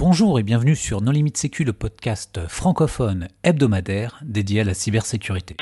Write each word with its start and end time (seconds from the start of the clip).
Bonjour 0.00 0.38
et 0.38 0.42
bienvenue 0.42 0.76
sur 0.76 1.02
Non 1.02 1.12
Limite 1.12 1.36
Sécu, 1.36 1.62
le 1.62 1.74
podcast 1.74 2.48
francophone 2.48 3.28
hebdomadaire 3.42 4.18
dédié 4.24 4.62
à 4.62 4.64
la 4.64 4.72
cybersécurité. 4.72 5.56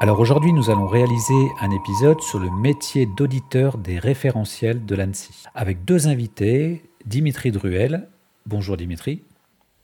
Alors 0.00 0.18
aujourd'hui, 0.18 0.54
nous 0.54 0.70
allons 0.70 0.86
réaliser 0.86 1.34
un 1.60 1.70
épisode 1.70 2.22
sur 2.22 2.38
le 2.38 2.50
métier 2.50 3.04
d'auditeur 3.04 3.76
des 3.76 3.98
référentiels 3.98 4.86
de 4.86 4.94
l'ANSI 4.94 5.44
avec 5.54 5.84
deux 5.84 6.08
invités, 6.08 6.84
Dimitri 7.04 7.50
Druel. 7.50 8.08
Bonjour 8.46 8.78
Dimitri. 8.78 9.24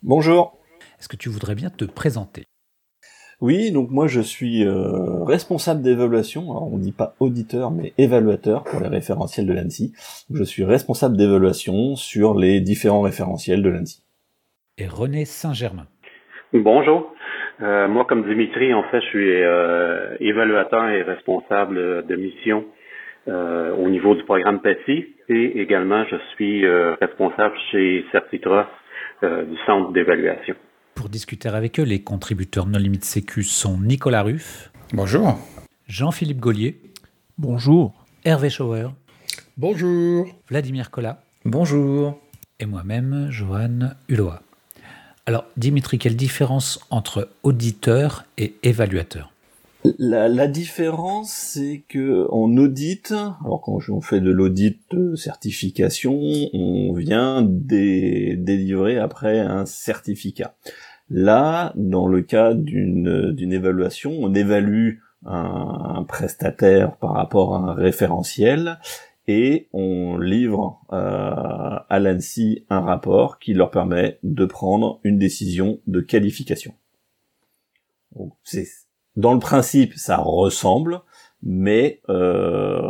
Bonjour. 0.02 0.56
Est-ce 0.98 1.08
que 1.08 1.16
tu 1.16 1.28
voudrais 1.28 1.54
bien 1.54 1.68
te 1.68 1.84
présenter? 1.84 2.44
Oui, 3.42 3.72
donc 3.72 3.90
moi 3.90 4.06
je 4.06 4.20
suis 4.20 4.64
euh, 4.64 5.24
responsable 5.24 5.82
d'évaluation. 5.82 6.42
Alors 6.52 6.72
on 6.72 6.78
dit 6.78 6.92
pas 6.92 7.14
auditeur, 7.20 7.72
mais 7.72 7.92
évaluateur 7.98 8.62
pour 8.62 8.80
les 8.80 8.88
référentiels 8.88 9.46
de 9.46 9.52
l'ANSI. 9.52 9.92
Je 10.32 10.44
suis 10.44 10.64
responsable 10.64 11.16
d'évaluation 11.16 11.96
sur 11.96 12.38
les 12.38 12.60
différents 12.60 13.02
référentiels 13.02 13.62
de 13.62 13.68
l'ANSI. 13.68 14.00
Et 14.78 14.86
René 14.86 15.24
Saint-Germain. 15.24 15.86
Bonjour. 16.54 17.12
Euh, 17.60 17.88
moi, 17.88 18.04
comme 18.04 18.24
Dimitri, 18.26 18.72
en 18.72 18.84
fait, 18.84 19.00
je 19.00 19.06
suis 19.06 19.42
euh, 19.42 20.16
évaluateur 20.20 20.88
et 20.88 21.02
responsable 21.02 22.06
de 22.06 22.16
mission 22.16 22.64
euh, 23.28 23.72
au 23.76 23.88
niveau 23.88 24.16
du 24.16 24.24
programme 24.24 24.60
PACI 24.60 25.06
et 25.28 25.60
également 25.60 26.04
je 26.10 26.16
suis 26.34 26.66
euh, 26.66 26.94
responsable 27.00 27.54
chez 27.70 28.04
Certitros 28.10 28.66
euh, 29.22 29.44
du 29.44 29.56
centre 29.64 29.92
d'évaluation. 29.92 30.56
Pour 30.94 31.08
discuter 31.08 31.48
avec 31.48 31.80
eux, 31.80 31.84
les 31.84 32.02
contributeurs 32.02 32.66
Non 32.66 32.78
Limite 32.78 33.04
Sécu 33.04 33.42
sont 33.42 33.78
Nicolas 33.80 34.22
Ruff. 34.22 34.70
Bonjour. 34.92 35.38
Jean-Philippe 35.88 36.38
Gaulier. 36.38 36.80
Bonjour. 37.38 37.92
Hervé 38.24 38.50
Schauer. 38.50 38.88
Bonjour. 39.56 40.26
Vladimir 40.48 40.90
Collat. 40.90 41.22
Bonjour. 41.44 42.20
Et 42.60 42.66
moi-même, 42.66 43.28
Johan 43.30 43.90
Hulot. 44.08 44.32
Alors, 45.26 45.44
Dimitri, 45.56 45.98
quelle 45.98 46.16
différence 46.16 46.80
entre 46.90 47.30
auditeur 47.42 48.24
et 48.38 48.54
évaluateur? 48.62 49.31
La, 49.98 50.46
différence, 50.46 51.30
c'est 51.30 51.84
que 51.88 52.28
en 52.30 52.56
audit, 52.56 53.12
alors 53.44 53.60
quand 53.60 53.78
on 53.88 54.00
fait 54.00 54.20
de 54.20 54.30
l'audit 54.30 54.80
certification, 55.16 56.20
on 56.52 56.92
vient 56.92 57.42
dé 57.42 58.36
délivrer 58.36 58.98
après 58.98 59.40
un 59.40 59.66
certificat. 59.66 60.54
Là, 61.10 61.72
dans 61.76 62.06
le 62.06 62.22
cas 62.22 62.54
d'une 62.54 63.52
évaluation, 63.52 64.12
on 64.20 64.34
évalue 64.34 64.98
un, 65.26 66.04
prestataire 66.08 66.96
par 66.96 67.12
rapport 67.12 67.54
à 67.54 67.58
un 67.58 67.74
référentiel 67.74 68.78
et 69.28 69.68
on 69.72 70.18
livre 70.18 70.80
euh, 70.92 70.96
à 70.96 71.98
l'ANSI 72.00 72.64
un 72.70 72.80
rapport 72.80 73.38
qui 73.38 73.54
leur 73.54 73.70
permet 73.70 74.18
de 74.22 74.44
prendre 74.44 75.00
une 75.04 75.18
décision 75.18 75.80
de 75.86 76.00
qualification. 76.00 76.74
Dans 79.16 79.34
le 79.34 79.40
principe, 79.40 79.94
ça 79.94 80.16
ressemble, 80.16 81.00
mais 81.42 82.00
euh, 82.08 82.80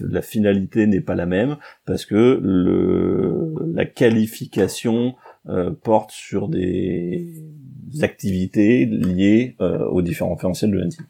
la, 0.00 0.22
finalité 0.22 0.86
n'est 0.86 1.00
pas 1.00 1.14
la 1.14 1.26
même 1.26 1.56
parce 1.84 2.06
que 2.06 2.40
le, 2.42 3.54
la 3.74 3.84
qualification 3.84 5.14
euh, 5.48 5.70
porte 5.70 6.10
sur 6.10 6.48
des 6.48 7.44
activités 8.00 8.86
liées 8.86 9.56
euh, 9.60 9.86
aux 9.86 10.02
différents 10.02 10.34
référentiels 10.34 10.70
de 10.70 10.78
l'ANSI. 10.78 11.00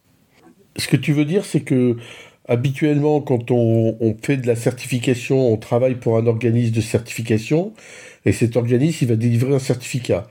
Ce 0.76 0.88
que 0.88 0.96
tu 0.96 1.12
veux 1.12 1.24
dire, 1.24 1.44
c'est 1.44 1.60
que 1.60 1.96
habituellement, 2.48 3.20
quand 3.20 3.50
on, 3.50 3.96
on, 4.00 4.16
fait 4.20 4.38
de 4.38 4.46
la 4.46 4.56
certification, 4.56 5.52
on 5.52 5.56
travaille 5.56 5.94
pour 5.94 6.16
un 6.16 6.26
organisme 6.26 6.74
de 6.74 6.80
certification, 6.80 7.72
et 8.24 8.32
cet 8.32 8.56
organisme, 8.56 8.98
il 9.02 9.08
va 9.08 9.16
délivrer 9.16 9.54
un 9.54 9.60
certificat. 9.60 10.26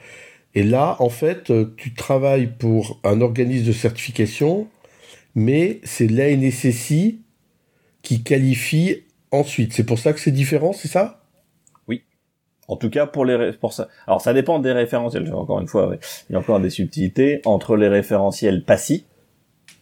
Et 0.54 0.64
là, 0.64 0.98
en 1.00 1.10
fait, 1.10 1.52
tu 1.78 1.94
travailles 1.94 2.48
pour 2.48 3.00
un 3.04 3.22
organisme 3.22 3.68
de 3.68 3.72
certification, 3.72 4.68
mais 5.36 5.80
c'est 5.84 6.08
l'ANSSI 6.08 7.22
qui 8.02 8.24
qualifie 8.24 9.04
ensuite. 9.32 9.74
C'est 9.74 9.86
pour 9.86 10.00
ça 10.00 10.14
que 10.14 10.20
c'est 10.20 10.32
différent, 10.32 10.74
c'est 10.74 10.88
ça? 10.88 11.22
Oui. 11.88 12.04
En 12.68 12.76
tout 12.76 12.90
cas, 12.90 13.06
pour 13.06 13.26
les 13.26 13.54
pour 13.54 13.74
ça. 13.74 13.88
Alors, 14.08 14.22
ça 14.22 14.34
dépend 14.34 14.60
des 14.60 14.72
référentiels. 14.72 15.34
Encore 15.34 15.60
une 15.60 15.68
fois, 15.68 15.96
il 16.30 16.34
y 16.34 16.36
a 16.36 16.40
encore 16.40 16.60
des 16.60 16.70
subtilités 16.70 17.42
entre 17.46 17.76
les 17.76 17.88
référentiels 17.88 18.64
PASSI 18.64 19.06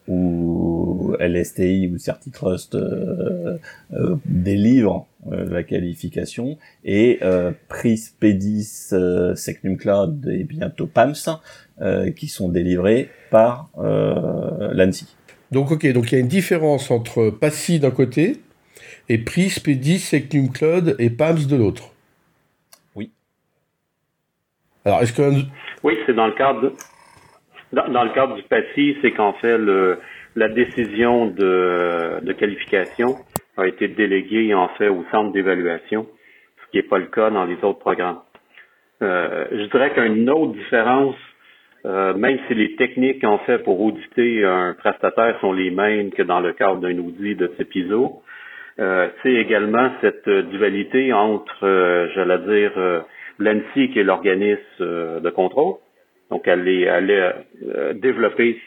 ou 0.07 1.15
LSTI 1.19 1.87
ou 1.87 1.97
CertiTrust 1.97 2.75
euh, 2.75 3.57
euh, 3.93 4.15
délivrent 4.25 5.05
euh, 5.05 5.08
la 5.25 5.63
qualification 5.63 6.57
et 6.85 7.19
euh, 7.21 7.51
PRIS, 7.67 8.15
PEDIS, 8.19 8.89
euh, 8.93 9.35
Secnum 9.35 9.77
Cloud 9.77 10.27
et 10.27 10.43
bientôt 10.43 10.87
PAMS 10.87 11.13
euh, 11.81 12.11
qui 12.11 12.27
sont 12.27 12.49
délivrés 12.49 13.09
par 13.29 13.69
euh, 13.77 14.69
l'ANSI. 14.73 15.15
Donc 15.51 15.71
ok, 15.71 15.91
donc 15.93 16.11
il 16.11 16.15
y 16.15 16.17
a 16.17 16.21
une 16.21 16.27
différence 16.27 16.91
entre 16.91 17.29
PASSI 17.29 17.79
d'un 17.79 17.91
côté 17.91 18.37
et 19.09 19.17
PRIS, 19.17 19.59
PEDIS, 19.59 19.99
Secnum 19.99 20.51
Cloud 20.51 20.95
et 20.99 21.09
PAMS 21.09 21.47
de 21.49 21.55
l'autre. 21.55 21.91
Oui. 22.95 23.11
Alors 24.85 25.01
est-ce 25.01 25.13
que 25.13 25.23
oui, 25.83 25.97
c'est 26.05 26.13
dans 26.13 26.27
le 26.27 26.33
cadre 26.33 26.61
de... 26.61 26.73
Dans, 27.71 27.87
dans, 27.87 28.03
le 28.03 28.09
cadre 28.11 28.35
du 28.35 28.43
PASSI, 28.43 28.97
c'est 29.01 29.11
qu'en 29.11 29.33
fait, 29.33 29.57
le, 29.57 29.99
la 30.35 30.49
décision 30.49 31.27
de, 31.27 32.19
de, 32.23 32.33
qualification 32.33 33.17
a 33.61 33.67
été 33.67 33.87
déléguée 33.87 34.53
en 34.53 34.69
fait 34.69 34.89
au 34.89 35.03
centre 35.11 35.31
d'évaluation, 35.31 36.07
ce 36.63 36.71
qui 36.71 36.77
n'est 36.77 36.89
pas 36.89 36.97
le 36.97 37.07
cas 37.07 37.29
dans 37.29 37.45
les 37.45 37.55
autres 37.63 37.79
programmes. 37.79 38.19
Euh, 39.01 39.45
je 39.51 39.65
dirais 39.65 39.91
qu'une 39.93 40.29
autre 40.29 40.53
différence, 40.53 41.15
euh, 41.85 42.13
même 42.13 42.37
si 42.47 42.55
les 42.55 42.75
techniques 42.75 43.23
en 43.23 43.37
fait 43.39 43.59
pour 43.59 43.79
auditer 43.81 44.43
un 44.43 44.73
prestataire 44.73 45.39
sont 45.39 45.53
les 45.53 45.71
mêmes 45.71 46.11
que 46.11 46.23
dans 46.23 46.41
le 46.41 46.53
cadre 46.53 46.81
d'un 46.81 46.97
audit 46.99 47.35
de 47.35 47.47
type 47.47 47.73
ISO, 47.75 48.21
euh, 48.79 49.09
c'est 49.23 49.33
également 49.33 49.89
cette 50.01 50.29
dualité 50.29 51.13
entre, 51.13 52.09
j'allais 52.13 52.39
dire, 52.39 53.03
l'ANSI 53.39 53.89
qui 53.91 53.99
est 53.99 54.03
l'organisme 54.03 54.59
de 54.79 55.29
contrôle, 55.29 55.75
donc, 56.29 56.47
elle, 56.47 56.67
est, 56.67 56.81
elle 56.81 57.45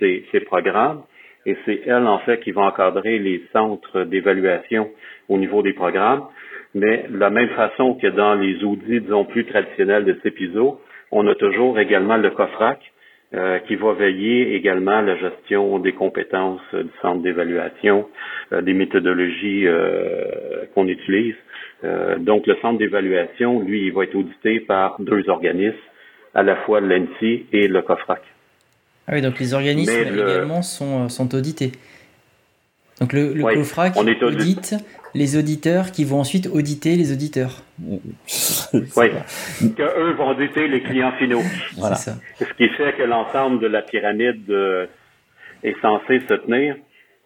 ses, 0.00 0.24
ses, 0.32 0.40
programmes 0.40 1.02
et 1.46 1.56
c'est 1.64 1.82
elle, 1.86 2.06
en 2.06 2.18
fait, 2.20 2.40
qui 2.40 2.52
va 2.52 2.62
encadrer 2.62 3.18
les 3.18 3.42
centres 3.52 4.04
d'évaluation 4.04 4.90
au 5.28 5.38
niveau 5.38 5.62
des 5.62 5.72
programmes. 5.72 6.24
Mais 6.74 7.04
de 7.08 7.18
la 7.18 7.30
même 7.30 7.50
façon 7.50 7.94
que 7.94 8.06
dans 8.06 8.34
les 8.34 8.62
audits, 8.64 9.00
disons, 9.00 9.24
plus 9.24 9.44
traditionnels 9.44 10.04
de 10.04 10.16
CEPISO, 10.22 10.80
on 11.10 11.26
a 11.26 11.34
toujours 11.34 11.78
également 11.78 12.16
le 12.16 12.30
COFRAC 12.30 12.80
euh, 13.34 13.58
qui 13.60 13.76
va 13.76 13.92
veiller 13.94 14.54
également 14.54 14.98
à 14.98 15.02
la 15.02 15.16
gestion 15.16 15.78
des 15.78 15.92
compétences 15.92 16.60
du 16.74 16.90
centre 17.00 17.22
d'évaluation, 17.22 18.08
euh, 18.52 18.60
des 18.62 18.74
méthodologies 18.74 19.66
euh, 19.66 20.66
qu'on 20.74 20.86
utilise. 20.86 21.34
donc, 22.18 22.46
le 22.46 22.54
centre 22.62 22.78
d'évaluation, 22.78 23.60
lui, 23.60 23.86
il 23.86 23.92
va 23.92 24.04
être 24.04 24.14
audité 24.14 24.60
par 24.60 25.00
deux 25.00 25.28
organismes 25.28 25.88
à 26.34 26.42
la 26.42 26.56
fois 26.56 26.80
l'ANSI 26.80 27.46
et 27.52 27.68
le 27.68 27.82
COFRAC. 27.82 28.22
Ah 29.08 29.14
oui, 29.14 29.22
donc 29.22 29.38
les 29.38 29.54
organismes 29.54 29.92
le... 29.92 30.28
également 30.28 30.62
sont, 30.62 31.08
sont 31.08 31.34
audités. 31.34 31.72
Donc 33.00 33.12
le, 33.12 33.32
le 33.32 33.42
oui, 33.42 33.54
COFRAC 33.54 33.94
on 33.96 34.06
est 34.06 34.22
audite 34.22 34.76
les 35.14 35.36
auditeurs 35.36 35.90
qui 35.90 36.04
vont 36.04 36.20
ensuite 36.20 36.48
auditer 36.52 36.96
les 36.96 37.12
auditeurs. 37.12 37.62
oui, 38.72 39.10
qu'eux 39.76 40.12
vont 40.14 40.30
auditer 40.30 40.68
les 40.68 40.82
clients 40.82 41.12
finaux. 41.18 41.42
Voilà. 41.76 41.96
Ça. 41.96 42.14
Ce 42.38 42.44
qui 42.54 42.68
fait 42.70 42.96
que 42.96 43.02
l'ensemble 43.02 43.60
de 43.60 43.66
la 43.66 43.82
pyramide 43.82 44.48
euh, 44.50 44.86
est 45.62 45.78
censé 45.80 46.20
se 46.28 46.34
tenir. 46.34 46.76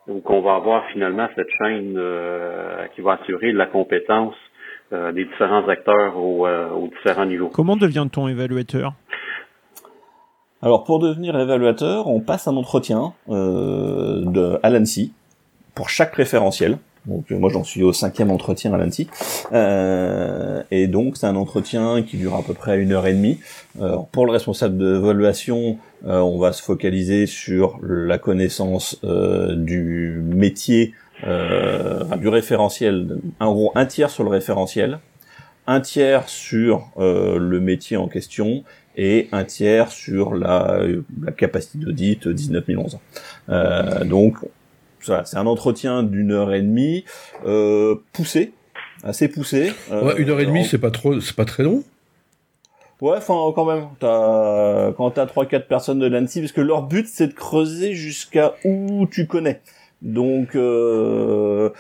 Donc 0.09 0.29
on 0.31 0.41
va 0.41 0.55
avoir 0.55 0.87
finalement 0.93 1.29
cette 1.35 1.51
chaîne 1.59 1.95
euh, 1.97 2.87
qui 2.95 3.01
va 3.01 3.19
assurer 3.21 3.53
la 3.53 3.67
compétence 3.67 4.35
euh, 4.93 5.11
des 5.13 5.25
différents 5.25 5.67
acteurs 5.69 6.17
au, 6.17 6.47
euh, 6.47 6.71
aux 6.71 6.89
différents 6.89 7.27
niveaux. 7.27 7.49
Comment 7.49 7.77
devient-on 7.77 8.29
évaluateur? 8.29 8.95
Alors 10.63 10.85
pour 10.85 10.99
devenir 10.99 11.39
évaluateur, 11.39 12.09
on 12.09 12.21
passe 12.21 12.49
un 12.49 12.57
entretien 12.57 13.13
euh, 13.29 14.59
à 14.63 14.71
l'ANSI 14.71 15.13
pour 15.75 15.89
chaque 15.89 16.15
référentiel. 16.15 16.79
Donc 17.07 17.31
moi 17.31 17.51
j'en 17.51 17.63
suis 17.63 17.85
au 17.85 17.93
cinquième 17.93 18.31
entretien 18.31 18.73
à 18.73 18.79
l'ANSI. 18.79 19.09
Euh, 19.53 20.63
et 20.71 20.87
donc 20.89 21.17
c'est 21.17 21.27
un 21.27 21.37
entretien 21.37 22.03
qui 22.03 22.17
dure 22.17 22.35
à 22.35 22.43
peu 22.43 22.55
près 22.55 22.79
une 22.79 22.93
heure 22.93 23.07
et 23.07 23.13
demie. 23.13 23.39
Euh, 23.81 23.99
pour 24.11 24.27
le 24.27 24.33
responsable 24.33 24.79
d'évaluation, 24.79 25.79
euh, 26.07 26.19
on 26.21 26.39
va 26.39 26.53
se 26.53 26.63
focaliser 26.63 27.27
sur 27.27 27.79
la 27.83 28.19
connaissance 28.19 28.99
du 29.05 30.21
métier 30.25 30.95
euh, 31.25 32.05
du 32.17 32.29
référentiel, 32.29 33.19
en 33.41 33.53
gros 33.53 33.73
un 33.75 33.87
tiers 33.87 34.11
sur 34.11 34.23
le 34.23 34.29
référentiel, 34.29 34.99
un 35.67 35.81
tiers 35.81 36.29
sur 36.29 36.91
euh, 36.99 37.39
le 37.39 37.59
métier 37.59 37.97
en 37.97 38.07
question 38.07 38.65
et 38.97 39.29
un 39.33 39.45
tiers 39.45 39.91
sur 39.93 40.35
la, 40.35 40.81
la 41.23 41.33
capacité 41.33 41.79
d'audit 41.79 42.27
19011. 42.27 42.99
Euh, 43.49 44.05
donc 44.05 44.39
voilà, 45.05 45.25
c'est 45.25 45.37
un 45.37 45.47
entretien 45.47 46.03
d'une 46.03 46.33
heure 46.33 46.53
et 46.53 46.63
demie, 46.63 47.05
euh, 47.45 47.97
poussé, 48.13 48.53
assez 49.03 49.29
poussé. 49.29 49.73
Euh, 49.91 50.05
ouais, 50.05 50.15
une 50.17 50.31
heure 50.31 50.41
et 50.41 50.47
demie, 50.47 50.65
c'est 50.65 50.79
pas 50.79 50.91
trop, 50.91 51.21
c'est 51.21 51.37
pas 51.37 51.45
très 51.45 51.63
long. 51.63 51.85
Ouais, 53.03 53.19
enfin 53.19 53.35
quand 53.55 53.67
même. 53.67 53.89
T'as 54.01 54.93
quand 54.93 55.11
t'as 55.11 55.27
trois 55.27 55.45
quatre 55.45 55.69
personnes 55.69 55.99
de 55.99 56.07
l'ANSI, 56.07 56.41
parce 56.41 56.53
que 56.53 56.63
leur 56.63 56.83
but 56.83 57.07
c'est 57.07 57.29
de 57.29 57.35
creuser 57.35 57.93
jusqu'à 57.93 58.55
où 58.65 59.07
tu 59.11 59.27
connais. 59.27 59.61
Donc, 60.07 60.55
euh, 60.55 61.71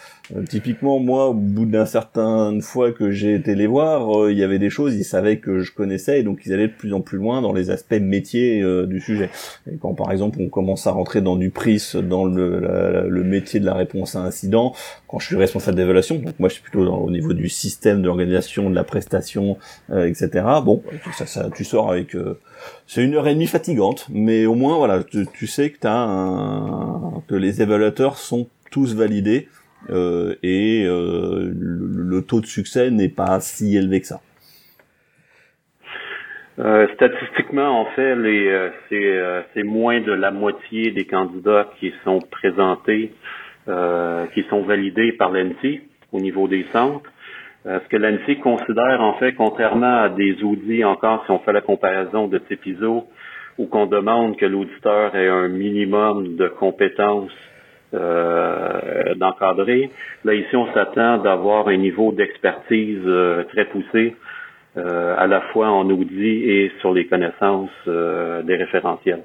typiquement, 0.48 0.98
moi, 0.98 1.28
au 1.28 1.34
bout 1.34 1.64
d'un 1.64 1.86
certain 1.86 2.58
fois 2.60 2.90
que 2.90 3.12
j'ai 3.12 3.36
été 3.36 3.54
les 3.54 3.68
voir, 3.68 4.24
euh, 4.24 4.32
il 4.32 4.38
y 4.38 4.42
avait 4.42 4.58
des 4.58 4.68
choses, 4.68 4.96
ils 4.96 5.04
savaient 5.04 5.38
que 5.38 5.60
je 5.60 5.72
connaissais, 5.72 6.18
et 6.18 6.22
donc 6.24 6.40
ils 6.44 6.52
allaient 6.52 6.66
de 6.66 6.72
plus 6.72 6.92
en 6.92 7.00
plus 7.00 7.18
loin 7.18 7.40
dans 7.40 7.52
les 7.52 7.70
aspects 7.70 8.00
métiers 8.00 8.60
euh, 8.62 8.84
du 8.84 9.00
sujet. 9.00 9.30
Et 9.70 9.76
quand, 9.76 9.94
par 9.94 10.10
exemple, 10.10 10.38
on 10.40 10.48
commence 10.48 10.88
à 10.88 10.90
rentrer 10.90 11.20
dans 11.20 11.36
du 11.36 11.50
PRIS, 11.50 11.94
dans 11.94 12.24
le, 12.24 13.06
le, 13.08 13.22
métier 13.22 13.60
de 13.60 13.64
la 13.64 13.74
réponse 13.74 14.16
à 14.16 14.22
incident, 14.22 14.74
quand 15.06 15.20
je 15.20 15.26
suis 15.26 15.36
responsable 15.36 15.76
d'évaluation, 15.76 16.16
donc 16.16 16.34
moi 16.40 16.48
je 16.48 16.54
suis 16.54 16.62
plutôt 16.62 16.84
dans, 16.84 16.98
au 16.98 17.12
niveau 17.12 17.32
du 17.32 17.48
système 17.48 18.02
d'organisation, 18.02 18.70
de 18.70 18.74
la 18.74 18.82
prestation, 18.82 19.56
etc. 19.88 20.44
Bon, 20.64 20.82
ça, 21.16 21.26
ça, 21.26 21.48
tu 21.54 21.62
sors 21.62 21.92
avec 21.92 22.16
c'est 22.86 23.04
une 23.04 23.14
heure 23.14 23.26
et 23.28 23.34
demie 23.34 23.46
fatigante, 23.46 24.06
mais 24.10 24.46
au 24.46 24.54
moins 24.54 24.76
voilà, 24.76 25.02
tu, 25.04 25.46
sais 25.46 25.70
que 25.70 25.86
as 25.86 25.92
un, 25.92 27.22
que 27.28 27.34
les 27.34 27.62
évaluateurs 27.62 28.16
sont 28.16 28.48
tous 28.70 28.94
validés 28.94 29.48
euh, 29.90 30.34
et 30.42 30.84
euh, 30.86 31.52
le, 31.54 32.22
taux 32.22 32.40
de 32.40 32.46
succès 32.46 32.90
n'est 32.90 33.08
pas 33.08 33.40
si 33.40 33.76
élevé 33.76 34.00
que 34.00 34.06
ça. 34.06 34.20
Euh, 36.58 36.86
statistiquement, 36.94 37.80
en 37.80 37.84
fait, 37.94 38.16
les, 38.16 38.70
c'est, 38.88 39.62
moins 39.62 40.00
de 40.00 40.12
la 40.12 40.30
moitié 40.30 40.90
des 40.90 41.04
candidats 41.04 41.70
qui 41.78 41.92
sont 42.04 42.20
présentés, 42.20 43.12
qui 44.34 44.42
sont 44.48 44.62
validés 44.62 45.12
par 45.12 45.30
l'ENSI 45.30 45.80
au 46.12 46.20
niveau 46.20 46.48
des 46.48 46.64
centres. 46.72 47.10
Euh, 47.66 47.80
ce 47.82 47.88
que 47.88 47.96
l'ANSI 47.96 48.36
considère, 48.36 49.00
en 49.00 49.14
fait, 49.14 49.32
contrairement 49.32 50.02
à 50.02 50.08
des 50.08 50.42
audits 50.44 50.84
encore, 50.84 51.24
si 51.24 51.32
on 51.32 51.40
fait 51.40 51.52
la 51.52 51.62
comparaison 51.62 52.28
de 52.28 52.38
type 52.38 52.64
ISO, 52.64 53.06
où 53.58 53.66
qu'on 53.66 53.86
demande 53.86 54.36
que 54.36 54.46
l'auditeur 54.46 55.16
ait 55.16 55.28
un 55.28 55.48
minimum 55.48 56.36
de 56.36 56.46
compétences 56.46 57.32
euh, 57.94 59.14
d'encadrer, 59.16 59.90
là 60.24 60.34
ici 60.34 60.54
on 60.54 60.72
s'attend 60.74 61.18
d'avoir 61.18 61.68
un 61.68 61.76
niveau 61.76 62.12
d'expertise 62.12 63.00
euh, 63.06 63.44
très 63.44 63.64
poussé, 63.66 64.14
à 64.76 65.26
la 65.26 65.40
fois 65.52 65.70
en 65.70 65.88
audit 65.88 66.50
et 66.50 66.70
sur 66.80 66.92
les 66.92 67.06
connaissances 67.06 67.70
des 67.86 68.56
référentiels. 68.56 69.22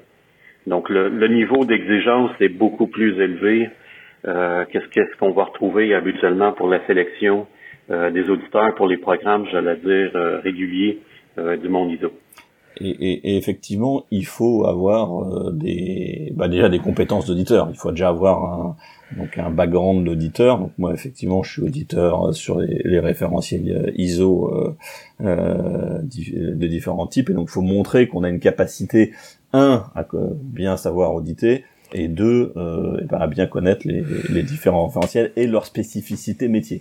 Donc 0.66 0.88
le, 0.88 1.10
le 1.10 1.28
niveau 1.28 1.66
d'exigence 1.66 2.30
est 2.40 2.48
beaucoup 2.48 2.86
plus 2.86 3.20
élevé 3.20 3.68
qu'est-ce 4.24 5.16
qu'on 5.18 5.32
va 5.32 5.44
retrouver 5.44 5.94
habituellement 5.94 6.52
pour 6.52 6.70
la 6.70 6.80
sélection 6.86 7.46
des 8.10 8.28
auditeurs 8.30 8.74
pour 8.74 8.86
les 8.86 8.96
programmes, 8.96 9.46
j'allais 9.50 9.76
dire, 9.76 10.10
euh, 10.14 10.40
réguliers 10.40 11.00
euh, 11.38 11.56
du 11.56 11.68
monde 11.68 11.90
ISO. 11.90 12.10
Et, 12.80 12.88
et, 12.88 13.32
et, 13.32 13.36
effectivement, 13.36 14.06
il 14.10 14.24
faut 14.24 14.64
avoir 14.66 15.52
des, 15.52 16.32
bah 16.34 16.48
déjà 16.48 16.70
des 16.70 16.78
compétences 16.78 17.26
d'auditeur. 17.26 17.68
Il 17.70 17.76
faut 17.76 17.90
déjà 17.90 18.08
avoir 18.08 18.44
un, 18.44 18.76
donc 19.18 19.36
un 19.36 19.50
background 19.50 20.06
d'auditeur. 20.06 20.58
Donc 20.58 20.72
moi, 20.78 20.94
effectivement, 20.94 21.42
je 21.42 21.52
suis 21.52 21.62
auditeur 21.62 22.34
sur 22.34 22.60
les, 22.60 22.80
les 22.84 22.98
référentiels 22.98 23.92
ISO 23.96 24.74
euh, 25.20 26.00
de 26.02 26.66
différents 26.66 27.06
types, 27.06 27.28
et 27.30 27.34
donc 27.34 27.48
il 27.50 27.52
faut 27.52 27.60
montrer 27.60 28.08
qu'on 28.08 28.24
a 28.24 28.28
une 28.30 28.40
capacité 28.40 29.12
un 29.52 29.84
à 29.94 30.06
bien 30.32 30.76
savoir 30.78 31.14
auditer, 31.14 31.64
et 31.92 32.08
deux 32.08 32.52
euh, 32.56 32.98
eh 33.02 33.04
ben, 33.04 33.18
à 33.18 33.26
bien 33.26 33.46
connaître 33.46 33.86
les, 33.86 34.02
les 34.30 34.42
différents 34.42 34.86
référentiels 34.86 35.32
et 35.36 35.46
leurs 35.46 35.66
spécificités 35.66 36.48
métiers. 36.48 36.80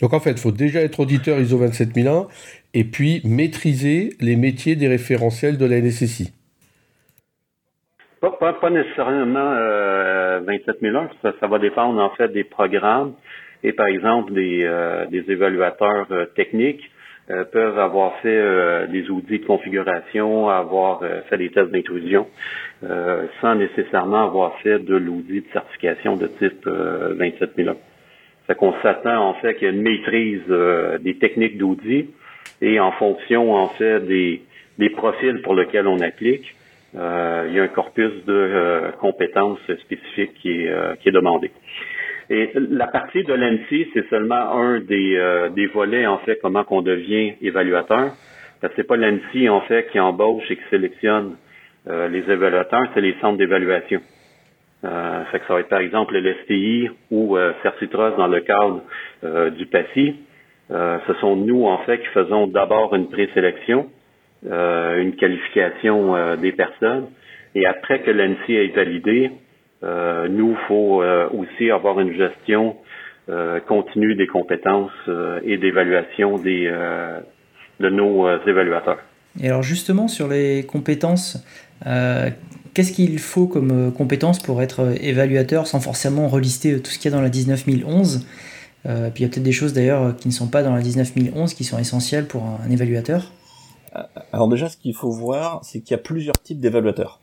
Donc 0.00 0.12
en 0.12 0.20
fait, 0.20 0.32
il 0.32 0.38
faut 0.38 0.52
déjà 0.52 0.80
être 0.80 1.00
auditeur 1.00 1.38
ISO 1.38 1.58
27001 1.58 2.26
et 2.74 2.84
puis 2.84 3.20
maîtriser 3.24 4.10
les 4.20 4.36
métiers 4.36 4.76
des 4.76 4.88
référentiels 4.88 5.58
de 5.58 5.66
la 5.66 5.80
NSSI. 5.80 6.32
Pas, 8.20 8.52
pas, 8.52 8.70
nécessairement 8.70 9.52
euh, 9.56 10.40
27001, 10.40 11.10
ça, 11.22 11.32
ça 11.40 11.46
va 11.48 11.58
dépendre 11.58 12.00
en 12.00 12.10
fait 12.10 12.28
des 12.28 12.44
programmes 12.44 13.14
et 13.62 13.72
par 13.72 13.86
exemple 13.86 14.32
des, 14.32 14.64
euh, 14.64 15.06
évaluateurs 15.10 16.06
euh, 16.10 16.26
techniques 16.34 16.90
euh, 17.30 17.44
peuvent 17.44 17.78
avoir 17.78 18.16
fait 18.16 18.88
des 18.88 19.08
outils 19.08 19.38
de 19.38 19.46
configuration, 19.46 20.48
avoir 20.48 21.02
fait 21.28 21.38
des 21.38 21.50
tests 21.50 21.70
d'intrusion, 21.70 22.26
sans 23.40 23.54
nécessairement 23.54 24.24
avoir 24.24 24.58
fait 24.58 24.80
de 24.80 24.96
l'audit 24.96 25.46
de 25.46 25.52
certification 25.52 26.16
de 26.16 26.26
type 26.26 26.68
27001. 26.68 27.76
Fait 28.46 28.56
qu'on 28.56 28.74
s'attend 28.82 29.28
en 29.28 29.34
fait 29.34 29.54
qu'il 29.54 29.68
y 29.68 29.70
ait 29.70 29.74
une 29.74 29.82
maîtrise 29.82 30.42
euh, 30.50 30.98
des 30.98 31.16
techniques 31.16 31.58
d'audit 31.58 32.10
et 32.60 32.80
en 32.80 32.92
fonction 32.92 33.54
en 33.54 33.68
fait 33.68 34.00
des, 34.00 34.42
des 34.78 34.90
profils 34.90 35.40
pour 35.42 35.54
lesquels 35.54 35.86
on 35.86 36.00
applique, 36.00 36.54
euh, 36.96 37.46
il 37.48 37.54
y 37.54 37.60
a 37.60 37.62
un 37.62 37.68
corpus 37.68 38.12
de 38.26 38.32
euh, 38.32 38.90
compétences 39.00 39.60
spécifiques 39.84 40.34
qui 40.34 40.50
est, 40.50 41.00
qui 41.00 41.08
est 41.08 41.12
demandé. 41.12 41.50
Et 42.30 42.50
la 42.54 42.86
partie 42.86 43.24
de 43.24 43.32
l'ANSI, 43.32 43.88
c'est 43.94 44.08
seulement 44.08 44.52
un 44.56 44.80
des, 44.80 45.50
des 45.54 45.66
volets 45.66 46.06
en 46.06 46.18
fait 46.18 46.38
comment 46.40 46.64
qu'on 46.64 46.82
devient 46.82 47.34
évaluateur. 47.42 48.12
C'est 48.76 48.86
pas 48.86 48.96
l'ANSI 48.96 49.48
en 49.48 49.60
fait 49.62 49.88
qui 49.90 50.00
embauche 50.00 50.50
et 50.50 50.56
qui 50.56 50.62
sélectionne 50.70 51.36
les 51.86 52.30
évaluateurs, 52.30 52.84
c'est 52.94 53.00
les 53.00 53.16
centres 53.20 53.38
d'évaluation. 53.38 54.00
Euh, 54.84 55.22
que 55.38 55.46
ça 55.46 55.54
va 55.54 55.60
être 55.60 55.68
par 55.68 55.80
exemple 55.80 56.18
l'STI 56.18 56.90
ou 57.10 57.36
euh, 57.36 57.52
dans 58.16 58.26
le 58.26 58.40
cadre 58.40 58.82
euh, 59.22 59.50
du 59.50 59.66
PACI. 59.66 60.16
Euh, 60.70 60.98
ce 61.06 61.14
sont 61.14 61.36
nous, 61.36 61.66
en 61.66 61.78
fait, 61.78 61.98
qui 61.98 62.06
faisons 62.08 62.46
d'abord 62.46 62.94
une 62.94 63.08
présélection, 63.08 63.88
une 64.44 65.14
qualification 65.16 66.36
des 66.36 66.50
personnes, 66.50 67.06
et 67.54 67.64
après 67.64 68.00
que 68.00 68.10
l'ANSI 68.10 68.54
est 68.54 68.74
validé, 68.74 69.30
nous, 69.82 70.56
faut 70.66 71.04
aussi 71.32 71.70
avoir 71.70 72.00
une 72.00 72.12
gestion 72.14 72.76
continue 73.68 74.16
des 74.16 74.26
compétences 74.26 74.90
et 75.44 75.58
d'évaluation 75.58 76.38
des 76.38 76.68
de 77.78 77.88
nos 77.88 78.28
évaluateurs. 78.44 78.98
Et 79.40 79.48
alors 79.48 79.62
justement 79.62 80.08
sur 80.08 80.26
les 80.26 80.66
compétences, 80.66 81.46
Qu'est-ce 82.74 82.92
qu'il 82.92 83.18
faut 83.18 83.46
comme 83.46 83.70
euh, 83.70 83.90
compétence 83.90 84.38
pour 84.38 84.62
être 84.62 84.80
euh, 84.80 84.94
évaluateur 85.00 85.66
sans 85.66 85.80
forcément 85.80 86.28
relister 86.28 86.72
euh, 86.72 86.80
tout 86.80 86.90
ce 86.90 86.98
qu'il 86.98 87.10
y 87.10 87.14
a 87.14 87.16
dans 87.16 87.22
la 87.22 87.28
19011 87.28 88.24
euh, 88.86 89.10
Puis 89.10 89.22
il 89.22 89.26
y 89.26 89.26
a 89.26 89.28
peut-être 89.28 89.42
des 89.42 89.52
choses 89.52 89.74
d'ailleurs 89.74 90.16
qui 90.16 90.28
ne 90.28 90.32
sont 90.32 90.46
pas 90.46 90.62
dans 90.62 90.74
la 90.74 90.80
19011 90.80 91.52
qui 91.52 91.64
sont 91.64 91.78
essentielles 91.78 92.26
pour 92.26 92.44
un, 92.44 92.70
évaluateur. 92.70 93.30
Alors 94.32 94.48
déjà, 94.48 94.70
ce 94.70 94.78
qu'il 94.78 94.94
faut 94.94 95.10
voir, 95.10 95.60
c'est 95.62 95.80
qu'il 95.80 95.90
y 95.90 95.94
a 95.94 96.02
plusieurs 96.02 96.40
types 96.42 96.60
d'évaluateurs. 96.60 97.20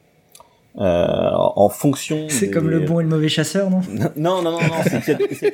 Euh, 0.79 1.29
en 1.33 1.67
fonction. 1.67 2.27
C'est 2.29 2.49
comme 2.49 2.69
le 2.69 2.79
bon 2.79 3.01
et 3.01 3.03
le 3.03 3.09
mauvais 3.09 3.27
chasseur, 3.27 3.69
non? 3.69 3.81
Non, 4.15 4.41
non, 4.41 4.51
non, 4.51 4.59
non. 4.59 4.83
c'est, 4.83 5.53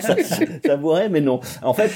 ça, 0.00 0.16
ça 0.64 0.76
pourrait, 0.76 1.08
mais 1.08 1.22
non. 1.22 1.40
En 1.62 1.72
fait, 1.72 1.90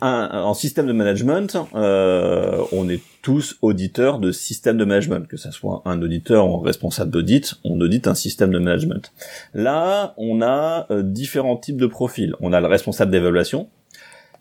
en 0.00 0.54
système 0.54 0.88
de 0.88 0.92
management, 0.92 1.56
euh, 1.76 2.60
on 2.72 2.88
est 2.88 3.00
tous 3.22 3.56
auditeurs 3.62 4.18
de 4.18 4.32
système 4.32 4.76
de 4.76 4.84
management, 4.84 5.28
que 5.28 5.36
ce 5.36 5.52
soit 5.52 5.82
un 5.84 6.02
auditeur 6.02 6.50
ou 6.50 6.60
un 6.60 6.64
responsable 6.64 7.12
d'audit, 7.12 7.54
on 7.64 7.80
audite 7.80 8.08
un 8.08 8.16
système 8.16 8.50
de 8.50 8.58
management. 8.58 9.12
Là, 9.54 10.14
on 10.16 10.42
a 10.42 10.86
euh, 10.90 11.02
différents 11.02 11.56
types 11.56 11.78
de 11.78 11.86
profils. 11.86 12.34
On 12.40 12.52
a 12.52 12.60
le 12.60 12.66
responsable 12.66 13.12
d'évaluation 13.12 13.68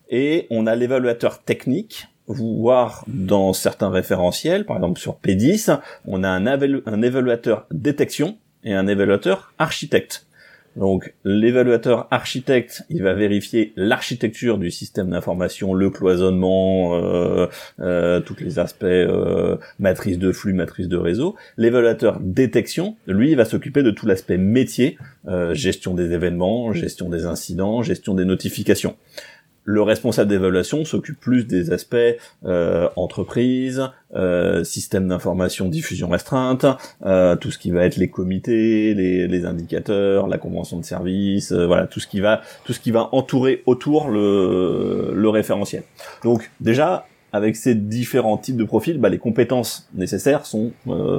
et 0.09 0.47
on 0.49 0.65
a 0.65 0.75
l'évaluateur 0.75 1.43
technique 1.43 2.07
voir 2.27 3.03
dans 3.07 3.53
certains 3.53 3.89
référentiels, 3.89 4.65
par 4.65 4.77
exemple 4.77 4.99
sur 4.99 5.17
P10, 5.23 5.79
on 6.05 6.23
a 6.23 6.29
un, 6.29 7.01
évaluateur 7.01 7.65
détection 7.71 8.37
et 8.63 8.73
un 8.73 8.87
évaluateur 8.87 9.53
architecte. 9.59 10.25
Donc 10.75 11.13
l'évaluateur 11.23 12.07
architecte, 12.09 12.83
il 12.89 13.03
va 13.03 13.13
vérifier 13.13 13.73
l'architecture 13.75 14.57
du 14.57 14.71
système 14.71 15.11
d'information, 15.11 15.75
le 15.75 15.91
cloisonnement, 15.91 16.95
euh, 16.95 17.45
euh, 17.79 18.19
tous 18.21 18.37
les 18.39 18.57
aspects 18.57 18.83
euh, 18.83 19.57
matrice 19.77 20.17
de 20.17 20.31
flux, 20.31 20.53
matrice 20.53 20.87
de 20.87 20.97
réseau. 20.97 21.35
L'évaluateur 21.57 22.19
détection, 22.19 22.95
lui, 23.05 23.31
il 23.31 23.37
va 23.37 23.45
s'occuper 23.45 23.83
de 23.83 23.91
tout 23.91 24.07
l'aspect 24.07 24.37
métier, 24.37 24.97
euh, 25.27 25.53
gestion 25.53 25.93
des 25.93 26.11
événements, 26.11 26.73
gestion 26.73 27.07
des 27.09 27.25
incidents, 27.25 27.83
gestion 27.83 28.15
des 28.15 28.25
notifications 28.25 28.95
le 29.65 29.81
responsable 29.81 30.29
d'évaluation 30.29 30.85
s'occupe 30.85 31.19
plus 31.19 31.45
des 31.45 31.71
aspects 31.71 31.95
euh, 32.45 32.89
entreprise, 32.95 33.89
euh, 34.15 34.63
système 34.63 35.07
d'information 35.07 35.69
diffusion 35.69 36.09
restreinte, 36.09 36.65
euh, 37.05 37.35
tout 37.35 37.51
ce 37.51 37.57
qui 37.57 37.71
va 37.71 37.85
être 37.85 37.95
les 37.95 38.09
comités, 38.09 38.93
les, 38.93 39.45
indicateurs, 39.45 40.27
la 40.27 40.37
convention 40.37 40.77
de 40.77 40.85
service, 40.85 41.51
euh, 41.51 41.65
voilà 41.65 41.87
tout 41.87 41.99
ce 41.99 42.07
qui 42.07 42.19
va 42.19 42.41
tout 42.65 42.73
ce 42.73 42.79
qui 42.79 42.91
va 42.91 43.09
entourer 43.13 43.63
autour 43.65 44.09
le, 44.09 45.29
référentiel. 45.29 45.83
Donc 46.23 46.51
déjà 46.59 47.07
avec 47.31 47.55
ces 47.55 47.73
différents 47.73 48.37
types 48.37 48.57
de 48.57 48.63
profils, 48.63 48.99
bah, 48.99 49.09
les 49.09 49.17
compétences 49.17 49.89
nécessaires 49.95 50.45
sont 50.45 50.71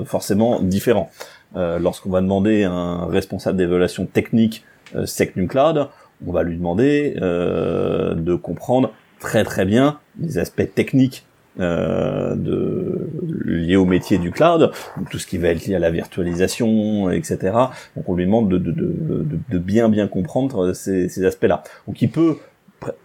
forcément 0.04 0.60
différents. 0.60 1.10
Lorsqu'on 1.56 2.10
va 2.10 2.20
demander 2.20 2.62
un 2.62 3.06
responsable 3.06 3.58
d'évaluation 3.58 4.06
technique 4.06 4.64
euh, 4.94 5.46
Cloud, 5.48 5.88
on 6.26 6.32
va 6.32 6.42
lui 6.42 6.56
demander 6.56 7.14
de 7.20 8.34
comprendre 8.34 8.92
très 9.20 9.44
très 9.44 9.64
bien 9.64 9.98
les 10.20 10.38
aspects 10.38 10.74
techniques 10.74 11.26
euh, 11.60 12.34
de, 12.34 13.08
lié 13.44 13.76
au 13.76 13.84
métier 13.84 14.18
du 14.18 14.32
cloud, 14.32 14.72
tout 15.08 15.20
ce 15.20 15.26
qui 15.26 15.38
va 15.38 15.50
être 15.50 15.64
lié 15.66 15.76
à 15.76 15.78
la 15.78 15.92
virtualisation, 15.92 17.10
etc. 17.10 17.38
Donc 17.94 18.08
on 18.08 18.16
lui 18.16 18.24
demande 18.24 18.48
de, 18.48 18.58
de, 18.58 18.72
de, 18.72 19.24
de 19.48 19.58
bien 19.58 19.88
bien 19.88 20.08
comprendre 20.08 20.72
ces, 20.72 21.08
ces 21.08 21.24
aspects-là. 21.24 21.62
Donc 21.86 22.02
il 22.02 22.10
peut 22.10 22.38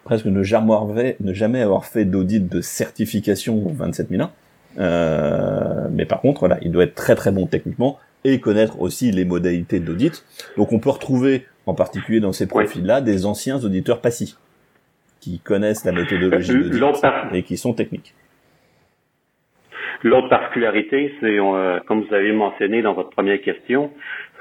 presque 0.03 0.25
ne 0.25 0.41
jamais, 0.41 1.15
ne 1.19 1.31
jamais 1.31 1.61
avoir 1.61 1.85
fait 1.85 2.05
d'audit 2.05 2.49
de 2.49 2.59
certification 2.59 3.69
27001, 3.69 4.31
euh, 4.79 5.87
mais 5.91 6.05
par 6.05 6.19
contre, 6.19 6.39
voilà, 6.39 6.57
il 6.63 6.71
doit 6.71 6.85
être 6.85 6.95
très 6.95 7.15
très 7.15 7.31
bon 7.31 7.45
techniquement 7.45 7.99
et 8.23 8.39
connaître 8.39 8.81
aussi 8.81 9.11
les 9.11 9.25
modalités 9.25 9.79
d'audit. 9.79 10.25
Donc 10.57 10.73
on 10.73 10.79
peut 10.79 10.89
retrouver, 10.89 11.45
en 11.65 11.73
particulier 11.73 12.19
dans 12.19 12.33
ces 12.33 12.47
profils-là, 12.47 13.01
des 13.01 13.25
anciens 13.25 13.63
auditeurs 13.63 14.01
passifs 14.01 14.35
qui 15.19 15.39
connaissent 15.39 15.85
la 15.85 15.91
méthodologie 15.91 16.53
euh, 16.53 17.33
et 17.33 17.43
qui 17.43 17.57
sont 17.57 17.73
techniques. 17.73 18.13
L'autre 20.03 20.29
particularité, 20.29 21.13
c'est, 21.19 21.39
euh, 21.39 21.79
comme 21.85 22.03
vous 22.03 22.13
avez 22.13 22.31
mentionné 22.31 22.81
dans 22.81 22.93
votre 22.93 23.09
première 23.09 23.41
question, 23.41 23.91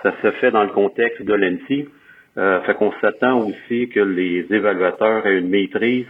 ça 0.03 0.15
se 0.23 0.31
fait 0.33 0.51
dans 0.51 0.63
le 0.63 0.71
contexte 0.71 1.23
de 1.23 1.35
l'ENSI. 1.35 1.89
Euh, 2.37 2.61
fait 2.61 2.75
qu'on 2.75 2.93
s'attend 3.01 3.41
aussi 3.49 3.89
que 3.89 4.01
les 4.01 4.47
évaluateurs 4.51 5.27
aient 5.27 5.39
une 5.39 5.49
maîtrise 5.49 6.07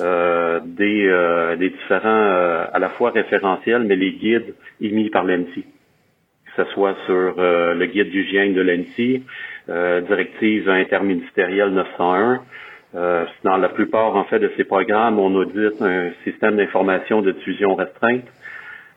euh, 0.00 0.60
des, 0.64 1.06
euh, 1.06 1.56
des 1.56 1.70
différents, 1.70 2.68
à 2.72 2.78
la 2.78 2.90
fois 2.90 3.10
référentiels, 3.10 3.82
mais 3.82 3.96
les 3.96 4.12
guides 4.12 4.54
émis 4.80 5.10
par 5.10 5.24
l'ENSI. 5.24 5.64
Que 6.56 6.64
ce 6.64 6.70
soit 6.72 6.94
sur 7.06 7.34
le 7.36 7.86
guide 7.86 8.10
d'hygiène 8.10 8.54
de 8.54 8.60
l'ENSI, 8.60 9.22
directive 10.06 10.68
interministérielle 10.68 11.70
901, 11.70 12.40
dans 13.42 13.56
la 13.56 13.68
plupart, 13.70 14.14
en 14.14 14.24
fait, 14.24 14.38
de 14.38 14.50
ces 14.56 14.64
programmes, 14.64 15.18
on 15.18 15.34
audite 15.34 15.82
un 15.82 16.10
système 16.22 16.56
d'information 16.56 17.22
de 17.22 17.32
diffusion 17.32 17.74
restreinte. 17.74 18.24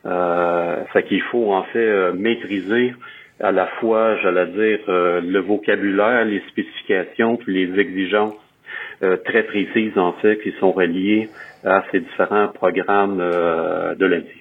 Euh, 0.06 0.84
fait 0.92 1.02
qu'il 1.04 1.22
faut 1.22 1.52
en 1.52 1.64
fait 1.64 1.78
euh, 1.78 2.12
maîtriser 2.12 2.94
à 3.40 3.52
la 3.52 3.66
fois, 3.78 4.16
j'allais 4.22 4.46
dire, 4.46 4.80
euh, 4.88 5.20
le 5.20 5.40
vocabulaire, 5.40 6.24
les 6.24 6.40
spécifications, 6.48 7.36
puis 7.36 7.66
les 7.66 7.80
exigences 7.80 8.34
euh, 9.02 9.16
très 9.16 9.42
précises 9.44 9.96
en 9.98 10.12
fait 10.14 10.40
qui 10.42 10.52
sont 10.60 10.72
reliées 10.72 11.28
à 11.64 11.84
ces 11.90 12.00
différents 12.00 12.48
programmes 12.48 13.18
de 13.18 14.06
l'ANSI 14.06 14.37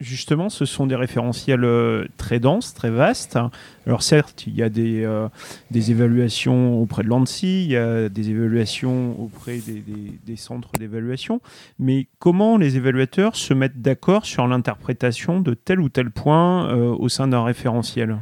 justement, 0.00 0.48
ce 0.48 0.64
sont 0.64 0.86
des 0.86 0.96
référentiels 0.96 1.64
euh, 1.64 2.04
très 2.18 2.40
denses, 2.40 2.74
très 2.74 2.90
vastes. 2.90 3.38
Alors 3.86 4.02
certes, 4.02 4.46
il 4.46 4.56
y 4.56 4.62
a 4.62 4.68
des, 4.68 5.04
euh, 5.04 5.28
des 5.70 5.90
évaluations 5.90 6.80
auprès 6.80 7.02
de 7.02 7.08
l'ANSI, 7.08 7.64
il 7.64 7.72
y 7.72 7.76
a 7.76 8.08
des 8.08 8.30
évaluations 8.30 9.20
auprès 9.20 9.58
des, 9.58 9.82
des, 10.26 10.36
centres 10.36 10.72
d'évaluation, 10.78 11.40
mais 11.78 12.06
comment 12.18 12.56
les 12.56 12.76
évaluateurs 12.76 13.36
se 13.36 13.54
mettent 13.54 13.80
d'accord 13.80 14.24
sur 14.24 14.46
l'interprétation 14.46 15.40
de 15.40 15.54
tel 15.54 15.80
ou 15.80 15.88
tel 15.88 16.10
point 16.10 16.70
euh, 16.70 16.94
au 16.98 17.08
sein 17.08 17.28
d'un 17.28 17.44
référentiel? 17.44 18.16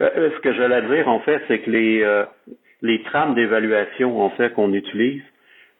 Ce 0.00 0.40
que 0.40 0.54
j'allais 0.54 0.82
dire, 0.88 1.08
en 1.08 1.20
fait, 1.20 1.42
c'est 1.48 1.60
que 1.60 1.70
les, 1.70 2.24
les 2.82 3.02
trames 3.02 3.34
d'évaluation 3.34 4.22
en 4.22 4.30
fait 4.30 4.52
qu'on 4.52 4.72
utilise, 4.72 5.22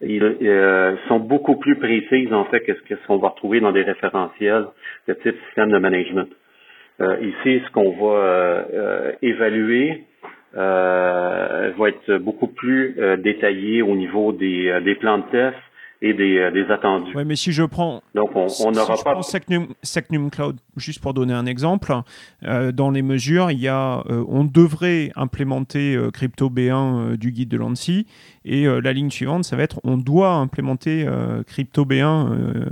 ils 0.00 0.22
euh, 0.22 0.96
sont 1.08 1.18
beaucoup 1.18 1.56
plus 1.56 1.76
précises 1.76 2.32
en 2.32 2.44
fait 2.44 2.60
que 2.60 2.72
ce 2.74 3.06
qu'on 3.06 3.18
va 3.18 3.28
retrouver 3.28 3.60
dans 3.60 3.72
des 3.72 3.82
référentiels 3.82 4.66
de 5.08 5.14
type 5.14 5.36
système 5.46 5.70
de 5.70 5.78
management. 5.78 6.28
Euh, 7.00 7.16
ici, 7.20 7.62
ce 7.64 7.70
qu'on 7.72 7.90
va 7.90 8.66
euh, 8.72 9.12
évaluer 9.22 10.04
va 10.54 11.88
être 11.88 12.16
beaucoup 12.18 12.48
plus 12.48 12.96
détaillé 13.18 13.82
au 13.82 13.94
niveau 13.94 14.32
des, 14.32 14.80
des 14.82 14.94
plans 14.94 15.18
de 15.18 15.24
test 15.30 15.56
et 16.00 16.14
des, 16.14 16.38
euh, 16.38 16.50
des 16.50 16.70
attendus. 16.70 17.12
Oui, 17.14 17.24
mais 17.24 17.36
si 17.36 17.52
je 17.52 17.64
prends, 17.64 18.02
Donc 18.14 18.30
on, 18.34 18.44
on 18.44 18.48
si 18.48 18.62
pas... 18.62 18.72
je 18.72 19.02
prends 19.02 19.22
Secnum, 19.82 20.30
Cloud, 20.30 20.56
juste 20.76 21.00
pour 21.00 21.14
donner 21.14 21.34
un 21.34 21.46
exemple, 21.46 21.92
euh, 22.44 22.70
dans 22.72 22.90
les 22.90 23.02
mesures, 23.02 23.50
il 23.50 23.58
y 23.58 23.68
a, 23.68 24.04
euh, 24.08 24.24
on 24.28 24.44
devrait 24.44 25.10
implémenter 25.16 25.96
euh, 25.96 26.10
Crypto 26.10 26.50
B1 26.50 27.16
du 27.16 27.32
guide 27.32 27.48
de 27.48 27.56
l'ANSI, 27.56 28.06
et 28.44 28.64
la 28.64 28.94
ligne 28.94 29.10
suivante, 29.10 29.44
ça 29.44 29.56
va 29.56 29.62
être 29.62 29.78
on 29.84 29.98
doit 29.98 30.30
implémenter 30.30 31.06
Crypto 31.46 31.84
B1. 31.84 32.70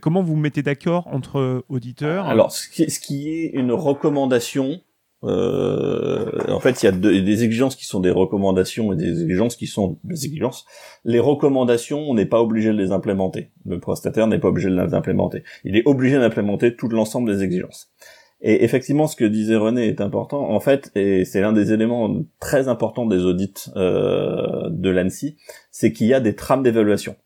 comment 0.00 0.22
vous 0.22 0.36
mettez 0.36 0.62
d'accord 0.62 1.08
entre 1.08 1.64
auditeurs? 1.68 2.26
Alors, 2.26 2.52
ce 2.52 2.68
qui, 2.68 2.88
ce 2.88 3.00
qui 3.00 3.28
est 3.28 3.50
une 3.54 3.72
recommandation 3.72 4.80
euh, 5.24 6.30
en 6.48 6.60
fait, 6.60 6.82
il 6.82 6.86
y 6.86 6.88
a 6.88 6.92
des 6.92 7.44
exigences 7.44 7.74
qui 7.74 7.84
sont 7.84 8.00
des 8.00 8.10
recommandations 8.10 8.92
et 8.92 8.96
des 8.96 9.22
exigences 9.22 9.56
qui 9.56 9.66
sont 9.66 9.98
des 10.04 10.26
exigences. 10.26 10.64
Les 11.04 11.18
recommandations, 11.18 12.00
on 12.00 12.14
n'est 12.14 12.26
pas 12.26 12.40
obligé 12.40 12.70
de 12.70 12.76
les 12.76 12.92
implémenter. 12.92 13.50
Le 13.66 13.80
prestataire 13.80 14.26
n'est 14.28 14.38
pas 14.38 14.48
obligé 14.48 14.68
de 14.70 14.80
les 14.80 14.94
implémenter. 14.94 15.42
Il 15.64 15.76
est 15.76 15.86
obligé 15.86 16.18
d'implémenter 16.18 16.76
tout 16.76 16.88
l'ensemble 16.88 17.34
des 17.34 17.42
exigences. 17.42 17.90
Et 18.40 18.62
effectivement, 18.62 19.08
ce 19.08 19.16
que 19.16 19.24
disait 19.24 19.56
René 19.56 19.88
est 19.88 20.00
important. 20.00 20.50
En 20.50 20.60
fait, 20.60 20.92
et 20.94 21.24
c'est 21.24 21.40
l'un 21.40 21.52
des 21.52 21.72
éléments 21.72 22.22
très 22.38 22.68
importants 22.68 23.06
des 23.06 23.24
audits 23.24 23.54
euh, 23.74 24.68
de 24.70 24.90
l'ANSI, 24.90 25.36
c'est 25.72 25.92
qu'il 25.92 26.06
y 26.06 26.14
a 26.14 26.20
des 26.20 26.36
trames 26.36 26.62
d'évaluation. 26.62 27.16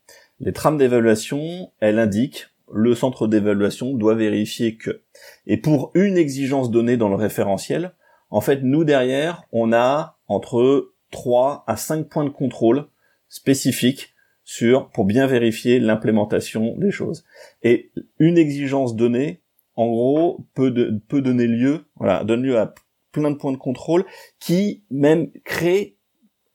Les 0.40 0.52
trames 0.52 0.78
d'évaluation, 0.78 1.70
elles 1.80 1.98
indiquent 1.98 2.46
le 2.72 2.94
centre 2.94 3.26
d'évaluation 3.26 3.94
doit 3.94 4.14
vérifier 4.14 4.76
que. 4.76 5.02
Et 5.46 5.56
pour 5.56 5.90
une 5.94 6.16
exigence 6.16 6.70
donnée 6.70 6.96
dans 6.96 7.08
le 7.08 7.16
référentiel, 7.16 7.94
en 8.30 8.40
fait, 8.40 8.60
nous 8.62 8.84
derrière, 8.84 9.44
on 9.52 9.72
a 9.72 10.18
entre 10.26 10.94
3 11.10 11.64
à 11.66 11.76
5 11.76 12.08
points 12.08 12.24
de 12.24 12.30
contrôle 12.30 12.86
spécifiques 13.28 14.14
sur, 14.44 14.90
pour 14.90 15.04
bien 15.04 15.26
vérifier 15.26 15.78
l'implémentation 15.78 16.74
des 16.78 16.90
choses. 16.90 17.24
Et 17.62 17.92
une 18.18 18.38
exigence 18.38 18.96
donnée, 18.96 19.42
en 19.76 19.86
gros, 19.86 20.46
peut, 20.54 20.70
donner 20.70 21.46
lieu, 21.46 21.84
voilà, 21.96 22.24
donne 22.24 22.42
lieu 22.42 22.58
à 22.58 22.74
plein 23.12 23.30
de 23.30 23.36
points 23.36 23.52
de 23.52 23.58
contrôle 23.58 24.04
qui 24.40 24.84
même 24.90 25.30
créent 25.44 25.96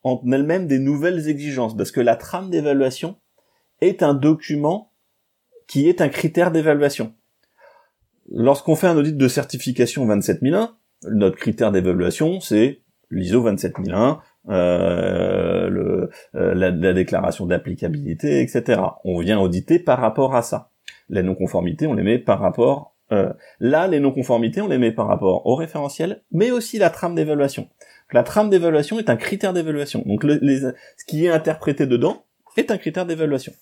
en 0.03 0.21
elle-même 0.31 0.67
des 0.67 0.79
nouvelles 0.79 1.29
exigences 1.29 1.75
parce 1.75 1.91
que 1.91 2.01
la 2.01 2.15
trame 2.15 2.49
d'évaluation 2.49 3.17
est 3.81 4.01
un 4.01 4.13
document 4.13 4.86
qui 5.67 5.87
est 5.89 6.01
un 6.01 6.09
critère 6.09 6.51
d'évaluation. 6.51 7.13
Lorsqu'on 8.29 8.75
fait 8.75 8.87
un 8.87 8.97
audit 8.97 9.15
de 9.15 9.27
certification 9.27 10.05
27001, 10.05 10.75
notre 11.11 11.37
critère 11.37 11.71
d'évaluation, 11.71 12.39
c'est 12.39 12.81
l'ISO 13.11 13.41
27001, 13.41 14.19
euh, 14.49 15.69
le, 15.69 16.09
euh, 16.35 16.53
la, 16.53 16.93
déclaration 16.93 17.45
d'applicabilité, 17.45 18.41
etc. 18.41 18.81
On 19.03 19.19
vient 19.19 19.39
auditer 19.39 19.79
par 19.79 19.99
rapport 19.99 20.35
à 20.35 20.41
ça. 20.41 20.71
Les 21.09 21.23
non-conformités, 21.23 21.87
on 21.87 21.93
les 21.93 22.03
met 22.03 22.17
par 22.17 22.39
rapport... 22.39 22.95
Euh, 23.13 23.31
là, 23.61 23.87
les 23.87 24.01
non-conformités, 24.01 24.59
on 24.59 24.67
les 24.67 24.77
met 24.77 24.91
par 24.91 25.07
rapport 25.07 25.45
au 25.47 25.55
référentiel, 25.55 26.23
mais 26.31 26.51
aussi 26.51 26.77
la 26.77 26.89
trame 26.89 27.15
d'évaluation. 27.15 27.69
La 28.11 28.23
trame 28.23 28.49
d'évaluation 28.49 28.99
est 28.99 29.09
un 29.09 29.15
critère 29.15 29.53
d'évaluation. 29.53 30.03
Donc 30.05 30.23
ce 30.23 31.05
qui 31.07 31.25
est 31.25 31.29
interprété 31.29 31.87
dedans 31.87 32.25
est 32.57 32.71
un 32.71 32.77
critère 32.77 33.05
d'évaluation. 33.05 33.53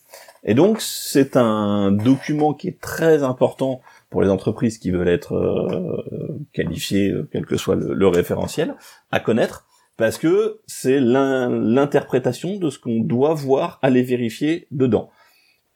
Et 0.44 0.54
donc 0.54 0.82
c'est 0.82 1.38
un 1.38 1.92
document 1.92 2.54
qui 2.54 2.70
est 2.70 2.80
très 2.80 3.24
important 3.24 3.82
pour 4.10 4.22
les 4.22 4.30
entreprises 4.30 4.78
qui 4.78 4.92
veulent 4.92 5.10
être 5.10 5.34
euh, 5.34 6.42
qualifiées, 6.54 7.12
euh, 7.12 7.28
quel 7.32 7.46
que 7.46 7.58
soit 7.58 7.76
le, 7.76 8.08
référentiel, 8.08 8.76
à 9.12 9.20
connaître, 9.20 9.66
parce 9.98 10.18
que 10.18 10.62
c'est 10.68 11.00
l'interprétation 11.00 12.58
de 12.58 12.70
ce 12.70 12.80
qu'on 12.80 13.02
doit 13.02 13.34
voir, 13.34 13.80
aller 13.82 14.04
vérifier 14.04 14.68
dedans. 14.72 15.10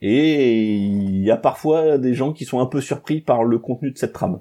Et 0.02 0.76
il 0.76 1.22
y 1.24 1.32
a 1.32 1.38
parfois 1.38 1.98
des 1.98 2.14
gens 2.14 2.32
qui 2.32 2.46
sont 2.46 2.62
un 2.62 2.66
peu 2.66 2.80
surpris 2.80 3.20
par 3.20 3.44
le 3.44 3.60
contenu 3.60 3.92
de 3.92 3.98
cette 3.98 4.14
trame. 4.14 4.40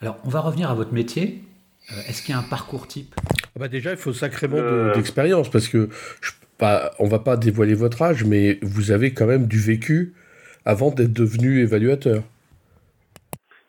Alors, 0.00 0.16
on 0.24 0.28
va 0.28 0.40
revenir 0.40 0.70
à 0.70 0.74
votre 0.74 0.92
métier. 0.92 1.42
Euh, 1.90 1.94
est-ce 2.08 2.22
qu'il 2.22 2.32
y 2.32 2.38
a 2.38 2.40
un 2.40 2.44
parcours 2.44 2.86
type? 2.86 3.14
Ah 3.56 3.58
bah 3.58 3.68
Déjà, 3.68 3.90
il 3.90 3.96
faut 3.96 4.12
sacrément 4.12 4.92
d'expérience, 4.94 5.48
parce 5.48 5.66
que 5.66 5.88
je 6.20 6.30
pas, 6.60 6.90
on 6.98 7.08
va 7.08 7.18
pas 7.18 7.36
dévoiler 7.36 7.74
votre 7.74 8.02
âge, 8.02 8.24
mais 8.24 8.58
vous 8.62 8.92
avez 8.92 9.12
quand 9.12 9.26
même 9.26 9.46
du 9.46 9.58
vécu 9.58 10.12
avant 10.64 10.90
d'être 10.90 11.12
devenu 11.12 11.60
évaluateur. 11.60 12.22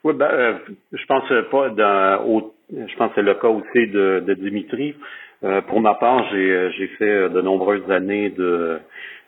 Oui, 0.04 0.14
ben, 0.14 0.30
euh, 0.32 0.54
je 0.92 1.06
pense 1.06 1.30
pas 1.52 1.70
dans, 1.70 2.52
je 2.72 2.96
pense 2.98 3.12
c'est 3.16 3.22
le 3.22 3.36
cas 3.36 3.48
aussi 3.48 3.88
de, 3.88 4.34
Dimitri. 4.40 4.96
Euh, 5.44 5.62
pour 5.62 5.80
ma 5.82 5.96
part, 5.96 6.28
j'ai, 6.32 6.72
j'ai 6.78 6.88
fait 7.00 7.30
de 7.30 7.42
nombreuses 7.42 7.90
années 7.90 8.30
de 8.30 8.80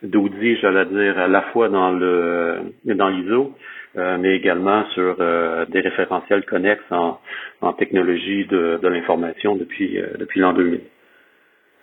d'audit, 0.04 0.58
j'allais 0.62 0.86
dire, 0.86 1.18
à 1.18 1.28
la 1.28 1.44
fois 1.54 1.70
dans 1.70 1.92
le 1.92 2.74
dans 2.86 3.08
l'ISO, 3.08 3.54
euh, 3.98 4.18
mais 4.20 4.36
également 4.36 4.84
sur 4.96 5.16
des 5.70 5.80
référentiels 5.80 6.46
connexes 6.46 6.92
en, 6.92 7.20
en 7.62 7.74
technologie 7.74 8.46
de, 8.48 8.80
de 8.82 8.88
l'information 8.90 9.56
depuis 9.56 9.98
depuis 10.20 10.42
l'an 10.42 10.54
2000. 10.54 10.82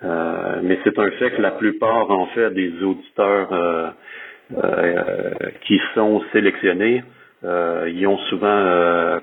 Euh, 0.02 0.61
mais 0.62 0.78
c'est 0.85 0.99
un 0.99 1.11
fait 1.12 1.30
que 1.30 1.42
la 1.42 1.52
plupart, 1.52 2.11
en 2.11 2.26
fait, 2.28 2.50
des 2.50 2.83
auditeurs 2.83 3.52
euh, 3.52 5.30
qui 5.62 5.80
sont 5.95 6.23
sélectionnés, 6.33 7.04
ils 7.42 8.07
ont 8.07 8.19
souvent 8.28 9.19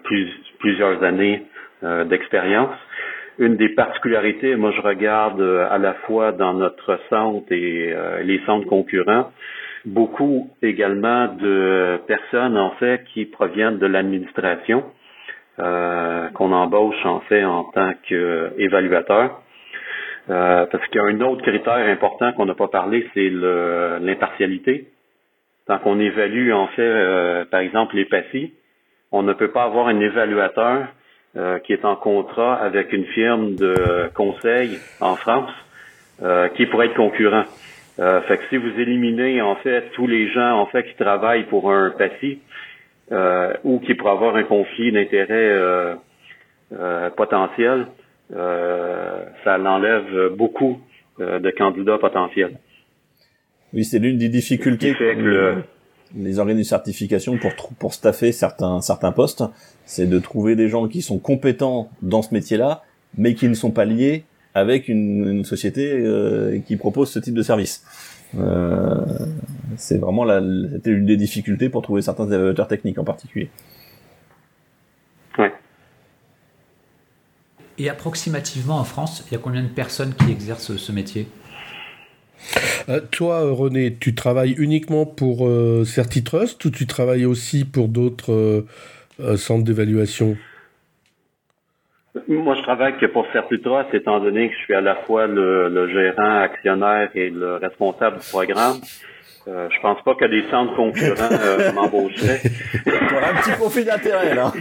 plusieurs 0.60 1.04
années 1.04 1.44
d'expérience. 2.06 2.76
Une 3.38 3.58
des 3.58 3.70
particularités, 3.70 4.56
moi 4.56 4.72
je 4.72 4.82
regarde 4.82 5.42
à 5.70 5.78
la 5.78 5.94
fois 6.06 6.32
dans 6.32 6.54
notre 6.54 6.98
centre 7.10 7.52
et 7.52 7.94
les 8.24 8.42
centres 8.46 8.68
concurrents, 8.68 9.32
beaucoup 9.86 10.50
également 10.62 11.28
de 11.28 12.00
personnes 12.08 12.58
en 12.58 12.72
fait 12.72 13.04
qui 13.14 13.26
proviennent 13.26 13.80
de 13.80 13.86
l'administration 13.86 14.84
euh, 15.60 16.28
qu'on 16.36 16.52
embauche 16.52 17.04
en 17.04 17.22
fait 17.22 17.44
en 17.44 17.64
tant 17.64 17.92
qu'évaluateur. 18.08 19.42
Euh, 20.30 20.66
parce 20.66 20.86
qu'il 20.88 20.96
y 20.96 21.04
a 21.04 21.08
un 21.08 21.22
autre 21.22 21.42
critère 21.42 21.88
important 21.88 22.34
qu'on 22.34 22.46
n'a 22.46 22.56
pas 22.56 22.68
parlé, 22.68 23.08
c'est 23.14 23.30
l'impartialité. 23.30 24.88
Tant 25.68 25.80
qu'on 25.80 26.00
évalue 26.00 26.52
en 26.52 26.68
fait, 26.68 26.82
euh, 26.82 27.46
par 27.46 27.62
exemple, 27.62 27.96
les 27.96 28.06
PACI, 28.06 28.54
on 29.12 29.24
ne 29.24 29.34
peut 29.34 29.52
pas 29.52 29.64
avoir 29.64 29.88
un 29.88 30.00
évaluateur 30.00 30.88
qui 31.66 31.72
est 31.72 31.86
en 31.86 31.96
contrat 31.96 32.56
avec 32.56 32.92
une 32.94 33.06
firme 33.06 33.58
de 33.58 34.10
conseil 34.16 34.80
en 35.00 35.16
France 35.18 35.52
qui 36.56 36.66
pourrait 36.66 36.88
être 36.88 36.96
concurrent. 36.96 37.44
Euh, 38.00 38.22
fait 38.22 38.38
que 38.38 38.44
si 38.50 38.58
vous 38.58 38.80
éliminez 38.80 39.42
en 39.42 39.56
fait 39.56 39.90
tous 39.94 40.06
les 40.06 40.30
gens 40.32 40.60
en 40.60 40.68
fait 40.68 40.84
qui 40.84 40.96
travaillent 40.96 41.46
pour 41.46 41.72
un 41.72 41.92
euh, 43.12 43.54
ou 43.64 43.80
qui 43.80 43.96
pourraient 43.96 44.12
avoir 44.12 44.36
un 44.36 44.44
conflit 44.44 44.92
d'intérêt 44.92 45.32
euh, 45.32 45.96
euh 46.74 47.10
potentiel, 47.12 47.80
euh, 47.80 47.97
ça 48.30 49.58
l'enlève 49.58 50.36
beaucoup 50.36 50.80
de 51.20 51.52
candidats 51.52 51.98
potentiels. 51.98 52.58
Oui, 53.74 53.84
c'est 53.84 54.00
l'une 54.00 54.18
des 54.18 54.30
difficultés 54.30 54.94
que 54.94 55.04
le... 55.04 55.64
les 56.16 56.40
organismes 56.40 56.64
de 56.64 56.68
certification 56.68 57.38
pour 57.38 57.52
pour 57.80 57.94
staffer 57.94 58.32
certains 58.32 58.82
certains 58.82 59.12
postes, 59.12 59.44
c'est 59.86 60.08
de 60.08 60.20
trouver 60.20 60.56
des 60.56 60.70
gens 60.70 60.88
qui 60.88 61.02
sont 61.02 61.20
compétents 61.20 61.90
dans 62.02 62.22
ce 62.22 62.34
métier-là, 62.34 62.84
mais 63.18 63.34
qui 63.34 63.48
ne 63.50 63.54
sont 63.54 63.72
pas 63.72 63.86
liés 63.86 64.24
avec 64.54 64.88
une, 64.88 65.28
une 65.28 65.44
société 65.44 65.92
euh, 65.92 66.60
qui 66.66 66.78
propose 66.78 67.12
ce 67.12 67.20
type 67.20 67.36
de 67.36 67.44
service. 67.44 67.84
Euh, 68.40 69.06
c'est 69.76 69.98
vraiment 69.98 70.24
la, 70.24 70.42
c'était 70.72 70.92
une 70.92 71.06
des 71.06 71.18
difficultés 71.18 71.70
pour 71.70 71.82
trouver 71.82 72.02
certains 72.02 72.26
évaluateurs 72.26 72.68
techniques 72.68 72.98
en 72.98 73.04
particulier. 73.04 73.50
Ouais. 75.38 75.52
Et 77.80 77.90
approximativement 77.90 78.80
en 78.80 78.84
France, 78.84 79.24
il 79.28 79.34
y 79.34 79.38
a 79.38 79.40
combien 79.40 79.62
de 79.62 79.68
personnes 79.68 80.14
qui 80.16 80.32
exercent 80.32 80.78
ce 80.78 80.92
métier? 80.92 81.28
Euh, 82.90 83.02
toi, 83.12 83.52
René, 83.52 83.96
tu 84.00 84.16
travailles 84.16 84.56
uniquement 84.58 85.06
pour 85.06 85.48
euh, 85.48 85.84
Certitrust 85.84 86.64
ou 86.66 86.72
tu 86.72 86.88
travailles 86.88 87.26
aussi 87.26 87.66
pour 87.66 87.88
d'autres 87.88 88.66
euh, 89.20 89.38
centres 89.38 89.64
d'évaluation? 89.64 90.38
Moi, 92.28 92.56
je 92.56 92.62
travaille 92.64 92.98
que 92.98 93.06
pour 93.06 93.28
Certitrust, 93.32 93.94
étant 93.94 94.20
donné 94.20 94.50
que 94.50 94.56
je 94.56 94.60
suis 94.64 94.74
à 94.74 94.82
la 94.82 94.96
fois 94.96 95.28
le, 95.28 95.88
gérant, 95.90 96.42
actionnaire 96.42 97.10
et 97.14 97.30
le 97.30 97.58
responsable 97.58 98.20
du 98.20 98.28
programme. 98.28 98.78
Euh, 99.48 99.70
je 99.74 99.82
pense 99.82 100.02
pas 100.04 100.14
que 100.16 100.26
des 100.26 100.50
centres 100.50 100.76
concurrents 100.76 101.30
euh, 101.32 101.72
m'embaucheraient. 101.74 102.42
un 102.86 103.42
petit 103.42 103.52
profil 103.52 103.86
d'intérêt 103.86 104.36
là. 104.36 104.52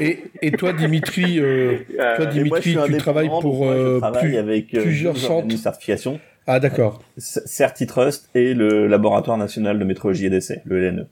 Et, 0.00 0.52
toi, 0.52 0.72
Dimitri, 0.72 1.38
euh, 1.38 1.76
toi, 2.16 2.26
Dimitri, 2.26 2.76
tu 2.86 2.96
travailles 2.96 3.28
pour 3.28 3.66
euh, 3.66 4.00
avec 4.02 4.68
plusieurs 4.68 5.16
centres 5.16 5.48
de 5.48 5.56
certification. 5.56 6.18
Ah 6.46 6.60
d'accord. 6.60 7.00
Certitrust 7.18 8.30
et 8.34 8.54
le 8.54 8.86
laboratoire 8.86 9.36
national 9.36 9.78
de 9.78 9.84
métrologie 9.84 10.26
et 10.26 10.30
d'essai, 10.30 10.62
le 10.64 10.80
LNE. 10.80 11.06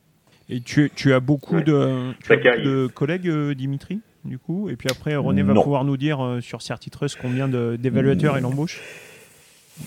Et 0.49 0.61
tu, 0.61 0.91
tu 0.95 1.13
as 1.13 1.21
beaucoup 1.21 1.61
de, 1.61 2.13
tu 2.25 2.33
as 2.33 2.37
beaucoup 2.37 2.63
de 2.63 2.87
collègues, 2.89 3.31
Dimitri 3.53 4.01
du 4.25 4.39
coup? 4.39 4.69
Et 4.69 4.77
puis 4.77 4.89
après, 4.91 5.17
René 5.17 5.43
va 5.43 5.55
pouvoir 5.55 5.85
nous 5.85 5.97
dire 5.97 6.25
euh, 6.25 6.41
sur 6.41 6.63
Certitrust 6.63 7.19
combien 7.21 7.49
d'évaluateurs 7.49 8.39
il 8.39 8.45
embauche. 8.45 8.81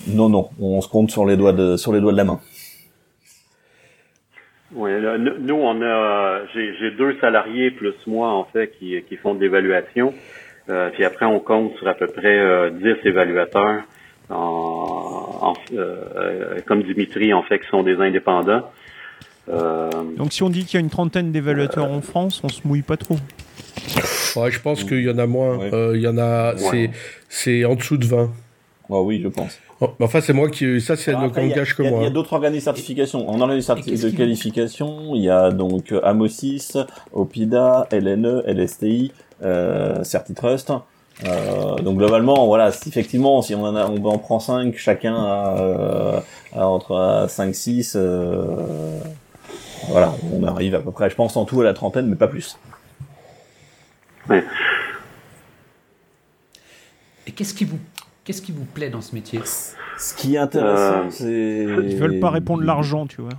Non, 0.08 0.28
non, 0.28 0.50
on 0.58 0.80
se 0.80 0.88
compte 0.88 1.10
sur 1.10 1.24
les 1.24 1.36
doigts 1.36 1.52
de, 1.52 1.76
sur 1.76 1.92
les 1.92 2.00
doigts 2.00 2.12
de 2.12 2.16
la 2.16 2.24
main. 2.24 2.40
Oui, 4.74 4.90
nous, 5.40 5.54
on 5.54 5.82
a, 5.82 6.40
j'ai 6.54 6.90
deux 6.92 7.16
salariés 7.20 7.70
plus 7.70 7.94
moi, 8.06 8.32
en 8.32 8.44
fait, 8.44 8.72
qui, 8.78 9.00
qui 9.08 9.16
font 9.16 9.34
de 9.34 9.40
l'évaluation. 9.40 10.14
Euh, 10.68 10.90
puis 10.90 11.04
après, 11.04 11.26
on 11.26 11.40
compte 11.40 11.76
sur 11.76 11.86
à 11.86 11.94
peu 11.94 12.06
près 12.06 12.38
euh, 12.38 12.70
10 12.70 13.08
évaluateurs, 13.08 13.82
en, 14.30 15.52
euh, 15.74 16.60
comme 16.66 16.82
Dimitri, 16.82 17.32
en 17.32 17.42
fait, 17.42 17.60
qui 17.60 17.68
sont 17.68 17.82
des 17.82 17.96
indépendants. 17.96 18.70
Donc 19.46 20.32
si 20.32 20.42
on 20.42 20.48
dit 20.48 20.64
qu'il 20.64 20.74
y 20.74 20.82
a 20.82 20.84
une 20.84 20.90
trentaine 20.90 21.30
d'évaluateurs 21.30 21.90
en 21.90 22.00
France, 22.00 22.40
on 22.42 22.48
se 22.48 22.66
mouille 22.66 22.82
pas 22.82 22.96
trop. 22.96 23.16
Ouais, 24.36 24.50
je 24.50 24.60
pense 24.60 24.84
qu'il 24.84 25.02
y 25.02 25.10
en 25.10 25.18
a 25.18 25.26
moins. 25.26 25.60
Euh, 25.60 25.92
il 25.94 26.00
y 26.00 26.08
en 26.08 26.18
a, 26.18 26.54
c'est 27.28 27.64
en 27.64 27.74
dessous 27.74 27.96
de 27.96 28.06
20. 28.06 28.30
Oh, 28.88 29.02
oui, 29.06 29.20
je 29.22 29.28
pense. 29.28 29.60
Enfin, 30.00 30.20
c'est 30.20 30.32
moi 30.32 30.48
qui. 30.48 30.80
Ça, 30.80 30.96
c'est 30.96 31.12
le 31.12 31.18
langage 31.18 31.74
que 31.74 31.82
moi. 31.82 31.98
Il 31.98 32.02
y 32.02 32.04
a, 32.04 32.08
hein. 32.08 32.10
d'autres 32.10 32.32
organismes 32.32 32.70
de 32.70 32.76
certification. 32.76 33.28
En 33.28 33.40
organisme 33.40 33.74
de 33.74 34.10
qualification, 34.10 35.14
il 35.14 35.22
y 35.22 35.30
a 35.30 35.50
donc 35.50 35.92
euh, 35.92 36.00
Amosis, 36.04 36.76
Opida, 37.12 37.86
LNE, 37.90 38.42
LSTI, 38.46 39.12
euh, 39.42 40.02
Certitrust. 40.04 40.72
Euh, 41.24 41.76
donc 41.76 41.98
globalement, 41.98 42.46
voilà, 42.46 42.68
effectivement, 42.68 43.40
si 43.40 43.54
on 43.54 43.64
en, 43.64 43.76
a, 43.76 43.86
on 43.86 44.04
en 44.04 44.18
prend 44.18 44.40
5, 44.40 44.76
chacun 44.76 45.14
a, 45.14 45.56
euh, 45.58 46.20
entre 46.54 47.26
5, 47.28 47.54
6, 47.54 47.94
euh, 47.96 48.98
voilà, 49.88 50.12
on 50.32 50.42
arrive 50.44 50.74
à 50.74 50.80
peu 50.80 50.90
près, 50.90 51.08
je 51.10 51.14
pense, 51.14 51.36
en 51.36 51.44
tout 51.44 51.60
à 51.60 51.64
la 51.64 51.72
trentaine, 51.72 52.06
mais 52.06 52.16
pas 52.16 52.26
plus. 52.26 52.58
Et 57.26 57.32
qu'est-ce 57.32 57.54
qui 57.54 57.64
vous 57.64 57.78
Qu'est-ce 58.24 58.40
qui 58.40 58.52
vous 58.52 58.64
plaît 58.64 58.88
dans 58.88 59.02
ce 59.02 59.14
métier 59.14 59.38
Ce 59.98 60.14
qui 60.14 60.36
est 60.36 60.38
intéressant, 60.38 61.04
euh, 61.04 61.10
c'est. 61.10 61.90
Ils 61.90 61.96
veulent 61.96 62.20
pas 62.20 62.30
répondre 62.30 62.62
l'argent, 62.62 63.06
tu 63.06 63.20
vois. 63.20 63.32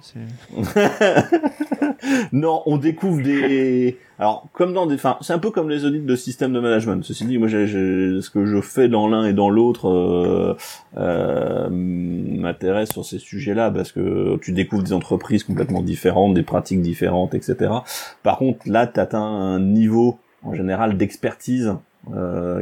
non, 2.31 2.61
on 2.67 2.77
découvre 2.77 3.23
des. 3.23 3.97
Alors, 4.19 4.47
comme 4.53 4.73
dans 4.73 4.85
des. 4.85 4.93
Enfin, 4.93 5.17
c'est 5.21 5.33
un 5.33 5.39
peu 5.39 5.49
comme 5.49 5.71
les 5.71 5.85
audits 5.85 6.01
de 6.01 6.15
système 6.15 6.53
de 6.53 6.59
management. 6.59 7.03
Ceci 7.03 7.25
dit, 7.25 7.39
moi, 7.39 7.47
j'ai, 7.47 7.65
ce 7.65 8.29
que 8.29 8.45
je 8.45 8.61
fais 8.61 8.87
dans 8.87 9.07
l'un 9.07 9.25
et 9.25 9.33
dans 9.33 9.49
l'autre 9.49 9.89
euh, 9.89 10.55
euh, 10.97 11.67
m'intéresse 11.71 12.91
sur 12.91 13.05
ces 13.05 13.17
sujets-là 13.17 13.71
parce 13.71 13.91
que 13.91 14.37
tu 14.37 14.51
découvres 14.51 14.83
des 14.83 14.93
entreprises 14.93 15.43
complètement 15.43 15.81
différentes, 15.81 16.35
des 16.35 16.43
pratiques 16.43 16.83
différentes, 16.83 17.33
etc. 17.33 17.71
Par 18.21 18.37
contre, 18.37 18.59
là, 18.67 18.85
tu 18.85 18.99
atteins 18.99 19.19
un 19.19 19.59
niveau 19.59 20.19
en 20.43 20.53
général 20.53 20.95
d'expertise 20.95 21.73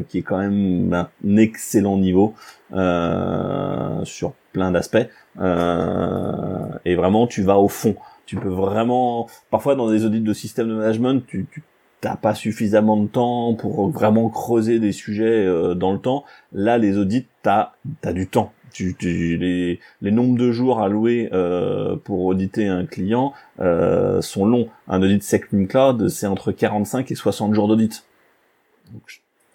qui 0.07 0.19
est 0.19 0.21
quand 0.21 0.37
même 0.37 0.93
un 0.93 1.37
excellent 1.37 1.97
niveau 1.97 2.33
euh, 2.73 4.03
sur 4.05 4.33
plein 4.51 4.71
d'aspects 4.71 5.07
euh, 5.39 6.67
et 6.85 6.95
vraiment 6.95 7.27
tu 7.27 7.43
vas 7.43 7.57
au 7.57 7.67
fond 7.67 7.95
tu 8.25 8.35
peux 8.35 8.49
vraiment 8.49 9.27
parfois 9.51 9.75
dans 9.75 9.89
des 9.89 10.05
audits 10.05 10.21
de 10.21 10.33
système 10.33 10.69
de 10.69 10.75
management 10.75 11.23
tu, 11.27 11.45
tu 11.51 11.63
t'as 12.01 12.15
pas 12.15 12.35
suffisamment 12.35 12.97
de 12.97 13.07
temps 13.07 13.53
pour 13.53 13.89
vraiment 13.89 14.29
creuser 14.29 14.79
des 14.79 14.91
sujets 14.91 15.45
euh, 15.45 15.75
dans 15.75 15.93
le 15.93 15.99
temps 15.99 16.23
là 16.51 16.77
les 16.77 16.97
audits 16.97 17.27
t'as 17.41 17.73
as 18.03 18.13
du 18.13 18.27
temps 18.27 18.53
tu, 18.71 18.95
tu, 18.95 19.37
les, 19.37 19.79
les 20.01 20.11
nombres 20.11 20.37
de 20.37 20.51
jours 20.51 20.81
alloués 20.81 21.29
euh, 21.31 21.95
pour 21.95 22.25
auditer 22.25 22.67
un 22.67 22.87
client 22.87 23.33
euh, 23.59 24.19
sont 24.21 24.47
longs. 24.47 24.67
Un 24.87 24.99
audit 25.03 25.21
Second 25.21 25.67
Cloud, 25.67 26.09
c'est 26.09 26.25
entre 26.25 26.51
45 26.51 27.11
et 27.11 27.15
60 27.15 27.53
jours 27.53 27.67
d'audit. 27.67 28.03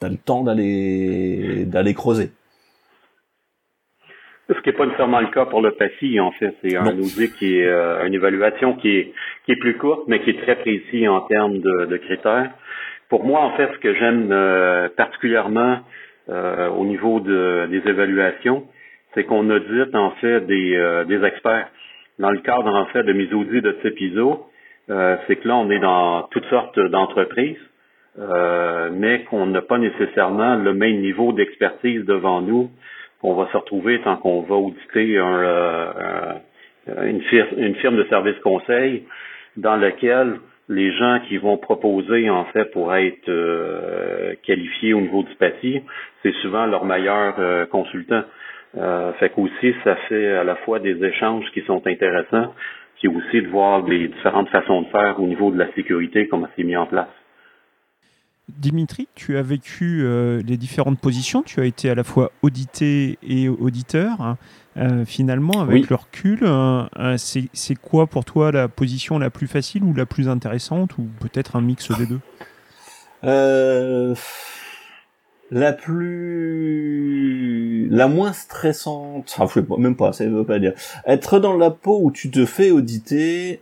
T'as 0.01 0.09
le 0.09 0.17
temps 0.17 0.45
d'aller 0.45 1.65
d'aller 1.67 1.95
creuser. 1.95 2.31
Ce 4.49 4.61
qui 4.63 4.71
n'est 4.71 4.77
pas 4.77 4.87
nécessairement 4.87 5.21
le 5.21 5.27
cas 5.27 5.45
pour 5.45 5.61
le 5.61 5.73
PACI, 5.73 6.21
en 6.21 6.31
fait. 6.33 6.55
C'est 6.63 6.75
un 6.75 6.87
audit 6.87 7.35
qui 7.37 7.59
est 7.59 7.67
euh, 7.67 8.07
une 8.07 8.15
évaluation 8.15 8.75
qui 8.77 8.89
est, 8.97 9.13
qui 9.45 9.53
est 9.53 9.57
plus 9.57 9.77
courte, 9.77 10.05
mais 10.09 10.21
qui 10.21 10.31
est 10.31 10.41
très 10.41 10.57
précis 10.57 11.07
en 11.07 11.21
termes 11.23 11.59
de, 11.59 11.85
de 11.85 11.97
critères. 11.99 12.51
Pour 13.11 13.25
moi, 13.25 13.41
en 13.41 13.51
fait, 13.57 13.71
ce 13.75 13.79
que 13.79 13.95
j'aime 13.95 14.29
euh, 14.33 14.89
particulièrement 14.97 15.81
euh, 16.31 16.69
au 16.71 16.87
niveau 16.87 17.21
de, 17.21 17.67
des 17.71 17.87
évaluations, 17.91 18.65
c'est 19.13 19.25
qu'on 19.25 19.51
audite 19.51 19.95
en 19.95 20.13
fait 20.13 20.41
des, 20.47 21.05
des 21.09 21.25
experts. 21.25 21.69
Dans 22.19 22.31
le 22.31 22.39
cadre 22.39 22.75
en 22.75 22.87
fait 22.87 23.03
de 23.05 23.13
mes 23.13 23.33
audits 23.33 23.63
de 23.63 23.73
type 23.83 24.01
ISO, 24.01 24.47
c'est 24.87 25.37
que 25.37 25.49
là 25.49 25.57
on 25.57 25.71
est 25.71 25.79
dans 25.79 26.25
toutes 26.25 26.45
sortes 26.47 26.79
d'entreprises, 26.79 27.57
euh, 28.19 28.91
mais 28.93 29.25
qu'on 29.25 29.47
n'a 29.47 29.63
pas 29.63 29.79
nécessairement 29.79 30.57
le 30.57 30.75
même 30.75 31.01
niveau 31.01 31.33
d'expertise 31.33 32.05
devant 32.05 32.41
nous 32.41 32.71
qu'on 33.21 33.35
va 33.35 33.49
se 33.51 33.57
retrouver 33.57 34.01
tant 34.01 34.17
qu'on 34.17 34.43
va 34.43 34.57
auditer 34.57 35.19
un, 35.19 36.41
une, 37.03 37.21
firme, 37.23 37.49
une 37.57 37.75
firme 37.77 37.97
de 37.97 38.05
service 38.05 38.39
conseil 38.41 39.05
dans 39.57 39.77
laquelle 39.77 40.39
les 40.69 40.93
gens 40.93 41.21
qui 41.29 41.37
vont 41.39 41.57
proposer 41.57 42.31
en 42.31 42.45
fait 42.47 42.67
pour 42.73 42.95
être 42.95 44.37
qualifiés 44.43 44.95
au 44.95 45.01
niveau 45.01 45.25
du 45.25 45.35
PATI, 45.35 45.83
c'est 46.23 46.35
souvent 46.43 46.67
leurs 46.67 46.85
meilleurs 46.85 47.69
consultants. 47.71 48.23
Euh, 48.77 49.13
fait 49.15 49.31
qu'aussi, 49.31 49.75
ça 49.83 49.97
fait 50.09 50.37
à 50.37 50.45
la 50.45 50.57
fois 50.57 50.79
des 50.79 51.03
échanges 51.03 51.51
qui 51.53 51.63
sont 51.63 51.87
intéressants 51.87 52.55
puis 52.99 53.09
aussi 53.09 53.43
de 53.43 53.49
voir 53.49 53.87
les 53.87 54.09
différentes 54.09 54.49
façons 54.49 54.83
de 54.83 54.89
faire 54.89 55.21
au 55.21 55.27
niveau 55.27 55.53
de 55.53 55.59
la 55.59 55.73
sécurité, 55.73 56.27
comment 56.27 56.49
c'est 56.57 56.65
mis 56.65 56.77
en 56.77 56.87
place. 56.87 57.07
Dimitri, 58.57 59.09
tu 59.15 59.37
as 59.37 59.43
vécu 59.43 60.01
euh, 60.03 60.41
les 60.47 60.57
différentes 60.57 60.99
positions, 60.99 61.43
tu 61.43 61.61
as 61.61 61.67
été 61.67 61.91
à 61.91 61.95
la 61.95 62.03
fois 62.03 62.33
audité 62.43 63.19
et 63.23 63.49
auditeur. 63.49 64.37
Euh, 64.77 65.05
finalement, 65.05 65.61
avec 65.61 65.91
le 65.91 65.97
recul, 65.97 66.41
euh, 66.43 66.87
c'est 67.19 67.75
quoi 67.75 68.07
pour 68.07 68.25
toi 68.25 68.51
la 68.51 68.69
position 68.69 69.19
la 69.19 69.29
plus 69.31 69.49
facile 69.49 69.85
ou 69.85 69.93
la 69.93 70.07
plus 70.07 70.29
intéressante, 70.29 70.97
ou 70.99 71.09
peut-être 71.21 71.57
un 71.57 71.61
mix 71.61 71.93
des 71.93 72.07
deux? 72.07 72.21
La 75.51 75.73
plus... 75.73 76.69
La 77.91 78.07
moins 78.07 78.33
stressante, 78.33 79.35
enfin, 79.35 79.47
je 79.49 79.55
sais 79.61 79.67
pas, 79.67 79.77
même 79.77 79.97
pas, 79.97 80.13
ça 80.13 80.27
veut 80.27 80.45
pas 80.45 80.59
dire. 80.59 80.73
Être 81.07 81.39
dans 81.39 81.57
la 81.57 81.71
peau 81.71 82.01
où 82.03 82.11
tu 82.11 82.31
te 82.31 82.45
fais 82.47 82.71
auditer, 82.71 83.59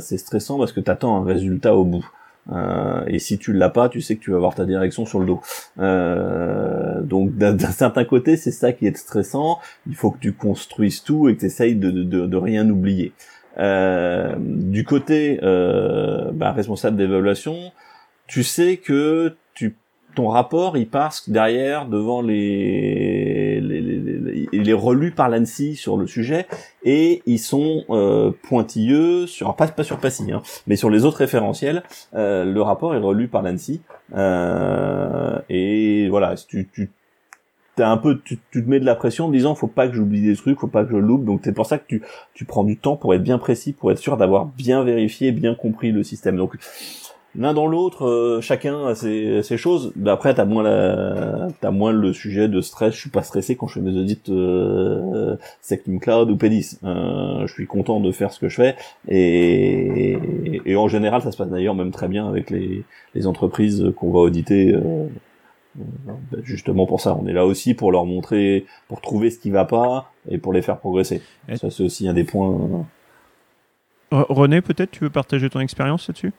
c'est 0.00 0.18
stressant 0.18 0.58
parce 0.58 0.72
que 0.72 0.80
tu 0.80 0.90
attends 0.90 1.16
un 1.16 1.24
résultat 1.24 1.74
au 1.74 1.84
bout. 1.84 2.06
Euh, 2.52 3.04
et 3.06 3.18
si 3.18 3.38
tu 3.38 3.52
l'as 3.52 3.70
pas, 3.70 3.88
tu 3.88 4.00
sais 4.00 4.16
que 4.16 4.20
tu 4.20 4.30
vas 4.30 4.36
avoir 4.36 4.54
ta 4.54 4.64
direction 4.64 5.04
sur 5.04 5.18
le 5.18 5.26
dos. 5.26 5.40
Euh, 5.78 7.02
donc 7.02 7.36
d'un 7.36 7.58
certain 7.58 8.04
côté, 8.04 8.36
c'est 8.36 8.52
ça 8.52 8.72
qui 8.72 8.86
est 8.86 8.96
stressant. 8.96 9.58
Il 9.86 9.96
faut 9.96 10.10
que 10.10 10.18
tu 10.18 10.32
construises 10.32 11.02
tout 11.02 11.28
et 11.28 11.34
que 11.34 11.40
tu 11.40 11.46
essayes 11.46 11.76
de, 11.76 11.90
de, 11.90 12.26
de, 12.26 12.36
rien 12.36 12.68
oublier. 12.68 13.12
Euh, 13.58 14.36
du 14.38 14.84
côté 14.84 15.40
euh, 15.42 16.30
bah, 16.32 16.52
responsable 16.52 16.96
d'évaluation, 16.96 17.72
tu 18.26 18.42
sais 18.42 18.76
que 18.76 19.34
tu 19.54 19.76
ton 20.14 20.28
rapport 20.28 20.78
il 20.78 20.88
passe 20.88 21.28
derrière 21.28 21.86
devant 21.86 22.22
les, 22.22 23.15
il 24.52 24.68
est 24.68 24.74
relu 24.74 25.10
par 25.10 25.28
l'ANSI 25.28 25.76
sur 25.76 25.96
le 25.96 26.06
sujet 26.06 26.46
et 26.84 27.22
ils 27.26 27.38
sont 27.38 27.84
euh, 27.90 28.30
pointilleux 28.42 29.26
sur 29.26 29.54
pas 29.56 29.68
pas 29.68 29.84
sur 29.84 29.98
Passy 29.98 30.30
hein, 30.32 30.42
mais 30.66 30.76
sur 30.76 30.90
les 30.90 31.04
autres 31.04 31.18
référentiels. 31.18 31.82
Euh, 32.14 32.44
le 32.44 32.62
rapport 32.62 32.94
est 32.94 32.98
relu 32.98 33.28
par 33.28 33.42
l'ANSI 33.42 33.82
euh, 34.14 35.38
et 35.48 36.08
voilà 36.08 36.34
tu, 36.36 36.68
tu 36.72 36.90
un 37.78 37.98
peu 37.98 38.18
tu, 38.24 38.38
tu, 38.50 38.64
te 38.64 38.70
mets 38.70 38.80
de 38.80 38.86
la 38.86 38.94
pression 38.94 39.26
en 39.26 39.28
disant 39.28 39.54
faut 39.54 39.66
pas 39.66 39.86
que 39.86 39.94
j'oublie 39.94 40.22
des 40.22 40.34
trucs 40.34 40.58
faut 40.58 40.66
pas 40.66 40.84
que 40.84 40.92
je 40.92 40.96
loupe 40.96 41.26
donc 41.26 41.42
c'est 41.44 41.52
pour 41.52 41.66
ça 41.66 41.76
que 41.76 41.84
tu 41.86 42.02
tu 42.32 42.46
prends 42.46 42.64
du 42.64 42.78
temps 42.78 42.96
pour 42.96 43.12
être 43.14 43.22
bien 43.22 43.36
précis 43.36 43.74
pour 43.74 43.92
être 43.92 43.98
sûr 43.98 44.16
d'avoir 44.16 44.46
bien 44.46 44.82
vérifié 44.82 45.32
bien 45.32 45.54
compris 45.54 45.92
le 45.92 46.02
système. 46.02 46.36
Donc 46.36 46.56
l'un 47.36 47.54
dans 47.54 47.66
l'autre, 47.66 48.06
euh, 48.06 48.40
chacun 48.40 48.86
a 48.86 48.94
ses, 48.94 49.42
ses 49.42 49.56
choses. 49.56 49.92
Après, 50.06 50.34
t'as 50.34 50.44
moins 50.44 50.62
la, 50.62 51.48
t'as 51.60 51.70
moins 51.70 51.92
le 51.92 52.12
sujet 52.12 52.48
de 52.48 52.60
stress. 52.60 52.94
Je 52.94 53.00
suis 53.00 53.10
pas 53.10 53.22
stressé 53.22 53.56
quand 53.56 53.66
je 53.66 53.74
fais 53.74 53.80
mes 53.80 53.98
audits 53.98 54.20
euh, 54.28 55.36
Sectum 55.60 56.00
Cloud 56.00 56.30
ou 56.30 56.36
P10. 56.36 56.78
Euh, 56.84 57.46
je 57.46 57.52
suis 57.52 57.66
content 57.66 58.00
de 58.00 58.10
faire 58.12 58.32
ce 58.32 58.40
que 58.40 58.48
je 58.48 58.56
fais 58.56 58.76
et, 59.08 60.18
et, 60.64 60.76
en 60.76 60.88
général, 60.88 61.22
ça 61.22 61.32
se 61.32 61.36
passe 61.36 61.48
d'ailleurs 61.48 61.74
même 61.74 61.90
très 61.90 62.08
bien 62.08 62.28
avec 62.28 62.50
les, 62.50 62.84
les 63.14 63.26
entreprises 63.26 63.92
qu'on 63.96 64.10
va 64.10 64.20
auditer. 64.20 64.74
Euh, 64.74 65.06
ben, 65.76 66.16
justement 66.42 66.86
pour 66.86 67.00
ça, 67.00 67.14
on 67.20 67.26
est 67.26 67.34
là 67.34 67.44
aussi 67.44 67.74
pour 67.74 67.92
leur 67.92 68.06
montrer, 68.06 68.64
pour 68.88 69.00
trouver 69.02 69.30
ce 69.30 69.38
qui 69.38 69.50
va 69.50 69.66
pas 69.66 70.10
et 70.28 70.38
pour 70.38 70.52
les 70.54 70.62
faire 70.62 70.78
progresser. 70.78 71.20
Ça, 71.54 71.70
c'est 71.70 71.82
aussi 71.82 72.08
un 72.08 72.14
des 72.14 72.24
points. 72.24 72.86
René, 74.10 74.62
peut-être 74.62 74.90
tu 74.90 75.04
veux 75.04 75.10
partager 75.10 75.50
ton 75.50 75.60
expérience 75.60 76.08
là-dessus? 76.08 76.32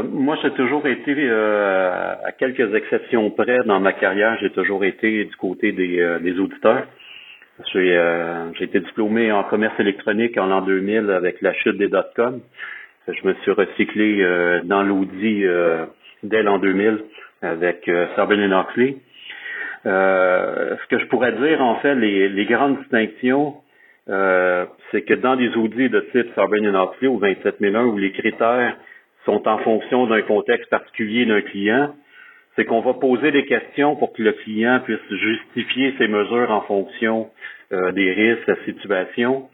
Euh, 0.00 0.08
moi, 0.10 0.36
j'ai 0.42 0.50
toujours 0.52 0.86
été, 0.86 1.14
euh, 1.16 2.14
à 2.24 2.32
quelques 2.32 2.74
exceptions 2.74 3.30
près 3.30 3.58
dans 3.66 3.80
ma 3.80 3.92
carrière, 3.92 4.36
j'ai 4.40 4.50
toujours 4.50 4.84
été 4.84 5.24
du 5.24 5.36
côté 5.36 5.72
des, 5.72 6.00
euh, 6.00 6.18
des 6.18 6.38
auditeurs. 6.38 6.86
J'ai, 7.72 7.98
été 8.60 8.80
diplômé 8.80 9.30
en 9.32 9.44
commerce 9.44 9.78
électronique 9.78 10.38
en 10.38 10.46
l'an 10.46 10.62
2000 10.62 11.10
avec 11.10 11.42
la 11.42 11.52
chute 11.52 11.76
des 11.76 11.88
dot-com. 11.88 12.40
Je 13.06 13.26
me 13.26 13.34
suis 13.42 13.50
recyclé 13.50 14.24
dans 14.64 14.82
l'audit 14.82 15.44
dès 16.22 16.42
l'an 16.42 16.58
2000 16.58 17.00
avec 17.42 17.90
Sarbanes 18.16 18.40
et 18.40 18.54
Oxley. 18.54 18.96
ce 19.84 20.86
que 20.88 20.98
je 21.00 21.04
pourrais 21.08 21.32
dire, 21.32 21.60
en 21.60 21.74
fait, 21.80 21.94
les, 21.96 22.30
les 22.30 22.46
grandes 22.46 22.78
distinctions, 22.78 23.56
c'est 24.06 25.02
que 25.02 25.14
dans 25.14 25.36
des 25.36 25.54
audits 25.54 25.90
de 25.90 26.00
type 26.12 26.34
Sarbanes 26.34 26.74
Oxley 26.74 27.08
ou 27.08 27.18
27001 27.18 27.84
où 27.84 27.98
les 27.98 28.12
critères 28.12 28.74
sont 29.24 29.46
en 29.46 29.58
fonction 29.58 30.06
d'un 30.06 30.22
contexte 30.22 30.70
particulier 30.70 31.26
d'un 31.26 31.42
client, 31.42 31.94
c'est 32.56 32.64
qu'on 32.64 32.80
va 32.80 32.94
poser 32.94 33.30
des 33.30 33.44
questions 33.44 33.96
pour 33.96 34.12
que 34.12 34.22
le 34.22 34.32
client 34.32 34.80
puisse 34.84 34.98
justifier 35.10 35.94
ses 35.98 36.08
mesures 36.08 36.50
en 36.50 36.62
fonction 36.62 37.30
euh, 37.72 37.92
des 37.92 38.12
risques, 38.12 38.46
de 38.46 38.52
la 38.52 38.64
situation, 38.64 39.48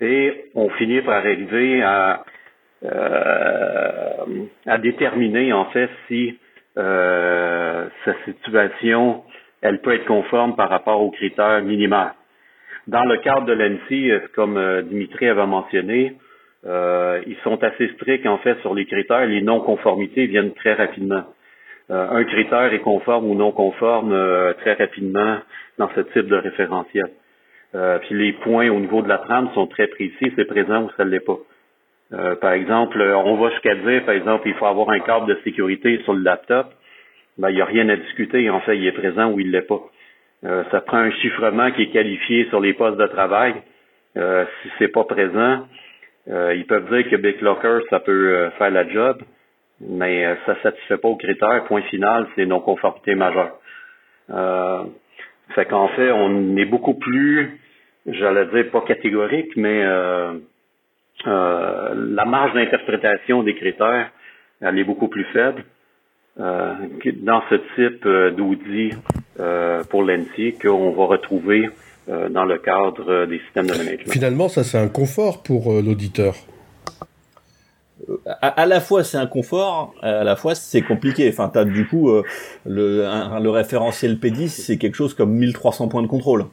et 0.00 0.44
on 0.54 0.68
finit 0.70 1.00
par 1.00 1.16
arriver 1.16 1.82
à, 1.82 2.24
euh, 2.84 4.44
à 4.66 4.78
déterminer 4.78 5.52
en 5.52 5.64
fait 5.66 5.90
si 6.08 6.38
euh, 6.76 7.86
sa 8.04 8.14
situation 8.24 9.24
elle 9.62 9.80
peut 9.80 9.94
être 9.94 10.04
conforme 10.04 10.54
par 10.54 10.68
rapport 10.68 11.00
aux 11.00 11.10
critères 11.10 11.62
minimaux. 11.62 12.10
Dans 12.86 13.04
le 13.04 13.16
cadre 13.16 13.46
de 13.46 13.52
l'ANSI, 13.52 14.12
comme 14.34 14.82
Dimitri 14.82 15.26
avait 15.26 15.46
mentionné, 15.46 16.14
euh, 16.66 17.22
ils 17.26 17.36
sont 17.44 17.62
assez 17.62 17.88
stricts 17.94 18.26
en 18.26 18.38
fait 18.38 18.58
sur 18.60 18.74
les 18.74 18.86
critères. 18.86 19.26
Les 19.26 19.42
non-conformités 19.42 20.26
viennent 20.26 20.52
très 20.52 20.74
rapidement. 20.74 21.24
Euh, 21.90 22.08
un 22.10 22.24
critère 22.24 22.72
est 22.72 22.80
conforme 22.80 23.26
ou 23.26 23.34
non 23.34 23.52
conforme 23.52 24.12
euh, 24.12 24.52
très 24.54 24.72
rapidement 24.72 25.38
dans 25.78 25.88
ce 25.94 26.00
type 26.00 26.26
de 26.26 26.36
référentiel. 26.36 27.10
puis 28.00 28.14
les 28.14 28.32
points 28.32 28.70
au 28.70 28.80
niveau 28.80 29.02
de 29.02 29.08
la 29.08 29.18
trame 29.18 29.50
sont 29.54 29.66
très 29.66 29.86
précis, 29.86 30.32
c'est 30.34 30.46
présent 30.46 30.84
ou 30.84 30.90
ça 30.96 31.04
ne 31.04 31.10
l'est 31.10 31.20
pas. 31.20 31.38
par 32.40 32.52
exemple, 32.52 33.00
on 33.00 33.36
va 33.36 33.50
jusqu'à 33.50 33.74
dire, 33.74 34.04
par 34.04 34.14
exemple, 34.14 34.48
il 34.48 34.54
faut 34.54 34.66
avoir 34.66 34.88
un 34.90 35.00
câble 35.00 35.26
de 35.26 35.38
sécurité 35.44 36.00
sur 36.04 36.14
le 36.14 36.22
laptop. 36.22 36.72
Ben, 37.36 37.50
il 37.50 37.56
n'y 37.56 37.60
a 37.60 37.66
rien 37.66 37.86
à 37.90 37.96
discuter. 37.96 38.48
En 38.48 38.60
fait, 38.60 38.78
il 38.78 38.86
est 38.86 38.92
présent 38.92 39.30
ou 39.30 39.38
il 39.40 39.48
ne 39.48 39.52
l'est 39.52 39.68
pas. 39.74 39.82
ça 40.70 40.80
prend 40.80 40.96
un 40.96 41.10
chiffrement 41.10 41.70
qui 41.72 41.82
est 41.82 41.90
qualifié 41.90 42.46
sur 42.48 42.60
les 42.60 42.72
postes 42.72 42.96
de 42.96 43.08
travail. 43.08 43.54
si 44.14 44.68
c'est 44.78 44.88
pas 44.88 45.04
présent, 45.04 45.66
euh, 46.28 46.54
ils 46.54 46.66
peuvent 46.66 46.88
dire 46.90 47.08
que 47.08 47.16
BitLocker, 47.16 47.78
ça 47.90 48.00
peut 48.00 48.34
euh, 48.34 48.50
faire 48.52 48.70
la 48.70 48.88
job, 48.88 49.22
mais 49.80 50.26
euh, 50.26 50.34
ça 50.44 50.54
ne 50.54 50.58
satisfait 50.58 50.96
pas 50.96 51.08
aux 51.08 51.16
critères. 51.16 51.64
Point 51.64 51.82
final, 51.82 52.26
c'est 52.34 52.46
non-conformité 52.46 53.14
majeure. 53.14 53.58
Fait 55.54 55.64
qu'en 55.66 55.88
fait, 55.88 56.10
on 56.10 56.56
est 56.56 56.64
beaucoup 56.64 56.94
plus, 56.94 57.60
j'allais 58.06 58.46
dire 58.46 58.70
pas 58.72 58.80
catégorique, 58.80 59.56
mais 59.56 59.84
la 61.24 62.24
marge 62.26 62.52
d'interprétation 62.54 63.44
des 63.44 63.54
critères, 63.54 64.10
elle 64.60 64.76
est 64.76 64.84
beaucoup 64.84 65.06
plus 65.06 65.24
faible. 65.26 65.62
dans 66.36 67.42
ce 67.48 67.54
type 67.76 68.08
d'audit 68.36 68.96
pour 69.88 70.02
l'ENSI 70.02 70.58
qu'on 70.60 70.90
va 70.90 71.04
retrouver 71.04 71.70
dans 72.08 72.44
le 72.44 72.58
cadre 72.58 73.26
des 73.26 73.40
systèmes 73.40 73.66
de 73.66 73.72
management. 73.74 74.12
Finalement, 74.12 74.48
ça 74.48 74.64
c'est 74.64 74.78
un 74.78 74.88
confort 74.88 75.42
pour 75.42 75.72
euh, 75.72 75.82
l'auditeur. 75.82 76.34
Euh, 78.08 78.16
à, 78.40 78.66
la 78.66 78.80
fois 78.80 79.02
c'est 79.02 79.16
un 79.16 79.26
confort, 79.26 79.94
à 80.02 80.22
la 80.22 80.36
fois 80.36 80.54
c'est 80.54 80.82
compliqué. 80.82 81.28
Enfin, 81.28 81.50
t'as 81.52 81.64
du 81.64 81.86
coup 81.86 82.10
le, 82.64 83.08
le 83.40 83.50
référentiel 83.50 84.16
P10, 84.16 84.48
c'est 84.48 84.78
quelque 84.78 84.94
chose 84.94 85.14
comme 85.14 85.32
1300 85.32 85.88
points 85.88 86.02
de 86.02 86.06
contrôle. 86.06 86.46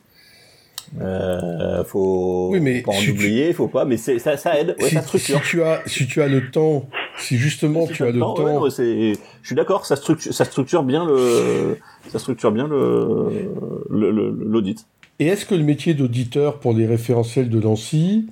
Euh, 1.02 1.84
faut, 1.86 2.50
oui, 2.52 2.60
mais 2.60 2.82
faut 2.82 2.92
pas 2.92 2.98
en 2.98 3.10
oublier, 3.10 3.48
il 3.48 3.54
faut 3.54 3.68
pas, 3.68 3.84
mais 3.84 3.98
ça, 3.98 4.38
ça 4.38 4.60
aide, 4.60 4.76
ouais, 4.80 4.90
si, 4.90 4.96
ça 4.96 5.02
structure. 5.02 5.44
Si 5.44 5.50
tu 5.50 5.64
as, 5.64 5.82
si 5.88 6.08
tu 6.08 6.22
as 6.22 6.28
le 6.28 6.52
temps, 6.52 6.88
si 7.18 7.38
justement 7.38 7.88
tu 7.88 8.04
as 8.04 8.12
le 8.12 8.20
temps, 8.20 8.34
temps... 8.36 8.70
je 8.70 9.16
suis 9.44 9.56
d'accord, 9.56 9.86
ça 9.86 9.96
structure, 9.96 10.32
ça 10.32 10.46
structure 10.46 10.84
bien 10.84 11.06
le, 11.06 11.80
ça 12.10 12.20
structure 12.20 12.52
bien 12.52 12.68
le, 12.68 13.50
l'audit. 13.90 14.86
Et 15.20 15.28
est-ce 15.28 15.46
que 15.46 15.56
le 15.56 15.64
métier 15.64 15.94
d'auditeur 15.94 16.60
pour 16.60 16.74
les 16.74 16.86
référentiels 16.86 17.50
de 17.50 17.60
Nancy, 17.60 18.28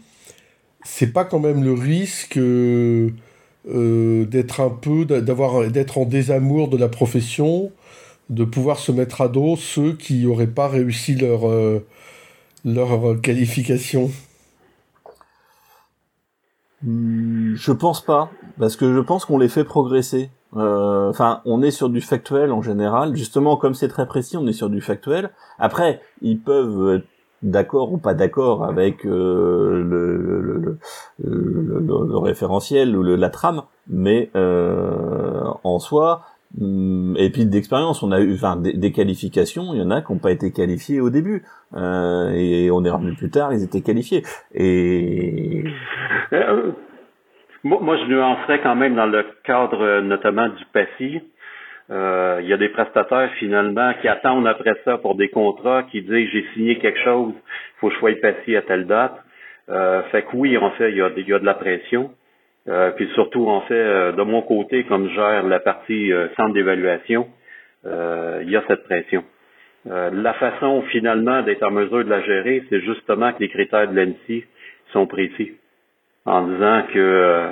c'est 0.83 1.13
pas 1.13 1.25
quand 1.25 1.39
même 1.39 1.63
le 1.63 1.73
risque 1.73 2.37
euh, 2.37 3.11
d'être 3.65 4.61
un 4.61 4.69
peu, 4.69 5.05
d'avoir, 5.05 5.69
d'être 5.69 5.97
en 5.97 6.05
désamour 6.05 6.69
de 6.69 6.77
la 6.77 6.89
profession, 6.89 7.71
de 8.29 8.43
pouvoir 8.43 8.79
se 8.79 8.91
mettre 8.91 9.21
à 9.21 9.27
dos 9.27 9.55
ceux 9.55 9.93
qui 9.93 10.23
n'auraient 10.23 10.47
pas 10.47 10.67
réussi 10.67 11.15
leur, 11.15 11.47
euh, 11.47 11.85
leur 12.65 13.19
qualification? 13.21 14.11
Hmm, 16.83 17.55
Je 17.55 17.71
pense 17.71 18.03
pas, 18.03 18.31
parce 18.59 18.75
que 18.75 18.93
je 18.93 18.99
pense 18.99 19.25
qu'on 19.25 19.37
les 19.37 19.49
fait 19.49 19.63
progresser. 19.63 20.29
Euh, 20.55 21.09
enfin, 21.09 21.41
on 21.45 21.61
est 21.61 21.71
sur 21.71 21.89
du 21.89 22.01
factuel 22.01 22.51
en 22.51 22.61
général. 22.61 23.15
Justement, 23.15 23.57
comme 23.57 23.73
c'est 23.73 23.87
très 23.87 24.05
précis, 24.05 24.37
on 24.37 24.47
est 24.47 24.53
sur 24.53 24.69
du 24.69 24.81
factuel. 24.81 25.31
Après, 25.59 26.01
ils 26.21 26.39
peuvent 26.39 26.95
être 26.95 27.05
d'accord 27.43 27.91
ou 27.91 27.97
pas 27.97 28.13
d'accord 28.13 28.65
avec 28.65 29.05
euh, 29.05 29.83
le, 29.83 30.77
le, 31.23 32.17
référentiel 32.17 32.95
ou 32.95 33.03
la 33.03 33.29
trame, 33.29 33.63
mais 33.87 34.29
euh, 34.35 35.43
en 35.63 35.79
soi, 35.79 36.23
hum, 36.59 37.15
et 37.17 37.29
puis 37.31 37.45
d'expérience, 37.45 38.03
on 38.03 38.11
a 38.11 38.21
eu, 38.21 38.37
des, 38.75 38.91
qualifications. 38.91 39.73
Il 39.73 39.79
y 39.79 39.83
en 39.83 39.91
a 39.91 40.01
qui 40.01 40.11
n'ont 40.11 40.19
pas 40.19 40.31
été 40.31 40.51
qualifiés 40.51 41.01
au 41.01 41.09
début, 41.09 41.43
euh, 41.75 42.31
et 42.31 42.69
on 42.71 42.83
est 42.83 42.91
revenu 42.91 43.15
plus 43.15 43.29
tard, 43.29 43.53
ils 43.53 43.63
étaient 43.63 43.81
qualifiés. 43.81 44.23
Et 44.53 45.63
euh, 47.65 47.77
moi, 47.81 47.97
je 47.97 48.05
nuancerais 48.05 48.59
quand 48.61 48.75
même 48.75 48.95
dans 48.95 49.05
le 49.05 49.25
cadre 49.43 50.01
notamment 50.01 50.49
du 50.49 50.65
PASI. 50.73 51.21
Euh, 51.89 52.39
il 52.41 52.47
y 52.47 52.53
a 52.53 52.57
des 52.57 52.69
prestataires 52.69 53.31
finalement 53.39 53.93
qui 54.01 54.07
attendent 54.07 54.47
après 54.47 54.75
ça 54.85 54.97
pour 54.97 55.15
des 55.15 55.29
contrats, 55.29 55.83
qui 55.83 56.01
disent 56.01 56.29
j'ai 56.31 56.45
signé 56.53 56.77
quelque 56.77 56.99
chose, 57.03 57.33
il 57.35 57.79
faut 57.79 57.87
que 57.89 57.93
je 57.95 57.99
sois 57.99 58.11
PASI 58.21 58.55
à 58.55 58.61
telle 58.61 58.87
date. 58.87 59.15
Euh, 59.69 60.01
fait 60.03 60.23
que 60.23 60.29
oui, 60.33 60.57
en 60.57 60.71
fait, 60.71 60.91
il 60.91 60.97
y 60.97 61.01
a, 61.01 61.09
il 61.15 61.27
y 61.27 61.33
a 61.33 61.39
de 61.39 61.45
la 61.45 61.53
pression. 61.53 62.11
Euh, 62.67 62.91
puis 62.91 63.09
surtout, 63.15 63.47
en 63.47 63.61
fait, 63.61 63.73
euh, 63.73 64.11
de 64.11 64.21
mon 64.21 64.41
côté, 64.43 64.83
comme 64.83 65.09
je 65.09 65.15
gère 65.15 65.43
la 65.43 65.59
partie 65.59 66.11
euh, 66.13 66.27
centre 66.35 66.53
d'évaluation, 66.53 67.27
il 67.83 68.49
y 68.49 68.55
a 68.55 68.63
cette 68.67 68.83
pression. 68.83 69.23
la 69.85 70.33
façon 70.35 70.83
finalement 70.91 71.41
d'être 71.41 71.63
en 71.63 71.71
mesure 71.71 72.05
de 72.05 72.09
la 72.11 72.21
gérer, 72.21 72.63
c'est 72.69 72.79
justement 72.81 73.33
que 73.33 73.39
les 73.39 73.49
critères 73.49 73.87
de 73.87 73.99
l'ENSI 73.99 74.45
sont 74.93 75.07
précis. 75.07 75.53
En 76.25 76.43
disant 76.43 76.83
que 76.93 77.49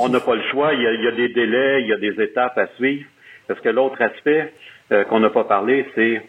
on 0.00 0.08
n'a 0.08 0.20
pas 0.20 0.36
le 0.36 0.42
choix, 0.50 0.72
il 0.74 0.82
y, 0.82 0.86
a, 0.86 0.92
il 0.92 1.02
y, 1.02 1.08
a, 1.08 1.12
des 1.12 1.28
délais, 1.30 1.82
il 1.82 1.88
y 1.88 1.92
a 1.92 1.96
des 1.96 2.22
étapes 2.22 2.56
à 2.58 2.68
suivre. 2.76 3.04
Parce 3.48 3.60
que 3.60 3.68
l'autre 3.68 4.00
aspect 4.00 4.52
qu'on 5.08 5.20
n'a 5.20 5.30
pas 5.30 5.44
parlé, 5.44 5.86
c'est 5.94 6.22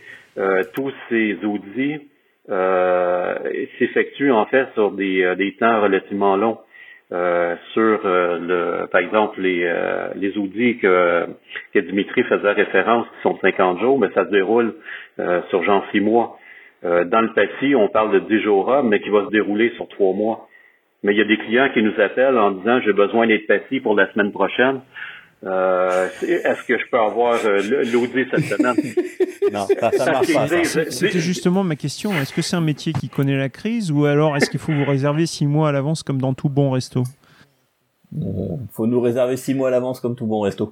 tous 0.74 0.92
ces 1.10 1.38
outils 1.44 2.00
euh, 2.50 3.36
s'effectue 3.78 4.32
en 4.32 4.46
fait 4.48 4.68
sur 4.74 4.92
des, 4.92 5.22
euh, 5.24 5.36
des 5.36 5.54
temps 5.54 5.82
relativement 5.82 6.36
longs. 6.36 6.58
Euh, 7.12 7.56
sur 7.74 8.02
le, 8.04 8.86
par 8.92 9.02
exemple 9.02 9.42
les, 9.42 9.68
les 10.16 10.38
outils 10.38 10.78
que, 10.78 11.26
que 11.74 11.80
Dimitri 11.80 12.22
faisait 12.24 12.52
référence 12.52 13.08
qui 13.08 13.22
sont 13.24 13.38
50 13.42 13.80
jours, 13.80 14.00
mais 14.00 14.10
ça 14.14 14.26
se 14.26 14.30
déroule 14.30 14.76
sur 15.50 15.64
genre 15.64 15.84
6 15.92 16.02
mois. 16.02 16.39
Dans 16.84 17.22
le 17.22 17.34
PASI, 17.34 17.76
on 17.76 17.90
parle 17.90 18.14
de 18.14 18.20
10 18.20 18.42
jours 18.42 18.84
mais 18.84 19.02
qui 19.02 19.10
va 19.10 19.26
se 19.26 19.32
dérouler 19.32 19.72
sur 19.76 19.88
3 19.88 20.14
mois. 20.14 20.48
Mais 21.04 21.14
il 21.14 21.18
y 21.18 21.22
a 21.22 21.26
des 21.26 21.38
clients 21.38 21.70
qui 21.74 21.82
nous 21.82 21.94
appellent 21.98 22.38
en 22.38 22.52
disant 22.52 22.80
j'ai 22.82 22.94
besoin 22.94 23.28
d'être 23.28 23.48
PASI 23.48 23.80
pour 23.80 23.96
la 23.96 24.12
semaine 24.14 24.32
prochaine. 24.32 24.82
Euh, 25.46 26.10
est-ce 26.22 26.64
que 26.68 26.78
je 26.78 26.84
peux 26.92 27.00
avoir 27.00 27.40
euh, 27.46 27.62
l'audit 27.94 28.28
cette 28.30 28.44
semaine? 28.44 28.76
non, 29.54 29.66
ça, 29.80 30.12
marche 30.12 30.34
pas. 30.34 30.48
C'était 30.90 31.20
justement 31.20 31.64
ma 31.64 31.78
question. 31.78 32.12
Est-ce 32.14 32.34
que 32.34 32.42
c'est 32.42 32.58
un 32.58 32.62
métier 32.62 32.92
qui 32.92 33.08
connaît 33.08 33.38
la 33.38 33.48
crise 33.48 33.90
ou 33.92 34.06
alors 34.06 34.36
est-ce 34.36 34.50
qu'il 34.50 34.60
faut 34.60 34.74
vous 34.74 34.84
réserver 34.84 35.26
six 35.26 35.48
mois 35.48 35.70
à 35.70 35.72
l'avance 35.72 36.04
comme 36.04 36.20
dans 36.20 36.34
tout 36.34 36.50
bon 36.50 36.72
resto? 36.72 37.04
Il 38.12 38.68
faut 38.74 38.88
nous 38.88 39.00
réserver 39.00 39.38
six 39.38 39.54
mois 39.54 39.70
à 39.70 39.72
l'avance 39.72 40.02
comme 40.02 40.16
tout 40.16 40.26
bon 40.26 40.42
resto. 40.42 40.72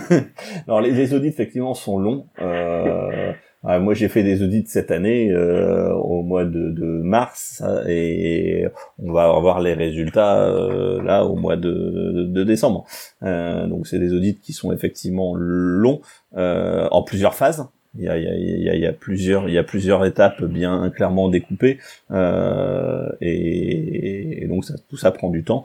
alors 0.66 0.80
les, 0.82 0.90
les, 0.90 1.14
audits 1.14 1.28
effectivement 1.28 1.72
sont 1.72 1.98
longs. 1.98 2.26
Euh, 2.42 3.32
moi, 3.64 3.94
j'ai 3.94 4.08
fait 4.08 4.22
des 4.22 4.42
audits 4.42 4.66
cette 4.66 4.90
année 4.90 5.30
euh, 5.32 5.92
au 5.94 6.22
mois 6.22 6.44
de, 6.44 6.70
de, 6.70 6.84
mars 6.84 7.62
et 7.88 8.66
on 8.98 9.12
va 9.12 9.24
avoir 9.24 9.60
les 9.60 9.72
résultats 9.72 10.44
euh, 10.44 11.02
là 11.02 11.24
au 11.24 11.34
mois 11.34 11.56
de, 11.56 12.26
de 12.28 12.44
décembre. 12.44 12.84
Euh, 13.22 13.66
donc, 13.66 13.86
c'est 13.86 13.98
des 13.98 14.12
audits 14.12 14.36
qui 14.36 14.52
sont 14.52 14.72
effectivement 14.72 15.34
longs 15.34 16.00
euh, 16.36 16.88
en 16.90 17.02
plusieurs 17.02 17.34
phases. 17.34 17.66
Il 17.96 18.02
y, 18.02 18.08
a, 18.08 18.18
il, 18.18 18.24
y 18.24 18.68
a, 18.68 18.74
il 18.74 18.80
y 18.80 18.86
a, 18.86 18.92
plusieurs, 18.92 19.48
il 19.48 19.54
y 19.54 19.58
a 19.58 19.62
plusieurs 19.62 20.04
étapes 20.04 20.42
bien 20.42 20.90
clairement 20.90 21.28
découpées 21.28 21.78
euh, 22.10 23.08
et, 23.20 24.42
et, 24.42 24.48
donc 24.48 24.64
ça, 24.64 24.74
tout 24.90 24.96
ça 24.96 25.12
prend 25.12 25.30
du 25.30 25.44
temps 25.44 25.62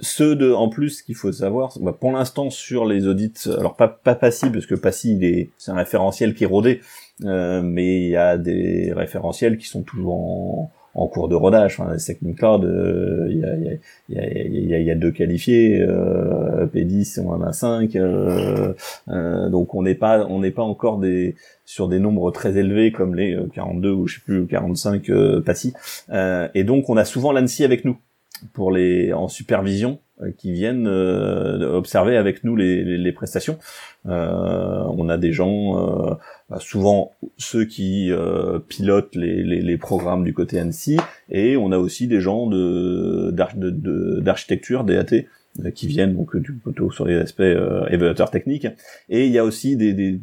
ceux 0.00 0.34
de 0.34 0.50
en 0.52 0.68
plus 0.68 1.02
qu'il 1.02 1.14
faut 1.14 1.32
savoir 1.32 1.72
bah, 1.80 1.94
pour 1.98 2.12
l'instant 2.12 2.50
sur 2.50 2.86
les 2.86 3.06
audits 3.06 3.34
alors 3.46 3.76
pas 3.76 3.88
pas 3.88 4.14
Passy 4.14 4.50
parce 4.50 4.66
que 4.66 4.74
Passy 4.74 5.50
c'est 5.58 5.70
un 5.70 5.74
référentiel 5.74 6.34
qui 6.34 6.44
est 6.44 6.46
rodé 6.46 6.80
mais 7.22 8.02
il 8.02 8.08
y 8.10 8.16
a 8.16 8.38
des 8.38 8.92
référentiels 8.94 9.58
qui 9.58 9.66
sont 9.66 9.82
toujours 9.82 10.14
en, 10.14 10.72
en 10.94 11.06
cours 11.06 11.28
de 11.28 11.34
rodage. 11.34 11.78
Enfin, 11.78 11.98
Second 11.98 12.32
Cloud, 12.32 12.62
il 13.30 13.38
y, 13.38 13.44
a, 13.44 13.56
y, 13.56 14.18
a, 14.18 14.38
y, 14.38 14.74
a, 14.74 14.78
y, 14.78 14.90
a, 14.90 14.94
deux 14.94 15.10
qualifiés, 15.10 15.80
euh, 15.80 16.66
P10 16.66 17.20
on 17.20 17.30
en 17.30 17.42
a 17.42 17.52
5, 17.52 17.96
euh, 17.96 18.74
euh, 19.08 19.48
donc 19.48 19.74
on 19.74 19.82
n'est 19.82 19.94
pas 19.94 20.26
on 20.26 20.40
n'est 20.40 20.50
pas 20.50 20.62
encore 20.62 20.98
des 20.98 21.36
sur 21.64 21.88
des 21.88 21.98
nombres 21.98 22.30
très 22.30 22.56
élevés 22.56 22.92
comme 22.92 23.14
les 23.14 23.38
42 23.54 23.88
euh, 23.88 23.92
ou 23.92 24.06
je 24.06 24.16
sais 24.16 24.20
plus 24.24 24.46
45 24.46 25.08
euh, 25.10 25.40
PASI. 25.40 25.72
et 26.54 26.64
donc 26.64 26.88
on 26.90 26.96
a 26.96 27.04
souvent 27.04 27.32
l'ANSI 27.32 27.64
avec 27.64 27.84
nous 27.84 27.96
pour 28.52 28.72
les 28.72 29.12
en 29.12 29.28
supervision 29.28 29.98
qui 30.36 30.52
viennent 30.52 30.86
observer 30.86 32.16
avec 32.16 32.44
nous 32.44 32.56
les, 32.56 32.84
les, 32.84 32.98
les 32.98 33.12
prestations. 33.12 33.58
on 34.04 35.08
a 35.08 35.16
des 35.16 35.32
gens 35.32 36.18
bah, 36.50 36.58
souvent 36.58 37.12
ceux 37.38 37.64
qui 37.64 38.10
euh, 38.10 38.58
pilotent 38.58 39.14
les, 39.14 39.44
les, 39.44 39.78
programmes 39.78 40.24
du 40.24 40.34
côté 40.34 40.60
ANSI, 40.60 40.96
et 41.30 41.56
on 41.56 41.70
a 41.70 41.78
aussi 41.78 42.08
des 42.08 42.20
gens 42.20 42.48
de 42.48 43.30
d'architecture 44.20 44.82
DAT 44.82 45.12
euh, 45.12 45.70
qui 45.70 45.86
viennent 45.86 46.16
donc 46.16 46.36
du 46.36 46.52
plutôt 46.54 46.90
sur 46.90 47.04
les 47.06 47.14
aspects 47.14 47.40
euh, 47.40 47.86
évaluateurs 47.86 48.32
techniques 48.32 48.66
et 49.08 49.26
il 49.26 49.32
y 49.32 49.38
a 49.38 49.44
aussi 49.44 49.76
des, 49.76 49.92
des, 49.92 50.20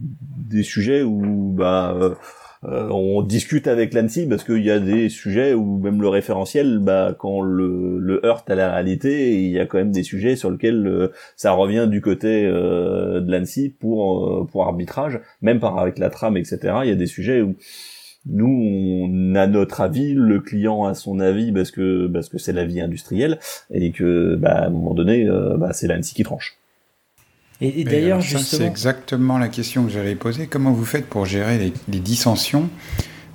des 0.49 0.63
sujets 0.63 1.01
où 1.01 1.53
bah 1.53 2.17
euh, 2.63 2.89
on 2.89 3.21
discute 3.21 3.67
avec 3.67 3.93
l'ANSI 3.93 4.25
parce 4.27 4.43
qu'il 4.43 4.63
y 4.63 4.71
a 4.71 4.79
des 4.79 5.09
sujets 5.09 5.53
où 5.53 5.77
même 5.79 6.01
le 6.01 6.09
référentiel, 6.09 6.79
bah, 6.79 7.15
quand 7.17 7.41
le, 7.41 7.99
le 7.99 8.25
heurte 8.25 8.49
à 8.49 8.55
la 8.55 8.73
réalité, 8.73 9.43
il 9.43 9.51
y 9.51 9.59
a 9.59 9.65
quand 9.65 9.77
même 9.77 9.91
des 9.91 10.03
sujets 10.03 10.35
sur 10.35 10.49
lesquels 10.49 10.87
euh, 10.87 11.09
ça 11.35 11.51
revient 11.51 11.87
du 11.89 12.01
côté 12.01 12.45
euh, 12.45 13.21
de 13.21 13.31
l'ANSI 13.31 13.69
pour 13.69 14.47
pour 14.51 14.63
arbitrage, 14.65 15.19
même 15.41 15.59
par 15.59 15.77
avec 15.77 15.99
la 15.99 16.09
trame, 16.09 16.37
etc. 16.37 16.59
Il 16.83 16.89
y 16.89 16.91
a 16.91 16.95
des 16.95 17.05
sujets 17.05 17.41
où 17.41 17.55
nous 18.25 18.47
on 18.47 19.35
a 19.35 19.47
notre 19.47 19.81
avis, 19.81 20.13
le 20.13 20.39
client 20.39 20.85
a 20.85 20.93
son 20.93 21.19
avis 21.19 21.51
parce 21.51 21.71
que 21.71 22.07
parce 22.07 22.29
que 22.29 22.37
c'est 22.37 22.53
la 22.53 22.65
vie 22.65 22.81
industrielle 22.81 23.39
et 23.71 23.91
que 23.91 24.35
bah, 24.35 24.63
à 24.63 24.65
un 24.67 24.69
moment 24.69 24.93
donné, 24.93 25.27
bah, 25.57 25.73
c'est 25.73 25.87
l'ANSI 25.87 26.15
qui 26.15 26.23
tranche. 26.23 26.57
Et, 27.59 27.83
d'ailleurs, 27.83 28.21
C'est 28.21 28.65
exactement 28.65 29.37
la 29.37 29.47
question 29.47 29.83
que 29.85 29.89
j'allais 29.89 30.15
poser. 30.15 30.47
Comment 30.47 30.71
vous 30.71 30.85
faites 30.85 31.07
pour 31.07 31.25
gérer 31.25 31.57
les, 31.57 31.99
dissensions 31.99 32.69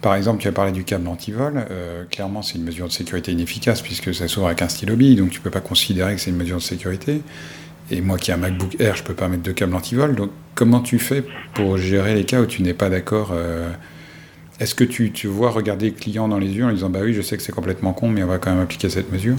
Par 0.00 0.14
exemple, 0.14 0.40
tu 0.40 0.48
as 0.48 0.52
parlé 0.52 0.70
du 0.70 0.84
câble 0.84 1.08
anti-vol. 1.08 1.66
Euh, 1.70 2.04
clairement, 2.04 2.42
c'est 2.42 2.56
une 2.56 2.64
mesure 2.64 2.86
de 2.86 2.92
sécurité 2.92 3.32
inefficace 3.32 3.82
puisque 3.82 4.14
ça 4.14 4.28
s'ouvre 4.28 4.46
avec 4.46 4.62
un 4.62 4.68
stylo 4.68 4.94
bille, 4.94 5.16
donc 5.16 5.30
tu 5.30 5.40
peux 5.40 5.50
pas 5.50 5.60
considérer 5.60 6.14
que 6.14 6.20
c'est 6.20 6.30
une 6.30 6.36
mesure 6.36 6.58
de 6.58 6.62
sécurité. 6.62 7.22
Et 7.90 8.00
moi 8.00 8.16
qui 8.16 8.30
ai 8.30 8.34
un 8.34 8.36
MacBook 8.36 8.80
Air, 8.80 8.94
je 8.94 9.02
peux 9.02 9.14
pas 9.14 9.26
mettre 9.26 9.42
de 9.42 9.52
câble 9.52 9.74
anti-vol. 9.74 10.14
Donc, 10.14 10.30
comment 10.54 10.80
tu 10.80 11.00
fais 11.00 11.24
pour 11.54 11.76
gérer 11.76 12.14
les 12.14 12.24
cas 12.24 12.40
où 12.40 12.46
tu 12.46 12.62
n'es 12.62 12.74
pas 12.74 12.90
d'accord 12.90 13.30
euh, 13.32 13.70
Est-ce 14.60 14.76
que 14.76 14.84
tu, 14.84 15.10
tu 15.10 15.26
vois 15.26 15.50
regarder 15.50 15.90
le 15.90 15.96
client 15.96 16.28
dans 16.28 16.38
les 16.38 16.56
yeux 16.56 16.64
en 16.64 16.70
disant 16.70 16.90
Bah 16.90 17.00
oui, 17.02 17.12
je 17.12 17.22
sais 17.22 17.36
que 17.36 17.42
c'est 17.42 17.52
complètement 17.52 17.92
con, 17.92 18.08
mais 18.08 18.22
on 18.22 18.28
va 18.28 18.38
quand 18.38 18.52
même 18.52 18.62
appliquer 18.62 18.88
cette 18.88 19.10
mesure? 19.10 19.36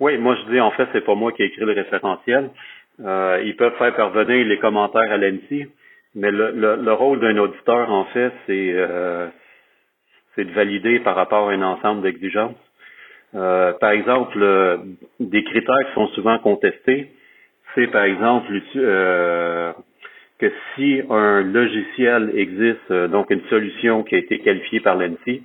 Oui, 0.00 0.18
moi 0.18 0.34
je 0.34 0.52
dis 0.52 0.60
en 0.60 0.72
fait, 0.72 0.86
c'est 0.92 1.04
pas 1.04 1.14
moi 1.14 1.32
qui 1.32 1.42
ai 1.42 1.46
écrit 1.46 1.64
le 1.64 1.72
référentiel. 1.72 2.50
Euh, 3.00 3.42
ils 3.44 3.56
peuvent 3.56 3.76
faire 3.78 3.94
parvenir 3.94 4.46
les 4.46 4.58
commentaires 4.58 5.10
à 5.10 5.16
l'ANSI, 5.16 5.66
mais 6.14 6.30
le, 6.30 6.50
le, 6.76 6.92
rôle 6.92 7.20
d'un 7.20 7.36
auditeur, 7.38 7.90
en 7.90 8.04
fait, 8.06 8.32
c'est 8.46 8.72
euh, 8.74 9.28
de 10.36 10.52
valider 10.52 11.00
par 11.00 11.16
rapport 11.16 11.48
à 11.48 11.52
un 11.52 11.62
ensemble 11.62 12.02
d'exigences. 12.02 12.54
Euh, 13.34 13.72
par 13.80 13.92
exemple, 13.92 14.38
des 15.20 15.42
critères 15.44 15.86
qui 15.88 15.94
sont 15.94 16.08
souvent 16.08 16.38
contestés, 16.38 17.10
c'est 17.74 17.86
par 17.86 18.04
exemple 18.04 18.52
que 18.74 20.52
si 20.74 21.00
un 21.08 21.40
logiciel 21.40 22.32
existe, 22.34 22.92
donc 22.92 23.30
une 23.30 23.44
solution 23.48 24.02
qui 24.02 24.16
a 24.16 24.18
été 24.18 24.40
qualifiée 24.40 24.80
par 24.80 24.96
l'ANSI, 24.96 25.42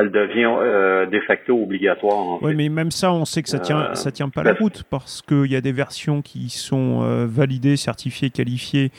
elle 0.00 0.10
devient 0.10 0.46
euh, 0.46 1.06
de 1.06 1.20
facto 1.20 1.62
obligatoire. 1.62 2.42
oui, 2.42 2.54
mais 2.54 2.68
même 2.68 2.90
ça, 2.90 3.12
on 3.12 3.24
sait 3.24 3.42
que 3.42 3.48
ça 3.48 3.58
tient, 3.58 3.80
euh, 3.80 3.94
ça 3.94 4.10
tient 4.10 4.28
pas 4.28 4.42
la 4.42 4.54
route 4.54 4.84
parce 4.88 5.22
qu'il 5.22 5.46
y 5.46 5.56
a 5.56 5.60
des 5.60 5.72
versions 5.72 6.22
qui 6.22 6.48
sont 6.48 7.02
euh, 7.02 7.26
validées, 7.28 7.76
certifiées, 7.76 8.30
qualifiées, 8.30 8.90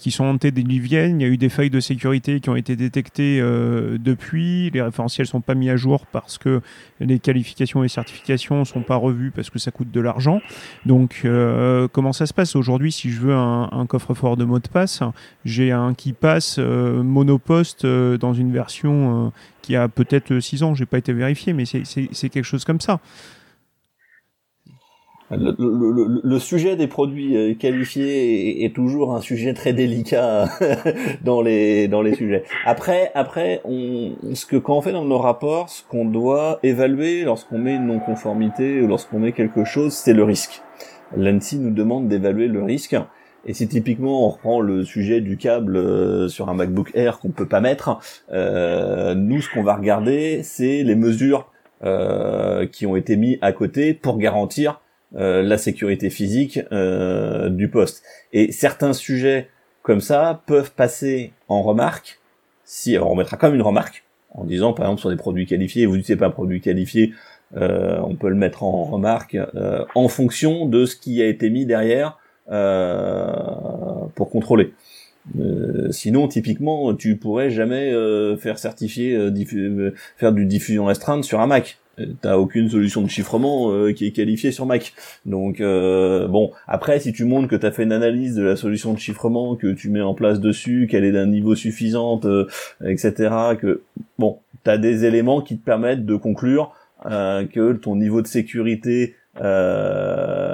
qui 0.00 0.10
sont 0.10 0.24
hantées 0.24 0.50
des 0.50 0.64
Liviennes. 0.64 1.20
Il 1.20 1.24
y 1.24 1.30
a 1.30 1.32
eu 1.32 1.36
des 1.36 1.48
failles 1.48 1.70
de 1.70 1.78
sécurité 1.78 2.40
qui 2.40 2.50
ont 2.50 2.56
été 2.56 2.74
détectées 2.74 3.40
depuis. 3.40 4.70
Les 4.74 4.82
référentiels 4.82 5.28
sont 5.28 5.40
pas 5.40 5.54
mis 5.54 5.70
à 5.70 5.76
jour 5.76 6.04
parce 6.06 6.36
que 6.36 6.62
les 6.98 7.20
qualifications 7.20 7.84
et 7.84 7.88
certifications 7.88 8.64
sont 8.64 8.82
pas 8.82 8.96
revues 8.96 9.30
parce 9.30 9.50
que 9.50 9.60
ça 9.60 9.70
coûte 9.70 9.92
de 9.92 10.00
l'argent. 10.00 10.40
Donc, 10.84 11.24
comment 11.92 12.12
ça 12.12 12.26
se 12.26 12.34
passe 12.34 12.56
aujourd'hui 12.56 12.90
Si 12.90 13.08
je 13.10 13.20
veux 13.20 13.34
un, 13.34 13.68
un 13.70 13.86
coffre-fort 13.86 14.36
de 14.36 14.44
mot 14.44 14.58
de 14.58 14.66
passe, 14.66 15.04
j'ai 15.44 15.70
un 15.70 15.94
qui 15.94 16.12
passe 16.12 16.58
monoposte 16.58 17.86
dans 17.86 18.34
une 18.34 18.50
version 18.50 19.30
qui 19.68 19.76
a 19.76 19.86
peut-être 19.86 20.40
6 20.40 20.62
ans, 20.62 20.72
j'ai 20.72 20.86
pas 20.86 20.96
été 20.96 21.12
vérifié, 21.12 21.52
mais 21.52 21.64
c'est 21.66 22.28
quelque 22.30 22.42
chose 22.42 22.64
comme 22.64 22.80
ça. 22.80 23.00
Le, 25.30 26.38
sujet 26.38 26.74
des 26.74 26.86
produits 26.86 27.36
euh, 27.36 27.52
qualifiés 27.52 28.64
est, 28.64 28.74
toujours 28.74 29.14
un 29.14 29.20
sujet 29.20 29.52
très 29.52 29.74
délicat 29.74 30.48
dans 31.22 31.42
les 31.42 31.86
dans 31.86 32.00
les 32.00 32.14
sujets. 32.14 32.44
Après 32.64 33.10
après 33.14 33.60
ce 34.32 34.46
que 34.46 34.56
quand 34.56 34.78
on 34.78 34.80
fait 34.80 34.92
dans 34.92 35.04
nos 35.04 35.18
rapports, 35.18 35.68
ce 35.68 35.82
qu'on 35.86 36.06
doit 36.06 36.60
évaluer 36.62 37.24
lorsqu'on 37.24 37.58
met 37.58 37.74
une 37.74 37.88
non 37.88 37.98
conformité 37.98 38.80
ou 38.80 38.86
lorsqu'on 38.86 39.18
met 39.18 39.32
quelque 39.32 39.66
chose, 39.66 39.92
c'est 39.92 40.14
le 40.14 40.24
risque. 40.24 40.62
l'ANSI 41.14 41.58
nous 41.58 41.72
demande 41.72 42.08
d'évaluer 42.08 42.48
le 42.48 42.62
risque. 42.62 42.96
Et 43.46 43.54
si 43.54 43.68
typiquement 43.68 44.26
on 44.26 44.30
reprend 44.30 44.60
le 44.60 44.84
sujet 44.84 45.20
du 45.20 45.36
câble 45.36 45.76
euh, 45.76 46.28
sur 46.28 46.48
un 46.48 46.54
MacBook 46.54 46.90
Air 46.94 47.18
qu'on 47.18 47.30
peut 47.30 47.46
pas 47.48 47.60
mettre, 47.60 47.98
euh, 48.32 49.14
nous 49.14 49.40
ce 49.40 49.50
qu'on 49.50 49.62
va 49.62 49.76
regarder 49.76 50.42
c'est 50.42 50.82
les 50.82 50.96
mesures 50.96 51.50
euh, 51.84 52.66
qui 52.66 52.86
ont 52.86 52.96
été 52.96 53.16
mises 53.16 53.38
à 53.40 53.52
côté 53.52 53.94
pour 53.94 54.18
garantir 54.18 54.80
la 55.12 55.56
sécurité 55.56 56.10
physique 56.10 56.60
du 56.70 57.70
poste. 57.70 58.02
Et 58.34 58.52
certains 58.52 58.92
sujets 58.92 59.48
comme 59.80 60.02
ça 60.02 60.42
peuvent 60.44 60.72
passer 60.72 61.32
en 61.48 61.62
remarque 61.62 62.20
si 62.68 62.94
alors 62.94 63.10
on 63.10 63.16
mettra 63.16 63.38
même 63.42 63.54
une 63.54 63.62
remarque 63.62 64.04
en 64.34 64.44
disant 64.44 64.74
par 64.74 64.84
exemple 64.84 65.00
sur 65.00 65.10
des 65.10 65.16
produits 65.16 65.46
qualifiés, 65.46 65.86
vous 65.86 66.00
c'est 66.02 66.16
pas 66.16 66.26
un 66.26 66.30
produit 66.30 66.60
qualifié, 66.60 67.14
euh, 67.56 67.98
on 68.02 68.14
peut 68.14 68.28
le 68.28 68.34
mettre 68.34 68.62
en 68.62 68.84
remarque 68.84 69.34
euh, 69.34 69.84
en 69.94 70.08
fonction 70.08 70.66
de 70.66 70.84
ce 70.84 70.96
qui 70.96 71.22
a 71.22 71.26
été 71.26 71.48
mis 71.48 71.64
derrière 71.64 72.08
euh, 72.08 72.17
pour 72.48 74.30
contrôler. 74.30 74.72
sinon, 75.90 76.28
typiquement, 76.28 76.94
tu 76.94 77.16
pourrais 77.16 77.50
jamais 77.50 77.92
faire 78.38 78.58
certifier, 78.58 79.30
faire 80.16 80.32
du 80.32 80.46
diffusion 80.46 80.86
restreinte 80.86 81.24
sur 81.24 81.40
un 81.40 81.46
Mac. 81.46 81.78
T'as 82.20 82.36
aucune 82.36 82.70
solution 82.70 83.02
de 83.02 83.08
chiffrement 83.08 83.92
qui 83.92 84.06
est 84.06 84.12
qualifiée 84.12 84.52
sur 84.52 84.66
Mac. 84.66 84.92
Donc 85.26 85.58
bon, 85.58 86.52
après 86.66 87.00
si 87.00 87.12
tu 87.12 87.24
montres 87.24 87.48
que 87.48 87.56
tu 87.56 87.66
as 87.66 87.72
fait 87.72 87.82
une 87.82 87.92
analyse 87.92 88.34
de 88.34 88.42
la 88.42 88.56
solution 88.56 88.94
de 88.94 88.98
chiffrement 88.98 89.56
que 89.56 89.72
tu 89.72 89.90
mets 89.90 90.00
en 90.00 90.14
place 90.14 90.40
dessus, 90.40 90.86
qu'elle 90.90 91.04
est 91.04 91.12
d'un 91.12 91.26
niveau 91.26 91.54
suffisant, 91.54 92.20
etc. 92.84 93.30
Que 93.60 93.82
bon, 94.18 94.38
t'as 94.64 94.78
des 94.78 95.04
éléments 95.04 95.40
qui 95.40 95.58
te 95.58 95.64
permettent 95.64 96.06
de 96.06 96.16
conclure 96.16 96.72
euh, 97.06 97.46
que 97.46 97.72
ton 97.72 97.96
niveau 97.96 98.22
de 98.22 98.26
sécurité 98.26 99.14
euh, 99.40 100.47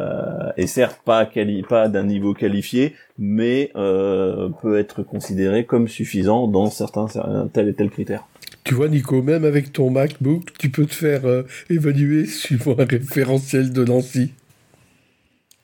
est 0.56 0.66
certes 0.66 1.00
pas, 1.04 1.28
pas 1.68 1.88
d'un 1.88 2.04
niveau 2.04 2.34
qualifié, 2.34 2.94
mais 3.18 3.70
euh, 3.76 4.48
peut 4.62 4.78
être 4.78 5.02
considéré 5.02 5.64
comme 5.64 5.88
suffisant 5.88 6.48
dans 6.48 6.70
certains 6.70 7.06
tel 7.52 7.68
et 7.68 7.74
tel 7.74 7.90
critère. 7.90 8.24
Tu 8.64 8.74
vois 8.74 8.88
Nico, 8.88 9.22
même 9.22 9.44
avec 9.44 9.72
ton 9.72 9.90
MacBook, 9.90 10.56
tu 10.58 10.70
peux 10.70 10.86
te 10.86 10.94
faire 10.94 11.26
euh, 11.26 11.42
évaluer 11.68 12.24
suivant 12.24 12.74
un 12.78 12.86
référentiel 12.86 13.72
de 13.72 13.84
Nancy. 13.84 14.32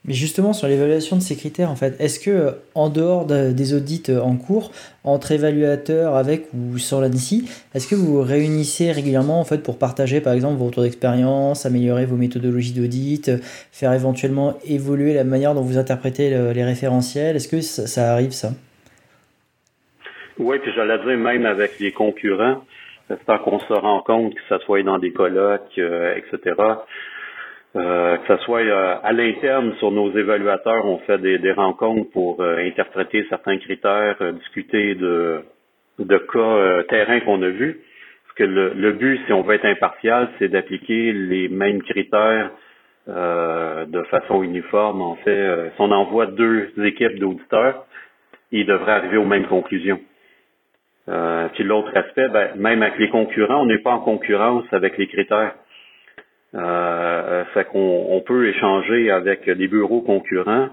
Mais 0.07 0.15
justement, 0.15 0.55
sur 0.55 0.67
l'évaluation 0.67 1.17
de 1.17 1.21
ces 1.21 1.37
critères, 1.37 1.71
en 1.71 1.77
fait, 1.77 2.01
est-ce 2.01 2.19
que 2.19 2.31
euh, 2.31 2.51
en 2.75 2.89
dehors 2.89 3.27
des 3.27 3.75
audits 3.75 4.05
euh, 4.09 4.21
en 4.21 4.37
cours, 4.37 4.73
entre 5.05 5.33
évaluateurs 5.33 6.17
avec 6.17 6.47
ou 6.55 6.79
sans 6.79 7.03
l'ANSI, 7.03 7.45
est-ce 7.75 7.87
que 7.87 7.95
vous 7.95 8.23
réunissez 8.23 8.93
régulièrement 8.93 9.39
en 9.39 9.45
fait 9.45 9.63
pour 9.63 9.79
partager 9.79 10.23
par 10.23 10.33
exemple 10.33 10.57
vos 10.57 10.67
retours 10.67 10.85
d'expérience, 10.85 11.67
améliorer 11.67 12.07
vos 12.07 12.17
méthodologies 12.17 12.73
d'audit, 12.73 13.31
faire 13.73 13.93
éventuellement 13.93 14.59
évoluer 14.65 15.13
la 15.13 15.25
manière 15.25 15.55
dont 15.55 15.61
vous 15.61 15.77
interprétez 15.77 16.31
les 16.31 16.65
référentiels? 16.65 17.37
Est-ce 17.37 17.49
que 17.49 17.61
ça, 17.61 18.13
arrive 18.13 18.31
ça? 18.31 18.53
Oui, 20.39 20.59
puis 20.61 20.73
j'allais 20.75 20.97
dire 20.97 21.19
même 21.19 21.45
avec 21.45 21.79
les 21.79 21.93
concurrents, 21.93 22.65
j'espère 23.11 23.43
qu'on 23.43 23.61
se 23.61 23.73
rend 23.75 24.01
compte 24.01 24.35
que 24.35 24.41
ça 24.49 24.59
soit 24.61 24.83
dans 24.83 24.99
des 24.99 25.13
colloques, 25.13 25.79
euh, 25.79 26.15
etc 26.17 26.55
euh, 27.77 28.17
que 28.17 28.37
ce 28.37 28.43
soit 28.43 28.63
euh, 28.63 28.97
à 29.01 29.13
l'interne 29.13 29.75
sur 29.79 29.93
nos 29.93 30.11
évaluateurs, 30.11 30.85
on 30.87 30.99
fait 30.99 31.19
des, 31.19 31.53
rencontres 31.53 32.11
pour 32.11 32.41
euh, 32.41 32.57
interpréter 32.67 33.25
certains 33.29 33.59
critères, 33.59 34.17
discuter 34.41 34.97
de, 34.97 35.45
cas 36.01 36.83
terrain 36.89 37.21
qu'on 37.21 37.41
a 37.43 37.49
vus. 37.49 37.79
Parce 38.25 38.35
que 38.39 38.45
le, 38.45 38.93
but, 38.93 39.21
si 39.27 39.33
on 39.33 39.43
veut 39.43 39.55
être 39.55 39.67
impartial, 39.67 40.31
c'est 40.39 40.49
d'appliquer 40.49 41.13
les 41.13 41.49
mêmes 41.49 41.83
critères 41.83 42.51
de 43.07 44.03
façon 44.05 44.43
uniforme. 44.43 45.03
En 45.03 45.17
fait, 45.17 45.71
si 45.75 45.81
on 45.81 45.91
envoie 45.91 46.27
deux 46.27 46.71
équipes 46.85 47.19
d'auditeurs, 47.19 47.87
ils 48.53 48.67
devraient 48.67 48.93
arriver 48.93 49.17
aux 49.17 49.25
mêmes 49.25 49.47
conclusions. 49.47 50.01
puis 51.07 51.65
l'autre 51.65 51.91
aspect, 51.97 52.29
ben, 52.29 52.51
même 52.57 52.83
avec 52.83 52.99
les 52.99 53.11
concurrents, 53.11 53.63
on 53.63 53.67
n'est 53.67 53.79
pas 53.79 53.93
en 53.93 54.01
concurrence 54.01 54.65
avec 54.73 54.97
les 54.97 55.09
critères. 55.09 55.55
Euh, 56.55 57.45
fait 57.55 57.65
qu'on 57.67 58.07
on 58.11 58.21
peut 58.23 58.49
échanger 58.49 59.11
avec 59.11 59.49
des 59.49 59.69
bureaux 59.69 60.01
concurrents 60.01 60.69